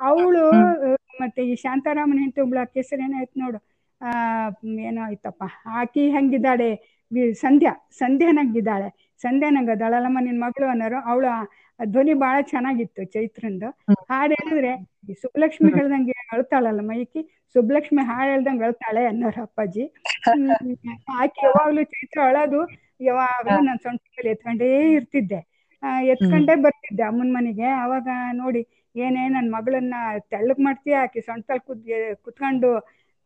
ಅವಳು 0.00 0.44
ಮತ್ತೆ 1.22 1.40
ಈ 1.44 1.54
ಶಾಂತಾರಾಮನ್ 1.56 2.20
ಹೆಂಡತಿ 2.20 2.40
ಒಬ್ಳ 2.40 2.60
ಕೆಸರು 2.74 3.02
ಏನಾಯ್ತು 3.02 3.36
ನೋಡು. 3.40 3.58
ಆ 4.00 4.10
ಏನೋ 4.86 5.00
ಆಯ್ತಪ್ಪ. 5.02 5.42
ಆಕಿ 5.78 6.02
ಹೆಂಗಿದ್ದಾಳೆ? 6.10 6.70
ಸಂಧ್ಯಾ 7.42 7.72
ಸಂಧ್ಯಾ 8.00 8.30
ನಂಗಿದ್ದಾಳೆ. 8.32 8.88
ಸಂಧ್ಯಾ 9.20 9.48
ನಂಗ 9.50 9.72
ದಳಲಮ್ಮ 9.80 10.18
ನಿನ್ 10.20 10.40
ಮಗಳು 10.44 10.66
ಅನ್ನೋರು 10.68 10.98
ಅವಳ 11.04 11.26
ಧ್ವನಿ 11.80 12.12
ಬಹಳ 12.14 12.40
ಚೆನ್ನಾಗಿತ್ತು 12.42 13.04
ಚೈತ್ರಂದು 13.04 13.68
ಹಾಡು 14.10 14.34
ಹೇಳಿದ್ರೆ 14.34 14.72
ಈ 15.10 15.14
ಸುಬ್ಬಲಕ್ಷ್ಮಿ 15.14 15.70
ಹೇಳ್ದಂಗೆ 15.72 16.12
ಅಳ್ತಾಳಲ್ಲ 16.32 16.80
ಮೈಕಿ? 16.80 17.22
ಸುಬ್ಬಲಕ್ಷ್ಮಿ 17.54 18.02
ಹಾಡು 18.04 18.30
ಹೇಳ್ದಂಗೆ 18.30 18.64
ಅಳ್ತಾಳೆ 18.64 19.06
ಅನ್ನೋರು 19.06 19.42
ಅಪ್ಪಾಜಿ. 19.42 19.84
ಆಕೆ 21.16 21.46
ಯಾವಾಗ್ಲೂ 21.46 21.82
ಚೈತ್ರ 21.84 22.20
ಅಳೋದು 22.24 22.60
ಯಾವಾಗ್ಲೂ 23.00 23.64
ನಾನು 23.64 23.82
ಸೊಂಟದಲ್ಲಿ 23.82 24.30
ಎತ್ಕೊಂಡೇ 24.30 24.92
ಇರ್ತಿದ್ದೆ. 24.92 25.40
ಆ, 25.82 26.00
ಎತ್ಕೊಂಡೇ 26.02 26.54
ಬರ್ತಿದ್ದೆ 26.54 27.02
ಅಮ್ಮನ 27.02 27.30
ಮನೆಗೆ. 27.32 27.66
ಅವಾಗ 27.82 28.08
ನೋಡಿ 28.32 28.62
ಏನೇ 28.96 29.28
ನನ್ 29.28 29.52
ಮಗಳನ್ನ 29.52 29.94
ತೆಳ್ಳಗ್ 30.30 30.60
ಮಾಡ್ತೀಯ? 30.60 30.96
ಆಕಿ 30.96 31.20
ಸೊಂಟಲ್ 31.20 31.60
ಕುದ್ 31.60 31.84
ಕುತ್ಕೊಂಡು 32.22 32.70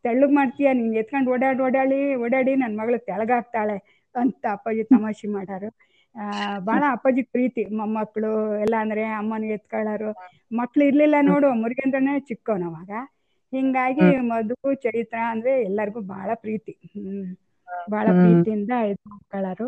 ತೆಳ್ಳಗ್ 0.05 0.31
ಮಾಡ್ತೀಯ? 0.31 0.73
ನೀನ್ 0.73 0.95
ಎತ್ಕೊಂಡು 0.95 1.31
ಓಡಾಡಿ 1.31 1.61
ಓಡಾಡಿ 1.61 2.15
ಓಡಾಡಿ 2.15 2.55
ನನ್ 2.55 2.77
ಮಗಳು 2.77 3.05
ತೆಳಗಾಗ್ತಾಳೆ 3.05 3.77
ಅಂತ 4.15 4.45
ಅಪ್ಪಾಜಿ 4.51 4.83
ತಮಾಷೆ 4.83 5.27
ಮಾಡಾರು. 5.27 5.69
ಆ 6.15 6.25
ಬಹಳ 6.67 6.83
ಅಪ್ಪಾಜಿ 6.91 7.23
ಪ್ರೀತಿ. 7.33 7.63
ಮೊಮ್ಮಕ್ಕಳು 7.79 8.31
ಎಲ್ಲ 8.63 8.75
ಅಂದ್ರೆ 8.83 9.03
ಅಮ್ಮನ 9.17 9.51
ಎತ್ಕೊಳ್ಳೋರು 9.55 10.09
ಮಕ್ಳು 10.51 10.83
ಇರ್ಲಿಲ್ಲ 10.85 11.15
ನೋಡು 11.23 11.49
ಮುರುಗೇಂದ್ರನೇ 11.61 12.13
ಚಿಕ್ಕವನವಾಗ 12.29 12.91
ಹಿಂಗಾಗಿ 13.53 14.07
ಮಧು 14.29 14.55
ಚೈತ್ರ 14.83 15.19
ಅಂದ್ರೆ 15.31 15.53
ಎಲ್ಲರಿಗೂ 15.63 16.01
ಬಹಳ 16.11 16.29
ಪ್ರೀತಿ. 16.43 16.73
ಹ್ಮ್. 16.93 17.29
ಬಹಳ 17.87 18.07
ಪ್ರೀತಿಯಿಂದ 18.19 18.73
ಇದು 18.89 19.01
ಮಾಡ್ಕೊಳ್ಳೋರು 19.11 19.67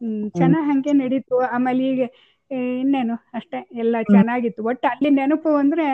ಹ್ಮ್. 0.00 0.24
ಚೆನ್ನಾಗ್ 0.38 0.66
ಹಂಗೆ 0.70 0.92
ನಡೀತು. 0.94 1.36
ಆಮೇಲೆ 1.50 1.82
ಈಗ 1.92 2.02
ಇನ್ನೇನು? 2.80 3.14
ಅಷ್ಟೇ. 3.34 3.60
ಎಲ್ಲ 3.82 3.96
ಚೆನ್ನಾಗಿತ್ತು. 4.10 4.60
ಒಟ್ಟು 4.64 4.86
ಅಲ್ಲಿ 4.92 5.10
ನೆನಪು 5.16 5.52
ಅಂದ್ರೆ 5.62 5.86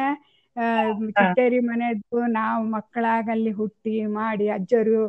ಚಿಟ್ಟೇರಿ 1.10 1.60
ಮನೆದ್ದು 1.68 2.18
ನಾವು 2.34 2.62
ಮಕ್ಕಳಾಗ 2.74 3.26
ಅಲ್ಲಿ 3.30 3.52
ಹುಟ್ಟಿ 3.60 3.94
ಮಾಡಿ 4.16 4.48
ಅಜ್ಜರು 4.50 5.02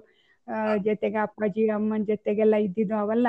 ಆ, 0.48 0.56
ಜೊತೆಗೆ 0.86 1.17
ಅಪ್ಪಾಜಿ 1.19 1.63
ಅಮ್ಮನ 1.69 2.04
ಜೊತೆಗೆಲ್ಲ 2.04 2.56
ಇದ್ದಿದ್ದು 2.65 2.96
ಅವೆಲ್ಲ. 2.98 3.28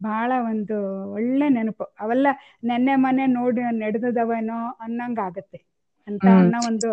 ಬಹಳ 0.00 0.30
ಒಂದು 0.50 0.76
ಒಳ್ಳೆ 1.14 1.46
ನೆನಪು. 1.50 1.84
ಅವೆಲ್ಲ 1.96 2.28
ನೆನ್ನೆ 2.64 2.94
ಮನೆ 3.04 3.24
ನೋಡಿ 3.36 3.52
ನಡೆದದವೇನೋ 3.82 4.58
ಅನ್ನಂಗ 4.84 5.18
ಆಗತ್ತೆ 5.28 5.60
ಅಂತ 6.06 6.26
ಅನ್ನೋ 6.38 6.58
ಒಂದು 6.68 6.90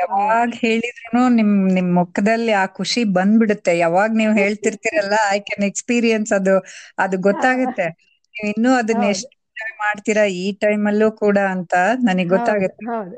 ಯಾವಾಗ್ 0.00 0.54
ಹೇಳಿದ್ರು 0.62 1.06
ನಿಮ್ 1.36 1.52
ನಿಮ್ 1.76 1.90
ಮುಖದಲ್ಲಿ 1.98 2.52
ಆ 2.54 2.66
ಖುಷಿ 2.78 3.02
ಬಂದ್ಬಿಡುತ್ತೆ. 3.16 3.72
ಯಾವಾಗ್ 3.78 4.14
ನೀವ್ 4.20 4.32
ಹೇಳ್ತಿರ್ತೀರಲ್ಲ 4.38 5.16
ಐ 5.30 5.38
ಕ್ಯಾನ್ 5.48 5.66
ಎಕ್ಸ್ಪೀರಿಯನ್ಸ್ 5.70 6.32
ಅದು 6.38 6.54
ಅದು 6.98 7.18
ಗೊತ್ತಾಗುತ್ತೆ. 7.28 7.86
ನೀವ್ 8.34 8.48
ಇನ್ನೂ 8.52 8.72
ಅದನ್ನ. 8.80 9.04
ಎಷ್ಟು 9.14 9.36
ಮಾಡ್ತೀರಾ 9.82 10.24
ಈ 10.38 10.46
ಟೈಮ್ 10.62 10.84
ಅಲ್ಲೂ 10.90 11.08
ಕೂಡ 11.22 11.38
ಅಂತ 11.54 11.74
ನನಗೆ 12.08 12.30
ಗೊತ್ತಾಗುತ್ತೆ. 12.30 12.84
ಹೌದು. 12.88 13.16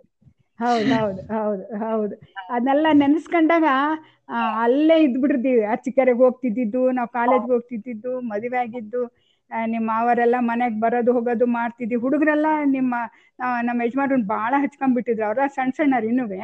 ಹೌದು 0.59 0.87
ಹೌದು 0.95 1.23
ಹೌದು 1.33 1.64
ಹೌದು. 1.83 2.14
ಅದನ್ನೆಲ್ಲ 2.49 2.87
ನೆನೆಸ್ಕೊಂಡಾಗ 2.95 3.66
ಆ, 4.33 4.62
ಅಲ್ಲೇ 4.64 4.95
ಬಿಡ್ತೀವಿ 5.23 5.62
ಅರ್ಚಿಕೆರೆಗೆ 5.73 6.23
ಹೋಗ್ತಿದ್ದಿದ್ದು 6.23 6.83
ನಾವು 6.97 7.09
ಕಾಲೇಜ್ಗೆ 7.16 7.53
ಹೋಗ್ತಿದ್ದಿದ್ದು 7.55 8.12
ಮದುವೆ 8.31 8.59
ಆಗಿದ್ದು 8.59 9.03
ಆ, 9.51 9.59
ನಿಮ್ಮ 9.66 9.88
ಅವರೆಲ್ಲ 10.01 10.37
ಮನೆಗೆ 10.42 10.79
ಬರೋದು 10.81 11.11
ಹೋಗೋದು 11.12 11.47
ಮಾಡ್ತಿದ್ವಿ 11.57 11.99
ಹುಡುಗರೆಲ್ಲ 12.05 12.47
ನಿಮ್ಮ 12.77 12.92
ಆ, 13.38 13.62
ನಮ್ಮ 13.62 13.79
ಯಜಮಾನ್ 13.83 14.25
ಬಾಳ 14.31 14.53
ಹಚ್ಕೊಂಡ್ಬಿಟ್ಟಿದ್ರು. 14.64 15.25
ಅವ್ರ 15.29 15.40
ಸಣ್ಣ 15.57 15.73
ಸಣ್ಣರು 15.79 16.07
ಇನ್ನುವೆ. 16.09 16.40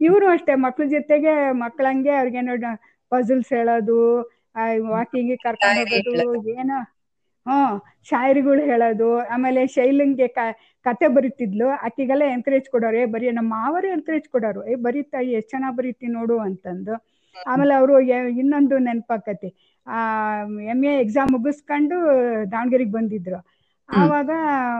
ಇವರು 0.00 0.26
ಅಷ್ಟೇ 0.30 0.54
ಮಕ್ಳ 0.64 0.84
ಜೊತೆಗೆ 0.90 1.32
ಮಕ್ಳಂಗೆ 1.62 2.12
ಅವ್ರಿಗೇನೋ 2.18 2.54
ಪಜಲ್ಸ್ 3.12 3.52
ಹೇಳೋದು 3.52 3.98
ವಾಕಿಂಗ್ 4.90 5.32
ಕರ್ಕೊಂಡು 5.44 5.82
ಹೋಗೋದು 6.22 6.50
ಏನೋ 6.62 6.78
ಹ್ಮ್ 7.46 7.76
ಶಾಯರಿಗಳು 8.08 8.62
ಹೇಳೋದು. 8.64 9.06
ಆಮೇಲೆ 9.32 9.60
ಶೈಲಿಂಗ್ಗೆ 9.74 10.26
ಕ 10.28 10.40
ಕತೆ 10.86 11.06
ಬರೀತಿದ್ಲು. 11.14 11.68
ಆಕಿಗೆಲ್ಲ 11.86 12.24
ಎನ್ಕರೇಜ್ 12.34 12.68
ಕೊಡೋರು 12.70 12.96
ಏ 12.96 13.06
ಬರೀ 13.14 13.26
ನಮ್ಮ 13.30 13.50
ಮಾವರೇ 13.56 13.88
ಎನ್ಕರೇಜ್ 13.96 14.28
ಕೊಡೋರು. 14.28 14.60
ಏ 14.66 14.76
ಬರೀತಾ 14.84 15.18
ಎಷ್ಟ್ 15.30 15.50
ಚೆನ್ನಾಗ್ 15.50 15.76
ಬರೀತಿ 15.78 16.06
ನೋಡು 16.12 16.36
ಅಂತಂದು. 16.46 16.94
ಆಮೇಲೆ 17.46 17.74
ಅವರು 17.74 17.94
ಇನ್ನೊಂದು 18.38 18.78
ನೆನಪಾಕತಿ 18.78 19.50
ಆ 19.86 19.98
ಎಂ 20.64 20.84
ಎ 20.84 21.00
ಎಕ್ಸಾಮ್ 21.00 21.30
ಮುಗಿಸ್ಕೊಂಡು 21.32 21.96
ದಾವಣಗೆರೆಗೆ 22.52 22.92
ಬಂದಿದ್ರು. 22.92 23.40
ಆವಾಗ 23.88 24.30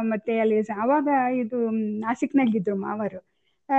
ಮತ್ತೆ 0.02 0.38
ಅಲ್ಲಿ 0.38 0.58
ಆವಾಗ 0.76 1.08
ಇದು 1.36 1.58
ನಾಸಿಕ್ನಾಗಿದ್ರು 2.00 2.76
ಮಾವರು. 2.76 3.20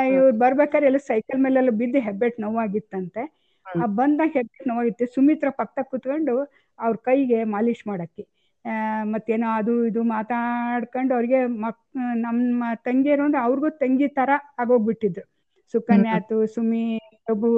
ಇವ್ರು 0.09 0.37
ಬರ್ಬೇಕಾದ್ರೆ 0.37 0.87
ಎಲ್ಲ 0.87 0.97
ಸೈಕಲ್ 1.05 1.39
ಮೇಲೆಲ್ಲ 1.39 1.69
ಬಿದ್ದು 1.71 1.99
ಹೆಬ್ಬೆಟ್ 1.99 2.39
ನೋವಾಗಿತ್ತಂತೆ. 2.39 3.23
ಆ 3.65 3.85
ಬಂದಾಗ 3.95 4.29
ಹೆಬ್ಬೆಟ್ 4.33 4.67
ನೋವಾಗಿತ್ತು. 4.67 5.05
ಸುಮಿತ್ರ 5.15 5.49
ಪಕ್ಕ 5.51 5.79
ಕುತ್ಕೊಂಡು 5.83 6.35
ಅವ್ರ 6.79 6.95
ಕೈಗೆ 7.03 7.43
ಮಾಲಿಶ್ 7.47 7.87
ಮಾಡಕ್ಕೆ. 7.87 8.23
ಆ, 8.65 8.73
ಮತ್ತೇನೋ 9.03 9.47
ಅದು 9.51 9.85
ಇದು 9.85 10.03
ಮಾತಾಡ್ಕೊಂಡು 10.09 11.13
ಅವ್ರಿಗೆ 11.13 11.39
ಮಕ್ 11.61 11.79
ನಮ್ಮ 12.17 12.63
ತಂಗಿಯರು 12.85 13.23
ಅಂದ್ರೆ 13.23 13.41
ಅವ್ರಿಗೂ 13.41 13.69
ತಂಗಿ 13.77 14.07
ತರ 14.09 14.29
ಆಗೋಗ್ಬಿಟ್ಟಿದ್ರು. 14.59 15.25
ಸುಕನ್ಯಾ 15.73 16.15
ಆತು 16.15 16.45
ಸುಮಿ 16.47 16.83
ಪ್ರಭು 17.25 17.49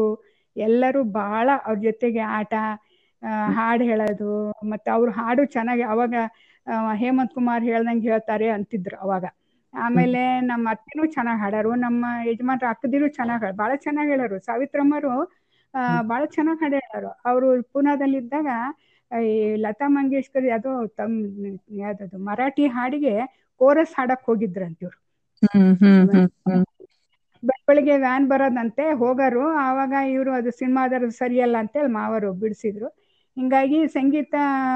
ಎಲ್ಲರೂ 0.66 1.02
ಬಹಳ 1.18 1.48
ಅವ್ರ 1.66 1.78
ಜೊತೆಗೆ 1.86 2.24
ಆಟ 2.38 2.54
ಹಾಡು 3.58 3.84
ಹೇಳೋದು 3.84 4.30
ಮತ್ತೆ 4.72 4.90
ಅವ್ರು 4.92 5.12
ಹಾಡು 5.20 5.44
ಚೆನ್ನಾಗಿ 5.56 5.84
ಅವಾಗ 5.94 6.14
ಹೇಮಂತ್ 7.02 7.34
ಕುಮಾರ್ 7.34 7.64
ಹೇಳ್ದಂಗೆ 7.64 8.06
ಹೇಳ್ತಾರೆ 8.10 8.48
ಅಂತಿದ್ರು 8.56 8.98
ಅವಾಗ. 9.00 9.24
ಆಮೇಲೆ 9.74 10.22
ನಮ್ಮ 10.50 10.66
ಅತ್ತೆನೂ 10.74 11.06
ಚೆನ್ನಾಗಿ 11.16 11.42
ಹಾಡಾರು 11.42 11.72
ನಮ್ಮ 11.86 12.02
ಯಜಮಾನ್ರ 12.30 12.68
ಅಕ್ಕದಿರು 12.74 13.08
ಚೆನ್ನಾಗಿ 13.18 13.52
ಬಹಳ 13.58 13.72
ಚೆನ್ನಾಗಿ 13.86 14.12
ಹೇಳೋರು. 14.14 14.38
ಸಾವಿತ್ರಮ್ಮರು 14.48 15.14
ಬಹಳ 16.12 16.22
ಚೆನ್ನಾಗಿ 16.36 16.62
ಹಾಡು 16.64 16.78
ಹೇಳೋರು. 16.86 17.12
ಅವರು 17.30 17.48
ಪೂನಾದಲ್ಲಿದ್ದಾಗ 17.74 18.50
ಈ 19.12 19.34
ಲತಾ 19.66 19.88
ಮಂಗೇಶ್ಕರ್ 19.96 20.48
ಅದು 20.58 20.70
ತಮ್ 21.00 21.16
ಯಾವ್ದದು 21.80 22.18
ಮರಾಠಿ 22.28 22.66
ಹಾಡಿಗೆ 22.76 23.16
ಕೋರಸ್ 23.62 23.96
ಹಾಡಕ್ 23.98 24.26
ಹೋಗಿದ್ರಂತ 24.26 24.84
ಬೆಳಗ್ಗೆ 27.68 27.96
ವ್ಯಾನ್ 27.98 28.26
ಬರೋದಂತೆ 28.30 28.84
ಹೋಗರು 29.02 29.44
ಆವಾಗ 29.66 29.94
ಇವರು 30.14 30.32
ಅದು 30.34 30.52
ಸಿನಿಮಾದವ್ರು 30.60 31.10
ಸರಿಯಲ್ಲ 31.22 31.56
ಅಂತೇಳಿ 31.64 31.92
ಮಾವರು 31.94 32.30
ಬಿಡಿಸಿದ್ರು. 32.42 32.88
ಹಿಂಗಾಗಿ 33.38 33.80
ಸಂಗೀತ 33.96 34.34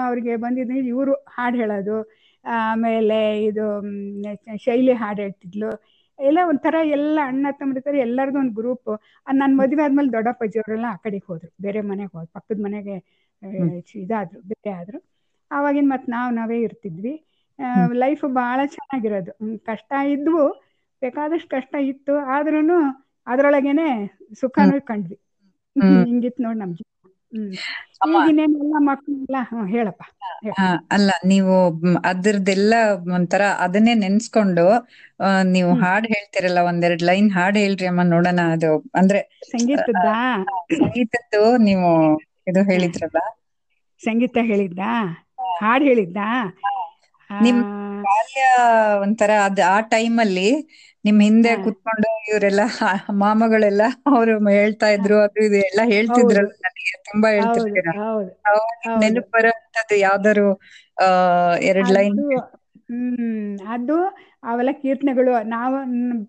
ಅವ್ರಿಗೆ 0.07 0.34
ಬಂದಿದ್ದು 0.38 0.76
ಇವರು 0.91 1.13
ಹಾಡು 1.36 1.57
ಹೇಳೋದು 1.57 1.97
ಆಮೇಲೆ 2.45 3.20
ಇದು 3.49 3.65
ಶೈಲಿ 4.65 4.93
ಹಾಡು 5.01 5.20
ಹೇಳ್ತಿದ್ಲು. 5.22 5.70
ಎಲ್ಲ 6.20 6.39
ಒಂಥರ 6.51 6.76
ಎಲ್ಲ 6.97 7.17
ಅಣ್ಣ 7.26 7.47
ತಮ್ಮರಿದ್ದಾರೆ 7.59 7.99
ಎಲ್ಲರದು 7.99 8.38
ಒಂದು 8.39 8.53
ಗ್ರೂಪ್ 8.53 8.91
ನನ್ನ 9.34 9.51
ಮದುವೆ 9.61 9.84
ಆದ್ಮೇಲೆ 9.86 10.11
ದೊಡ್ಡಪ್ಪಾಜಿ 10.17 10.57
ಅವರೆಲ್ಲ 10.59 10.88
ಆ 10.89 10.97
ಕಡೆಗೆ 11.05 11.26
ಹೋದ್ರು. 11.30 11.49
ಬೇರೆ 11.65 11.82
ಮನೆಗೆ 11.91 12.11
ಹೋದ್ರು 12.15 12.32
ಪಕ್ಕದ 12.38 12.59
ಮನೆಗೆ 12.67 12.95
ಇದಾದ್ರು 14.03 14.39
ಬೇರೆ 14.51 14.72
ಆದ್ರು. 14.80 14.99
ಆವಾಗಿನ 15.51 15.88
ಮತ್ತೆ 15.93 16.07
ನಾವು 16.11 16.30
ನಾವೇ 16.39 16.57
ಇರ್ತಿದ್ವಿ. 16.67 17.13
ಲೈಫ್ 18.03 18.26
ಬಹಳ 18.39 18.59
ಚೆನ್ನಾಗಿರೋದು. 18.76 19.32
ಕಷ್ಟ 19.70 19.91
ಇದ್ವು. 20.15 20.43
ಬೇಕಾದಷ್ಟು 21.02 21.50
ಕಷ್ಟ 21.50 21.74
ಇತ್ತು. 21.91 22.14
ಆದ್ರೂನು 22.36 22.78
ಅದ್ರೊಳಗೇನೆ 23.28 23.88
ಸುಖನೂ 24.39 24.78
ಕಂಡ್ವಿ. 24.86 25.18
ಹಿಂಗಿತ್ 25.76 26.06
ಹಿಂಗಿತ್ತು 26.06 26.41
ನೋಡಿ 26.45 26.60
ನಮ್ 26.60 26.74
ಜೀವನ 26.76 27.12
ಹ್ಮ್. 27.34 27.56
ಅಮ್ಮ. 28.02 28.18
ಈಗಿನೇನೆಲ್ಲ 28.18 28.76
ಮಕ್ಕಳೆಲ್ಲ 28.88 29.38
ಹ್ಮ್ 29.50 29.68
ಹೇಳಪ್ಪ. 29.70 30.04
ಅಲ್ಲ 30.95 31.10
ನೀವು 31.26 31.56
ಅದ್ರದ್ದೆಲ್ಲ 32.12 32.74
ಒಂಥರ 33.16 33.43
ಅದನ್ನೇ 33.66 33.93
ನೆನ್ಸ್ಕೊಂಡು 33.95 34.66
ನೀವು. 35.52 35.72
ಹಾಡ್ 35.84 36.08
ಹೇಳ್ತಿರಲ್ಲ 36.14 36.60
ಒಂದೆರಡ್ 36.70 37.04
ಲೈನ್ 37.04 37.30
ಹಾಡ್ 37.32 37.58
ಹೇಳ್ರಿ 37.58 37.88
ಅಮ್ಮ 37.88 38.04
ನೋಡೋಣ 38.12 38.41
ಅದು. 38.56 38.72
ಅಂದ್ರೆ 38.95 39.22
ಸಂಗೀತದ್ದಾ? 39.52 40.16
ಸಂಗೀತದ್ದು 40.74 41.41
ನೀವು 41.68 41.89
ಇದು 42.47 42.62
ಹೇಳಿದ್ರಲ್ಲ? 42.70 43.20
ಸಂಗೀತ 44.02 44.38
ಹೇಳಿದ್ದ? 44.50 44.82
ಹಾಡ್ 45.62 45.84
ಹೇಳಿದ್ದ? 45.84 46.20
ನಿಮ್ 47.30 47.60
ಬಾಲ್ಯ 48.04 48.43
ಒಂಥರ 49.04 49.32
ಅದ್ 49.47 49.62
ಆ 49.68 49.78
ಟೈಮಲ್ಲಿ 49.91 50.50
ನಿಮ್ 51.06 51.20
ಹಿಂದೆ. 51.24 51.52
ಕುತ್ಕೊಂಡು 51.64 52.08
ಇವರೆಲ್ಲ 52.30 52.62
ಮಾಮಗಳೆಲ್ಲ 53.22 53.84
ಅವ್ರು 54.12 54.32
ಹೇಳ್ತಾ 54.52 54.88
ಇದ್ರು 54.95 55.18
ಅದು 55.26 55.39
ಇದು 55.45 55.58
ಎಲ್ಲ 55.66 55.82
ಹೇಳ್ತಿದ್ರಲ್ಲ 55.91 56.52
ನನಗೆ 56.66 56.95
ತುಂಬಾ 57.08 57.28
ಹೇಳ್ತಿರ್ತೀರ? 57.36 57.88
ನೆನಪು 59.02 59.30
ಬರೋಂಥದ್ದು 59.36 59.95
ಯಾವ್ದಾರು 60.04 60.47
ಆ 60.97 61.08
ಎರಡ್ 61.70 61.91
ಲೈನ್ 61.97 62.18
ಹ್ಮ್ 62.89 63.45
ಅದು 63.74 63.95
ಅವೆಲ್ಲ 64.43 64.72
ಕೀರ್ತನೆಗಳು. 64.80 65.34
ನಾವು 65.54 65.76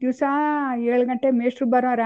ದಿವಸ 0.01 0.23
ಏಳು 0.89 1.05
ಗಂಟೆ 1.11 1.29
ಮೇಷ್ಟ್ರು 1.39 1.66
ಬರೋರ 1.75 2.05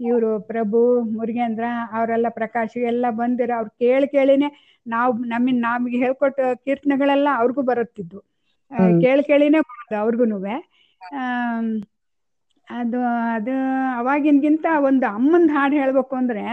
ಇವರು 0.00 0.30
ಪ್ರಭು 0.50 0.78
ಮುರುಗೇಂದ್ರ 1.14 1.64
ಅವರೆಲ್ಲ 1.94 2.28
ಪ್ರಕಾಶ್ 2.36 2.76
ಎಲ್ಲ 2.90 3.06
ಬಂದಿರ 3.18 3.50
ಅವ್ರು 3.58 3.70
ಕೇಳಿ 3.82 4.06
ಕೇಳಿನೇ 4.14 4.48
ನಾವು 4.86 5.12
ನಮ್ಮಿನ 5.30 5.58
ನಮ್ಗೆ 5.66 5.98
ಹೇಳ್ಕೊಟ್ಟ 6.04 6.36
ಕೀರ್ತನೆಗಳೆಲ್ಲ 6.62 7.28
ಅವ್ರಿಗೂ 7.40 7.62
ಬರುತ್ತಿದ್ವು 7.70 8.20
ಆ, 8.70 8.76
ಕೇಳಿ 9.02 9.22
ಕೇಳಿನೇ 9.28 9.60
ಬರೋದು 9.68 9.96
ಅವ್ರಿಗೂನುವೆ. 10.00 10.56
ಆಮ್, 11.18 11.68
ಅದು 12.70 12.98
ಅದು 13.36 13.54
ಅವಾಗಿನ್ಗಿಂತ 13.98 14.66
ಒಂದು 14.88 15.06
ಅಮ್ಮನ 15.10 15.50
ಹಾಡು 15.52 15.74
ಹೇಳ್ಬೇಕು 15.76 16.14
ಅಂದ್ರೆ 16.16 16.44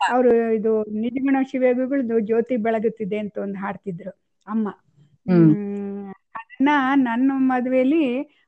ಅವರು 0.00 0.30
ಇದು 0.54 0.72
ನಿಜಗುಣ 1.02 1.36
ಶಿವಗುಗಳದು 1.50 2.16
ಜ್ಯೋತಿ 2.28 2.56
ಬೆಳಗುತ್ತಿದೆ 2.66 3.18
ಅಂತ 3.18 3.36
ಒಂದು 3.38 3.58
ಹಾಡ್ತಿದ್ರು 3.58 4.12
ಅಮ್ಮ. 4.48 4.66
ಅದನ್ನ 6.40 6.70
ನನ್ನ 7.02 7.32
ಮದ್ವೆಲಿ 7.50 8.04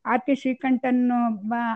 ಆರ್ 0.06 0.22
ಕೆ 0.22 0.34
ಶ್ರೀಕಂಠನ್ 0.34 1.02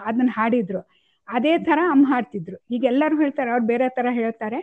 ಅದನ್ನ 0.05 0.31
ಹಾಡಿದ್ರು. 0.33 0.81
ಅದೇ 1.29 1.53
ತರ 1.59 1.79
ಅಮ್ಮ 1.91 2.05
ಹಾಡ್ತಿದ್ರು. 2.09 2.59
ಈಗ 2.71 2.85
ಎಲ್ಲರೂ 2.85 3.17
ಹೇಳ್ತಾರೆ 3.21 3.51
ಅವ್ರು 3.51 3.67
ಬೇರೆ 3.67 3.87
ತರ 3.91 4.09
ಹೇಳ್ತಾರೆ. 4.13 4.61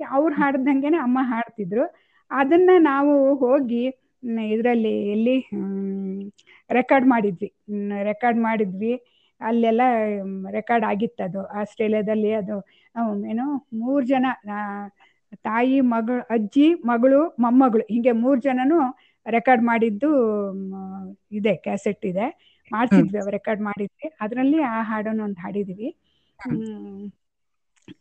ಅವ್ರು 0.00 0.34
ಹಾಡ್ದಂಗೆನೆ 0.34 0.98
ಅಮ್ಮ 0.98 1.18
ಹಾಡ್ತಿದ್ರು. 1.24 1.84
ಅದನ್ನ 2.30 2.70
ನಾವು 2.82 3.12
ಹೋಗಿ 3.36 3.82
ಇದರಲ್ಲಿ 4.52 4.94
ಎಲ್ಲಿ 5.12 5.36
ರೆಕಾರ್ಡ್ 6.70 7.06
ಮಾಡಿದ್ವಿ. 7.08 7.48
ರೆಕಾರ್ಡ್ 8.02 8.40
ಮಾಡಿದ್ವಿ. 8.40 8.92
ಅಲ್ಲೆಲ್ಲ 9.40 9.82
ರೆಕಾರ್ಡ್ 10.50 10.84
ಆಗಿತ್ತು 10.84 11.22
ಅದು 11.24 11.40
ಆಸ್ಟ್ರೇಲಿಯಾದಲ್ಲಿ 11.60 12.30
ಅದು 12.34 12.56
ಏನು 13.30 13.46
ಮೂರು 13.80 14.04
ಜನ 14.06 14.26
ತಾಯಿ 15.46 15.78
ಮಗಳು 15.92 16.22
ಅಜ್ಜಿ 16.30 16.66
ಮಗಳು 16.84 17.20
ಮೊಮ್ಮಗಳು 17.38 17.84
ಹಿಂಗೆ 17.90 18.12
ಮೂರು 18.22 18.38
ಜನನು 18.40 18.78
ರೆಕಾರ್ಡ್ 19.26 19.64
ಮಾಡಿದ್ದು 19.64 20.10
ಇದೆ 21.32 21.54
ಕ್ಯಾಸೆಟ್ 21.64 22.04
ಇದೆ. 22.06 22.26
ಮಾಡ್ತಿದ್ವಿ 22.70 23.20
ರೆಕಾರ್ಡ್ 23.36 23.62
ಮಾಡಿದ್ವಿ. 23.62 24.08
ಅದರಲ್ಲಿ 24.20 24.60
ಆ 24.68 24.80
ಹಾಡನ್ನು 24.90 25.24
ಒಂದು 25.24 25.40
ಹಾಡಿದ್ವಿ. 25.40 25.88
ಹ್ಮ್. 26.38 27.06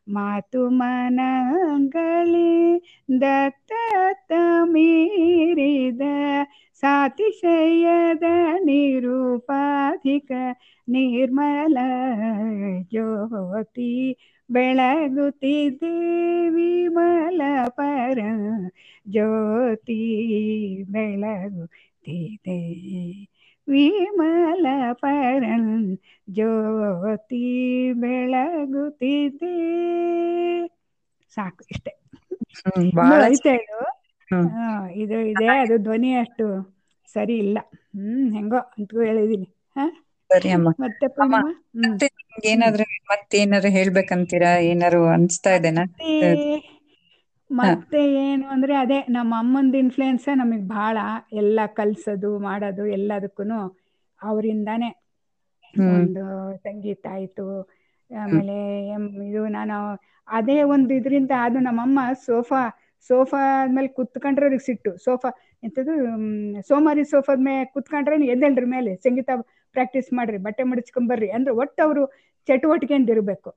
ಮಾತು 0.08 0.70
ಮನಗಳಿ 0.70 2.52
ದತ್ತ 3.20 4.32
ಮೀರಿದ 4.64 6.02
ಸಾತಿಶಯದ 6.82 8.26
ನಿರೂಪಾಧಿಕ 8.64 10.30
ನಿರ್ಮಲ 10.88 11.78
ಜ್ಯೋತಿ 12.90 13.92
ಬೆಳಗುತ್ತಿದೆ 14.50 15.92
ವಿಮಲ 16.48 17.42
ಪರ 17.68 18.18
ಜ್ಯೋತಿ 19.08 19.98
ಬೆಳಗುತ್ತಿದೆ 20.90 22.58
ವಿಮಲ 23.68 24.66
ಪರಂ 24.92 25.96
ಜ್ಯೋತಿ 26.30 27.44
ಬೆಳಗುತ್ತಿದೆ 27.92 29.54
ಸಾಕು 31.30 31.64
ಇಷ್ಟೇ. 31.70 31.92
ಇದು. 33.58 33.80
ಹಾ, 34.44 34.88
ಇದು 34.88 35.20
ಇದೆ 35.20 35.48
ಅದು 35.60 35.78
ಧ್ವನಿ 35.78 36.12
ಅಷ್ಟು 36.14 36.46
ಸರಿ 37.14 37.38
ಇಲ್ಲ. 37.38 37.58
ಹ್ಮ್ 37.74 38.32
ಹೆಂಗೋ 38.32 38.56
ಅಂತೂ 38.56 39.00
ಹೇಳಿದೀನಿ. 39.00 39.48
ಹ? 39.76 40.05
ಸರಿ 40.30 40.50
ಅಮ್ಮ. 40.52 40.68
ಮತ್ತೆ 41.84 42.06
ನಿಮ್ಗೆ 42.18 42.48
ಏನಾದ್ರು 42.52 42.84
ಮತ್ತೇನಾದ್ರು 43.10 43.70
ಹೇಳ್ಬೇಕಂತೀರಾ? 43.76 44.52
ಏನಾರು 44.70 45.00
ಅನ್ಸ್ತಾ 45.14 45.52
ಇದೆನಾ 45.58 45.84
ಮತ್ತೆ 47.50 47.98
ಏನು 48.22 48.46
ಅಂದ್ರೆ 48.48 48.74
ಅದೇ 48.76 48.98
ನಮ್ಮ 49.08 49.32
ಅಮ್ಮಂದ 49.38 49.74
ಇನ್ಫ್ಲುಯೆನ್ಸ್ 49.82 50.26
ನಮಗ್ 50.38 50.64
ಬಹಳ 50.68 50.96
ಎಲ್ಲ 51.40 51.60
ಕಲ್ಸೋದು 51.74 52.30
ಮಾಡೋದು 52.40 52.84
ಎಲ್ಲದಕ್ಕೂ 52.96 53.44
ಅವರಿಂದಾನೆ. 54.20 54.88
ಒಂದು 55.92 56.22
ಸಂಗೀತ 56.64 57.06
ಆಯ್ತು. 57.12 57.46
ಆಮೇಲೆ 58.10 58.56
ಇದು 59.28 59.42
ನಾನು 59.52 59.76
ಅದೇ 60.28 60.58
ಒಂದು 60.74 60.92
ಇದ್ರಿಂದ 60.94 61.32
ಅದು 61.44 61.58
ನಮ್ಮಮ್ಮ 61.60 61.98
ಸೋಫಾ 62.26 62.62
ಸೋಫಾ 63.10 63.40
ಆದ್ಮೇಲೆ 63.56 63.88
ಕುತ್ಕೊಂಡ್ರೆ 63.98 64.46
ಅವ್ರಿಗೆ 64.46 64.64
ಸಿಟ್ಟು. 64.64 64.90
ಸೋಫಾ 65.04 65.30
ಎಂತದ್ದು 65.62 65.94
ಸೋಮಾರಿ 66.68 67.02
ಸೋಫಾದ 67.06 67.40
ಮೇಲೆ 67.40 67.64
ಕುತ್ಕೊಂಡ್ರೆ 67.74 68.16
ಎದ್ದೆಲ್ರ 68.26 68.64
ಮೇಲೆ? 68.68 68.92
ಸಂಗೀತ 68.98 69.30
ಪ್ರಾಕ್ಟೀಸ್ 69.76 70.08
ಮಾಡ್ರಿ 70.12 70.38
ಬಟ್ಟೆ 70.46 70.62
ಮಡಿಸ್ಕೊಂಡ್ 70.72 71.08
ಬರ್ರಿ. 71.10 71.28
ಅಂದ್ರೆ 71.36 71.54
ಒಟ್ಟು 71.62 71.80
ಅವರು 71.86 72.02
ಚಟುವಟಿಕೆಯಿಂದ 72.48 73.10
ಇರಬೇಕು. 73.10 73.50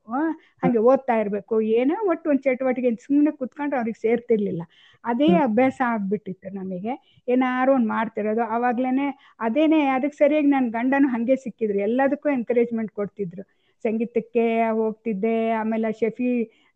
ಹಾಗೆ 0.60 0.78
ಓದ್ತಾ 0.90 1.14
ಇರಬೇಕು. 1.20 1.54
ಏನೋ 1.78 1.96
ಒಟ್ಟು 2.10 2.26
ಒಂದು 2.30 2.42
ಚಟುವಟಿಕೆ 2.46 2.90
ಸುಮ್ಮನೆ 3.04 3.30
ಕುತ್ಕೊಂಡ್ರೆ 3.36 3.78
ಅವ್ರಿಗೆ 3.80 4.00
ಸೇರ್ತಿರ್ಲಿಲ್ಲ. 4.00 4.62
ಅದೇ 5.04 5.28
ಅಭ್ಯಾಸ 5.44 5.78
ಆಗ್ಬಿಟ್ಟಿತ್ತು 5.86 6.48
ನಮಗೆ. 6.54 6.94
ಏನಾರು 7.28 7.74
ಒಂದು 7.74 7.88
ಮಾಡ್ತಿರೋದು. 7.88 8.42
ಅವಾಗ್ಲೇನೆ 8.56 9.06
ಅದೇನೆ 9.40 9.80
ಅದಕ್ಕೆ 9.96 10.18
ಸರಿಯಾಗಿ 10.18 10.46
ನನ್ನ 10.46 10.68
ಗಂಡನು 10.70 11.08
ಹಾಗೆ 11.08 11.36
ಸಿಕ್ಕಿದ್ರು. 11.36 11.78
ಎಲ್ಲದಕ್ಕೂ 11.88 12.28
ಎನ್ಕರೇಜ್ಮೆಂಟ್ 12.30 12.92
ಕೊಡ್ತಿದ್ರು. 12.92 13.44
ಸಂಗೀತಕ್ಕೆ 13.84 14.46
ಹೋಗ್ತಿದ್ದೆ. 14.80 15.36
ಆಮೇಲೆ 15.60 15.92
ಶೆಫಿ 16.00 16.30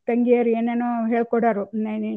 ತಂಗಿಯರು 0.09 0.51
ಏನೇನೋ 0.51 0.89
ಹೇಳ್ಕೊಡೋರು. 1.07 1.65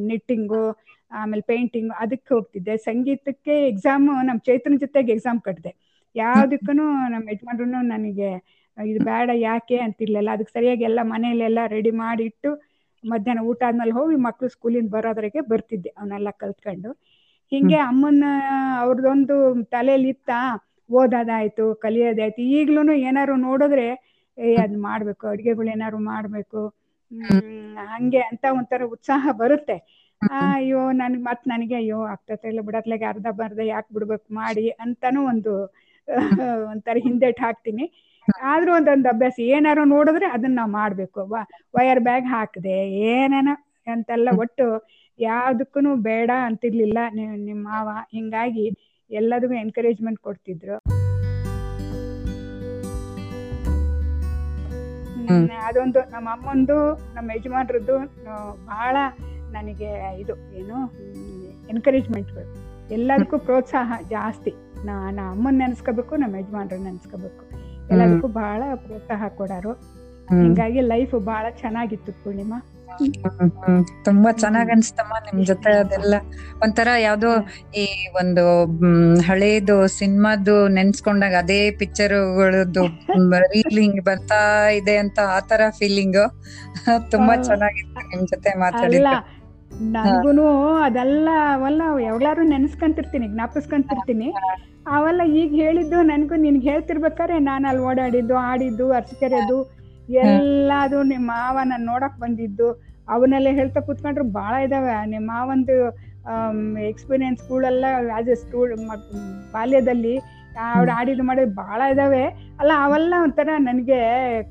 ನಿಟ್ಟಿಂಗು 0.08 0.64
ಆಮೇಲೆ 1.12 1.42
ಪೇಂಟಿಂಗ್ 1.42 1.92
ಅದಕ್ಕೆ 2.00 2.34
ಹೋಗ್ತಿದ್ದೆ. 2.34 2.78
ಸಂಗೀತಕ್ಕೆ 2.78 3.68
ಎಕ್ಸಾಮು 3.68 4.14
ನಮ್ಮ 4.28 4.40
ಚೈತ್ರನ 4.46 4.78
ಜೊತೆಗೆ 4.80 5.12
ಎಕ್ಸಾಮ್ 5.12 5.40
ಕಟ್ಟಿದೆ 5.42 5.72
ಯಾವುದಕ್ಕೂ 6.18 6.72
ನಮ್ಮ 7.14 7.26
ಯಜಮಾನ್ರು 7.32 7.66
ನನಗೆ 7.88 8.30
ಇದು 8.78 9.00
ಬೇಡ 9.06 9.30
ಯಾಕೆ 9.44 9.78
ಅಂತಿರ್ಲಿಲ್ಲ. 9.86 10.30
ಅದಕ್ಕೆ 10.36 10.54
ಸರಿಯಾಗಿ 10.56 10.84
ಎಲ್ಲ 10.90 11.00
ಮನೆಯಲ್ಲೆಲ್ಲ 11.14 11.60
ರೆಡಿ 11.76 11.92
ಮಾಡಿ 12.02 12.24
ಇಟ್ಟು 12.30 12.50
ಮಧ್ಯಾಹ್ನ 13.04 13.42
ಊಟ 13.50 13.62
ಆದ್ಮೇಲೆ 13.62 13.94
ಹೋಗಿ 13.98 14.16
ಮಕ್ಳು 14.28 14.48
ಸ್ಕೂಲಿಂದ 14.54 14.90
ಬರೋದ್ರಾಗೆ 14.96 15.42
ಬರ್ತಿದ್ದೆ 15.52 15.90
ಅವನ್ನೆಲ್ಲ 15.98 16.30
ಕಲ್ತ್ಕೊಂಡು. 16.42 16.90
ಹಿಂಗೆ 17.52 17.78
ಅಮ್ಮನ 17.88 18.24
ಅವ್ರದ್ದೊಂದು 18.82 19.36
ತಲೆಯಲ್ಲಿ 19.74 20.10
ಇತ್ತ 20.16 20.32
ಓದೋದಾಯ್ತು 20.90 21.66
ಕಲಿಯೋದಾಯ್ತು. 21.84 22.36
ಈಗ್ಲೂ 22.58 22.82
ಏನಾರು 23.08 23.36
ನೋಡಿದ್ರೆ 23.48 23.88
ಏ 24.38 24.50
ಅದ್ 24.64 24.76
ಮಾಡ್ಬೇಕು 24.86 25.24
ಅಡ್ಗೆಗಳು 25.32 25.70
ಏನಾರು 25.76 26.00
ಮಾಡ್ಬೇಕು. 26.10 26.62
ಹ್ಮ್. 27.12 27.54
ಹಂಗೆ 27.92 28.22
ಅಂತ 28.30 28.46
ಒಂಥರ 28.58 28.82
ಉತ್ಸಾಹ 28.96 29.32
ಬರುತ್ತೆ. 29.40 29.78
ಆ 30.22 30.40
ಅಯ್ಯೋ 30.54 30.82
ನನ್ 31.00 31.16
ಮತ್ 31.28 31.44
ನನಗೆ 31.46 31.76
ಅಯ್ಯೋ 31.76 32.00
ಆಗ್ತತೆ 32.14 32.48
ಇಲ್ಲ 32.52 32.62
ಬಿಡತ್ಲಾಗೆ 32.68 33.06
ಅರ್ಧ 33.12 33.28
ಬರ್ಧ 33.40 33.60
ಯಾಕೆ 33.70 33.90
ಬಿಡ್ಬೇಕು 33.96 34.28
ಮಾಡಿ 34.40 34.66
ಅಂತಾನು 34.84 35.22
ಒಂದು 35.32 35.54
ಒಂಥರ 36.72 36.98
ಹಿಂದೆಟ್ 37.06 37.40
ಹಾಕ್ತೀನಿ. 37.40 37.86
ಆದ್ರೂ 38.52 38.72
ಒಂದೊಂದು 38.76 39.10
ಅಭ್ಯಾಸ 39.10 39.38
ಏನಾರು 39.56 39.84
ನೋಡಿದ್ರೆ 39.86 40.28
ಅದನ್ನ 40.36 40.56
ನಾವು 40.56 40.72
ಮಾಡ್ಬೇಕು. 40.72 41.22
ವಯರ್ 41.78 42.02
ಬ್ಯಾಗ್ 42.08 42.28
ಹಾಕದೆ 42.28 42.78
ಏನೇನ 43.12 43.50
ಅಂತೆಲ್ಲ 43.88 44.30
ಒಟ್ಟು 44.44 44.66
ಯಾವ್ದಕ್ಕೂ 45.20 45.96
ಬೇಡ 46.10 46.32
ಅಂತಿರ್ಲಿಲ್ಲ. 46.48 47.00
ನಿಮ್ 47.18 47.36
ನಿಮ್ಮ 47.50 47.64
ಮಾವ 47.70 47.90
ಹಿಂಗಾಗಿ 48.16 48.66
ಎಲ್ಲದಕ್ಕೂ 49.12 49.56
ಎನ್ಕರೇಜ್ಮೆಂಟ್ 49.66 50.20
ಕೊಡ್ತಿದ್ರು. 50.20 50.78
ಅದೊಂದು 55.68 56.00
ನಮ್ಮ 56.12 56.28
ಅಮ್ಮಂದು 56.30 56.76
ನಮ್ಮ 57.16 57.28
ಯಜಮಾನ್ರದ್ದು 57.38 57.96
ಬಹಳ 58.70 58.96
ನನಗೆ 59.52 59.90
ಇದು 60.22 60.34
ಏನು 60.60 60.78
ಎನ್ಕರೇಜ್ಮೆಂಟ್ಗಳು 61.70 62.46
ಎಲ್ಲದಕ್ಕೂ 62.92 63.38
ಪ್ರೋತ್ಸಾಹ 63.48 63.94
ಜಾಸ್ತಿ. 64.10 64.52
ನಾ 64.86 65.12
ನಮ್ಮ 65.12 65.32
ಅಮ್ಮನ್ 65.32 65.58
ನೆನ್ಸ್ಕೋಬೇಕು 65.58 66.16
ನಮ್ಮ 66.16 66.36
ಯಜಮಾನ್ರನ್ನ 66.36 66.84
ನೆನ್ಸ್ಕೋಬೇಕು. 66.84 67.44
ಎಲ್ಲದಕ್ಕೂ 67.90 68.28
ಬಹಳ 68.28 68.64
ಪ್ರೋತ್ಸಾಹ 68.76 69.28
ಕೊಡಾರು. 69.28 69.72
ಹಿಂಗಾಗಿ 70.42 70.82
ಲೈಫ್ 70.82 71.12
ಬಹಳ 71.26 71.46
ಚೆನ್ನಾಗಿತ್ತು 71.50 72.12
ಪೂರ್ಣಿಮಾ. 72.24 72.58
ತುಂಬಾ 74.04 74.32
ಚೆನ್ನಾಗ್ 74.32 74.70
ಅನ್ಸ್ತಮ್ಮ 74.70 75.14
ನಿಮ್ 75.26 75.46
ಜೊತೆ 75.46 75.72
ಅದೆಲ್ಲ. 75.72 76.16
ಒಂಥರ 76.64 76.88
ಯಾವ್ದೋ 77.00 77.30
ಈ 77.76 77.86
ಒಂದು 78.16 78.44
ಹಳೇದು 79.22 79.88
ಸಿನಿಮಾದು 79.88 80.68
ನೆನ್ಸ್ಕೊಂಡಾಗ 80.68 81.34
ಅದೇ 81.38 81.72
ಪಿಕ್ಚರ್ಗಳದ್ದು 81.72 82.86
ರೀಲ್ 83.46 83.80
ಹಿಂಗ್ 83.80 84.06
ಬರ್ತಾ 84.06 84.70
ಇದೆ 84.70 84.98
ಅಂತ 84.98 85.20
ಆತರ 85.30 85.62
ಫೀಲಿಂಗ್ 85.70 86.22
ತುಂಬಾ. 87.12 87.36
ಚೆನ್ನಾಗಿತ್ತು 87.36 88.08
ನಿಮ್ 88.08 88.28
ಜೊತೆ 88.28 88.60
ಮಾತಾಡಿದ್ದು. 88.60 89.37
ನನ್ಗೂನು 89.96 90.46
ಅದೆಲ್ಲ 90.86 91.30
ಅವೆಲ್ಲ 91.56 91.82
ಯಾವಾಗ್ಲಾರು 92.06 92.44
ನೆನ್ಸ್ಕೊಂತಿರ್ತೀನಿ 92.54 93.28
ಜ್ಞಾಪಿಸ್ಕೊಂತಿರ್ತೀನಿ. 93.34 94.28
ಅವೆಲ್ಲ 94.96 95.22
ಈಗ 95.42 95.50
ಹೇಳಿದ್ದು 95.64 95.98
ನನ್ಗೂ 96.12 96.36
ನಿನ್ಗೆ 96.46 96.66
ಹೇಳ್ತಿರ್ಬೇಕಾರೆ 96.70 97.36
ನಾನು 97.50 97.66
ಅಲ್ಲಿ 97.72 97.84
ಓಡಾಡಿದ್ದು 97.90 98.36
ಆಡಿದ್ದು 98.50 98.86
ಅರ್ಸಿಕೆರೆದು 99.00 99.58
ಎಲ್ಲಾದು 100.26 100.98
ನಿಮ್ಮ 101.14 101.28
ಮಾವ 101.34 101.58
ನಾನು 101.72 101.86
ನೋಡಕ್ 101.92 102.18
ಬಂದಿದ್ದು. 102.24 102.68
ಅವನ್ನೆಲ್ಲ 103.16 103.50
ಹೇಳ್ತಾ 103.60 103.80
ಕೂತ್ಕೊಂಡ್ರು 103.88 104.26
ಭಾಳ 104.40 104.54
ಇದಾವೆ. 104.68 104.96
ನಿಮ್ಮ 105.14 105.28
ಮಾವಂದು 105.34 105.76
ಎಕ್ಸ್ಪೀರಿಯನ್ಸ್ 106.92 107.42
ಸ್ಕೂಲೆಲ್ಲ 107.44 107.86
ಆಸ್ 108.18 108.32
ಎ 108.34 108.38
ಸ್ಕೂಲ್ 108.44 108.74
ಬಾಲ್ಯದಲ್ಲಿ 109.56 110.16
ಅವ್ರು 110.76 110.92
ಆಡಿದ್ದು 111.00 111.24
ಮಾಡಿದ್ 111.30 111.52
ಭಾಳ 111.64 111.80
ಇದಾವೆ. 111.94 112.24
ಅಲ್ಲ 112.62 112.72
ಅವೆಲ್ಲ 112.86 113.14
ಒಂಥರ 113.26 113.50
ನನಗೆ 113.70 114.00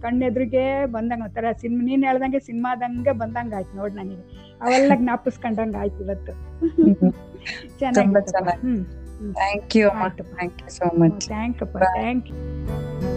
ಕಣ್ಣೆದ್ರಿಗೆ 0.04 0.64
ಬಂದಂಗ 0.96 1.24
ಒಂಥರ 1.28 1.46
ಸಿನಿಮಾ 1.62 1.82
ನೀನ್ 1.88 2.04
ಹೇಳ್ದಂಗೆ 2.08 2.40
ಸಿನಿಮಾದಂಗೆ 2.48 3.14
ಬಂದಂಗ 3.22 3.54
ಆಯ್ತು 3.60 3.74
ನೋಡಿ 3.80 3.94
ನನಗೆ. 4.00 4.24
ಅವೆಲ್ಲ 4.62 4.92
ಜ್ಞಾಪಿಸ್ಕೊಂಡಂಗ 4.94 5.76
ಆಯ್ತು 5.76 6.00
ಇವತ್ತು. 6.04 6.32
ಚೆನ್ನಾಗಿ. 7.78 7.94
Thank 9.36 9.76
you 9.76 9.88
thank 10.32 10.62
you 10.62 10.70
so 10.78 10.88
much. 10.98 11.26
Thank 11.28 12.28
you 12.30 13.15